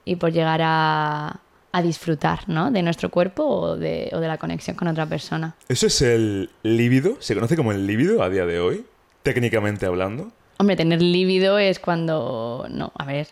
y 0.05 0.15
por 0.15 0.31
llegar 0.31 0.61
a, 0.63 1.39
a 1.77 1.81
disfrutar, 1.81 2.47
¿no? 2.47 2.71
De 2.71 2.81
nuestro 2.81 3.09
cuerpo 3.09 3.43
o 3.43 3.77
de, 3.77 4.09
o 4.13 4.19
de 4.19 4.27
la 4.27 4.37
conexión 4.37 4.75
con 4.75 4.87
otra 4.87 5.05
persona. 5.05 5.55
¿Eso 5.69 5.87
es 5.87 6.01
el 6.01 6.49
líbido? 6.63 7.17
¿Se 7.19 7.35
conoce 7.35 7.55
como 7.55 7.71
el 7.71 7.85
líbido 7.85 8.23
a 8.23 8.29
día 8.29 8.45
de 8.45 8.59
hoy? 8.59 8.85
Técnicamente 9.23 9.85
hablando. 9.85 10.31
Hombre, 10.57 10.75
tener 10.75 11.01
líbido 11.01 11.59
es 11.59 11.79
cuando. 11.79 12.65
No, 12.69 12.91
a 12.97 13.05
ver. 13.05 13.27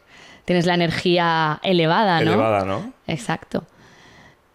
Tienes 0.45 0.67
la 0.67 0.75
energía 0.75 1.59
elevada, 1.63 2.21
¿no? 2.21 2.33
Elevada, 2.33 2.65
¿no? 2.65 2.93
Exacto. 3.07 3.65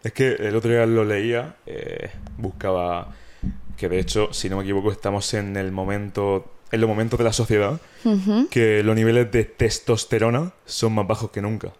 Es 0.03 0.13
que 0.13 0.35
el 0.35 0.55
otro 0.55 0.71
día 0.71 0.85
lo 0.85 1.03
leía, 1.03 1.55
eh, 1.65 2.11
buscaba 2.37 3.09
que 3.77 3.89
de 3.89 3.99
hecho, 3.99 4.31
si 4.31 4.49
no 4.49 4.57
me 4.57 4.63
equivoco, 4.63 4.91
estamos 4.91 5.33
en 5.33 5.57
el 5.57 5.71
momento, 5.71 6.53
en 6.71 6.81
los 6.81 6.87
momentos 6.87 7.17
de 7.17 7.25
la 7.25 7.33
sociedad 7.33 7.81
que 8.49 8.83
los 8.83 8.95
niveles 8.95 9.31
de 9.31 9.43
testosterona 9.43 10.53
son 10.65 10.93
más 10.93 11.07
bajos 11.07 11.31
que 11.31 11.41
nunca. 11.41 11.73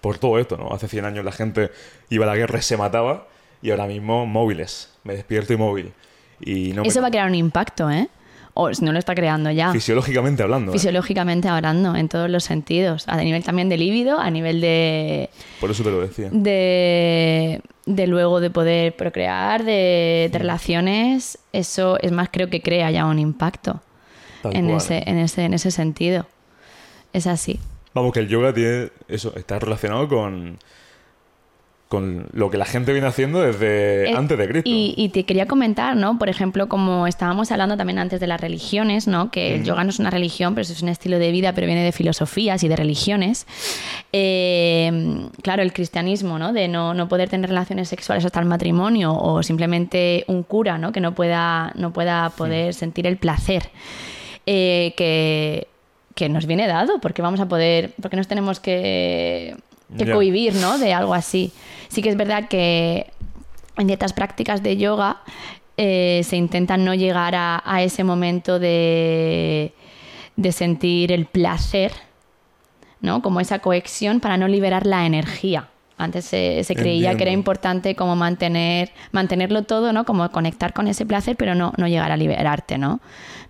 Por 0.00 0.18
todo 0.18 0.38
esto, 0.38 0.56
¿no? 0.56 0.72
Hace 0.72 0.88
100 0.88 1.04
años 1.04 1.24
la 1.24 1.32
gente 1.32 1.70
iba 2.08 2.24
a 2.24 2.28
la 2.28 2.36
guerra 2.36 2.58
y 2.58 2.62
se 2.62 2.76
mataba 2.76 3.26
y 3.62 3.70
ahora 3.70 3.86
mismo 3.86 4.24
móviles. 4.26 4.90
Me 5.04 5.14
despierto 5.14 5.52
y 5.52 5.56
móvil. 5.56 5.92
Y 6.40 6.72
no 6.72 6.82
me- 6.82 6.88
Eso 6.88 7.00
va 7.02 7.08
a 7.08 7.10
crear 7.10 7.28
un 7.28 7.34
impacto, 7.34 7.90
¿eh? 7.90 8.08
O 8.54 8.72
si 8.74 8.84
no 8.84 8.92
lo 8.92 8.98
está 8.98 9.14
creando 9.14 9.50
ya. 9.50 9.72
Fisiológicamente 9.72 10.42
hablando. 10.42 10.72
¿eh? 10.72 10.74
Fisiológicamente 10.74 11.48
hablando, 11.48 11.94
en 11.94 12.08
todos 12.08 12.28
los 12.28 12.42
sentidos. 12.44 13.04
A 13.06 13.16
nivel 13.18 13.44
también 13.44 13.68
de 13.68 13.76
líbido, 13.76 14.18
a 14.18 14.28
nivel 14.30 14.60
de. 14.60 15.30
Por 15.60 15.70
eso 15.70 15.84
te 15.84 15.90
lo 15.90 16.00
decía. 16.00 16.30
de, 16.32 17.60
de 17.86 18.06
luego 18.06 18.40
de 18.40 18.50
poder 18.50 18.96
procrear, 18.96 19.64
de, 19.64 20.28
de 20.32 20.38
relaciones. 20.38 21.38
Eso 21.52 21.98
es 22.00 22.10
más, 22.12 22.28
creo 22.32 22.48
que 22.50 22.60
crea 22.62 22.90
ya 22.90 23.06
un 23.06 23.18
impacto 23.18 23.80
en 24.58 24.66
ese, 24.76 25.02
en, 25.06 25.18
ese, 25.18 25.44
en 25.44 25.54
ese 25.54 25.70
sentido. 25.70 26.26
Es 27.12 27.26
así. 27.26 27.60
Vamos, 27.94 28.12
que 28.12 28.20
el 28.20 28.28
yoga 28.28 28.52
tiene 28.52 28.90
eso, 29.08 29.32
está 29.36 29.58
relacionado 29.58 30.08
con, 30.08 30.58
con 31.88 32.28
lo 32.32 32.48
que 32.50 32.56
la 32.56 32.66
gente 32.66 32.92
viene 32.92 33.08
haciendo 33.08 33.40
desde 33.40 34.10
Eh, 34.10 34.14
antes 34.16 34.38
de 34.38 34.46
Cristo. 34.46 34.70
Y, 34.70 34.94
y 34.96 35.08
te 35.08 35.24
quería 35.24 35.46
comentar, 35.46 35.96
¿no? 35.96 36.16
Por 36.16 36.28
ejemplo, 36.28 36.68
como 36.68 37.08
estábamos 37.08 37.50
hablando 37.50 37.76
también 37.76 37.98
antes 37.98 38.20
de 38.20 38.28
las 38.28 38.40
religiones, 38.40 39.08
¿no? 39.08 39.32
Que 39.32 39.56
el 39.56 39.64
yoga 39.64 39.82
no 39.82 39.90
es 39.90 39.98
una 39.98 40.10
religión, 40.10 40.54
pero 40.54 40.62
es 40.62 40.82
un 40.82 40.88
estilo 40.88 41.18
de 41.18 41.32
vida, 41.32 41.52
pero 41.52 41.66
viene 41.66 41.82
de 41.82 41.90
filosofías 41.90 42.62
y 42.62 42.68
de 42.68 42.76
religiones. 42.76 43.44
Eh, 44.12 45.26
claro, 45.42 45.62
el 45.62 45.72
cristianismo, 45.72 46.38
¿no? 46.38 46.52
De 46.52 46.68
no, 46.68 46.94
no 46.94 47.08
poder 47.08 47.28
tener 47.28 47.50
relaciones 47.50 47.88
sexuales 47.88 48.24
hasta 48.24 48.38
el 48.38 48.46
matrimonio 48.46 49.12
o 49.12 49.42
simplemente 49.42 50.24
un 50.28 50.44
cura, 50.44 50.78
¿no? 50.78 50.92
Que 50.92 51.00
no 51.00 51.16
pueda, 51.16 51.72
no 51.74 51.92
pueda 51.92 52.30
poder 52.30 52.72
sentir 52.72 53.08
el 53.08 53.16
placer. 53.16 53.68
eh, 54.46 54.94
que, 54.96 55.66
que 56.20 56.28
nos 56.28 56.44
viene 56.44 56.66
dado, 56.66 57.00
porque 57.00 57.22
vamos 57.22 57.40
a 57.40 57.48
poder, 57.48 57.94
porque 58.02 58.14
nos 58.18 58.28
tenemos 58.28 58.60
que, 58.60 59.56
que 59.96 60.12
cohibir, 60.12 60.54
¿no? 60.56 60.76
De 60.76 60.92
algo 60.92 61.14
así. 61.14 61.50
Sí 61.88 62.02
que 62.02 62.10
es 62.10 62.16
verdad 62.18 62.46
que 62.46 63.10
en 63.78 63.86
ciertas 63.86 64.12
prácticas 64.12 64.62
de 64.62 64.76
yoga 64.76 65.22
eh, 65.78 66.20
se 66.24 66.36
intenta 66.36 66.76
no 66.76 66.92
llegar 66.92 67.34
a, 67.34 67.62
a 67.64 67.82
ese 67.82 68.04
momento 68.04 68.58
de, 68.58 69.72
de 70.36 70.52
sentir 70.52 71.10
el 71.10 71.24
placer, 71.24 71.90
¿no? 73.00 73.22
Como 73.22 73.40
esa 73.40 73.60
cohesión 73.60 74.20
para 74.20 74.36
no 74.36 74.46
liberar 74.46 74.84
la 74.84 75.06
energía. 75.06 75.69
Antes 76.00 76.24
se, 76.24 76.64
se 76.64 76.74
creía 76.74 77.10
que 77.10 77.22
era 77.22 77.30
Entiendo. 77.30 77.38
importante 77.40 77.94
como 77.94 78.16
mantener, 78.16 78.90
mantenerlo 79.12 79.62
todo, 79.64 79.92
¿no? 79.92 80.04
Como 80.04 80.30
conectar 80.32 80.72
con 80.72 80.88
ese 80.88 81.04
placer, 81.06 81.36
pero 81.36 81.54
no, 81.54 81.72
no 81.76 81.86
llegar 81.86 82.10
a 82.10 82.16
liberarte, 82.16 82.78
¿no? 82.78 83.00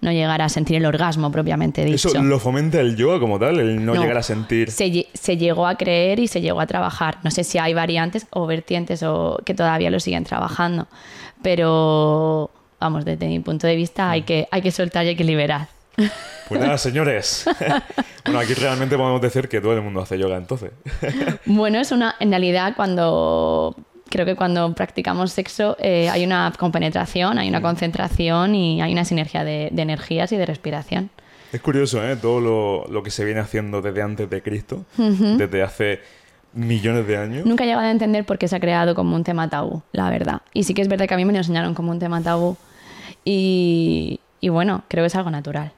No 0.01 0.11
llegar 0.13 0.43
a 0.43 0.49
sentir 0.49 0.77
el 0.77 0.87
orgasmo 0.87 1.31
propiamente 1.31 1.85
dicho. 1.85 2.09
Eso 2.09 2.23
lo 2.23 2.39
fomenta 2.39 2.81
el 2.81 2.97
yoga 2.97 3.21
como 3.21 3.39
tal, 3.39 3.61
el 3.61 3.85
no, 3.85 3.95
No. 3.95 4.01
llegar 4.03 4.19
a 4.19 4.23
sentir. 4.23 4.71
se, 4.71 5.07
se 5.15 5.37
llegó 5.37 5.67
a 5.67 5.77
creer 5.77 6.19
y 6.19 6.27
se 6.27 6.41
llegó 6.41 6.61
a 6.61 6.67
trabajar. 6.67 7.19
No 7.23 7.31
sé 7.31 7.45
si 7.45 7.59
hay 7.59 7.75
variantes 7.75 8.27
o 8.31 8.47
vertientes 8.47 9.03
o 9.03 9.39
que 9.45 9.55
todavía 9.55 9.91
lo 9.91 10.01
siguen 10.01 10.25
trabajando, 10.25 10.89
pero 11.43 12.51
vamos, 12.81 13.05
desde 13.05 13.29
mi 13.29 13.41
punto 13.41 13.67
de 13.67 13.77
vista 13.77 14.11
hay 14.11 14.23
que, 14.23 14.49
hay 14.51 14.63
que 14.63 14.71
soltar 14.71 15.05
y 15.05 15.11
hay 15.11 15.17
que 15.17 15.25
liberar. 15.25 15.69
Pues 16.49 16.61
nada, 16.61 16.79
señores. 16.79 17.45
bueno, 18.25 18.41
aquí 18.41 18.55
realmente 18.55 18.97
podemos 18.97 19.21
decir 19.21 19.49
que 19.49 19.61
todo 19.61 19.75
el 19.75 19.83
mundo 19.83 20.01
hace 20.01 20.19
yoga 20.19 20.37
entonces. 20.37 20.73
Bueno, 21.47 21.79
es 21.79 21.93
una, 21.93 22.17
en 22.19 22.31
realidad 22.31 22.75
cuando 22.75 23.77
creo 24.09 24.27
que 24.27 24.35
cuando 24.35 24.75
practicamos 24.75 25.33
sexo 25.33 25.77
eh, 25.79 26.09
hay 26.09 26.25
una 26.25 26.53
compenetración, 26.59 27.39
hay 27.39 27.49
una 27.49 27.63
concentración 27.63 28.55
y 28.55 28.83
hay 28.83 28.93
una 28.93 29.05
sinergia 29.05 29.45
de, 29.45 29.69
de 29.71 29.83
energías 29.83 30.33
y 30.33 30.37
de 30.37 30.47
respiración. 30.47 31.11
Es 31.53 31.61
curioso, 31.61 32.05
¿eh? 32.05 32.17
Todo 32.17 32.41
lo, 32.41 32.87
lo 32.89 33.03
que 33.03 33.11
se 33.11 33.25
viene 33.25 33.41
haciendo 33.41 33.83
desde 33.83 34.03
antes 34.03 34.31
de 34.31 34.43
Cristo, 34.43 34.85
desde 34.97 35.63
hace 35.63 36.01
millones 36.53 37.07
de 37.07 37.17
años. 37.17 37.47
Nunca 37.47 37.65
he 37.65 37.67
llegado 37.67 37.87
a 37.87 37.91
entender 37.91 38.25
por 38.25 38.39
qué 38.39 38.47
se 38.47 38.57
ha 38.57 38.61
creado 38.61 38.95
como 38.95 39.17
un 39.17 39.25
tema 39.25 39.49
tabú, 39.49 39.83
la 39.93 40.11
verdad. 40.11 40.43
Y 40.53 40.65
sí 40.65 40.75
que 40.75 40.83
es 40.83 40.89
verdad 40.89 41.07
que 41.07 41.15
a 41.15 41.17
mí 41.17 41.25
me 41.25 41.33
lo 41.33 41.39
enseñaron 41.39 41.75
como 41.75 41.91
un 41.91 41.99
tema 41.99 42.21
tabú 42.23 42.57
y, 43.25 44.21
y 44.41 44.49
bueno, 44.49 44.85
creo 44.89 45.03
que 45.03 45.09
es 45.09 45.15
algo 45.17 45.31
natural. 45.31 45.73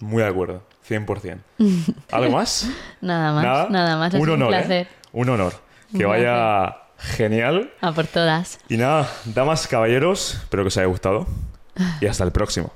Muy 0.00 0.22
de 0.22 0.28
acuerdo, 0.28 0.62
100%. 0.88 1.38
¿Algo 2.12 2.30
más? 2.30 2.68
Nada 3.00 3.32
más, 3.32 3.70
nada, 3.70 3.96
más. 3.96 4.14
Es 4.14 4.20
un 4.20 4.30
honor, 4.30 4.48
placer. 4.48 4.86
¿eh? 4.86 4.88
Un 5.12 5.28
honor. 5.28 5.52
Que 5.96 6.04
Un 6.04 6.10
vaya 6.10 6.76
genial. 6.98 7.72
A 7.80 7.92
por 7.92 8.06
todas. 8.06 8.58
Y 8.68 8.76
nada, 8.76 9.08
damas, 9.24 9.66
caballeros, 9.66 10.34
espero 10.34 10.62
que 10.64 10.68
os 10.68 10.76
haya 10.76 10.86
gustado. 10.86 11.26
Y 12.00 12.06
hasta 12.06 12.24
el 12.24 12.32
próximo. 12.32 12.72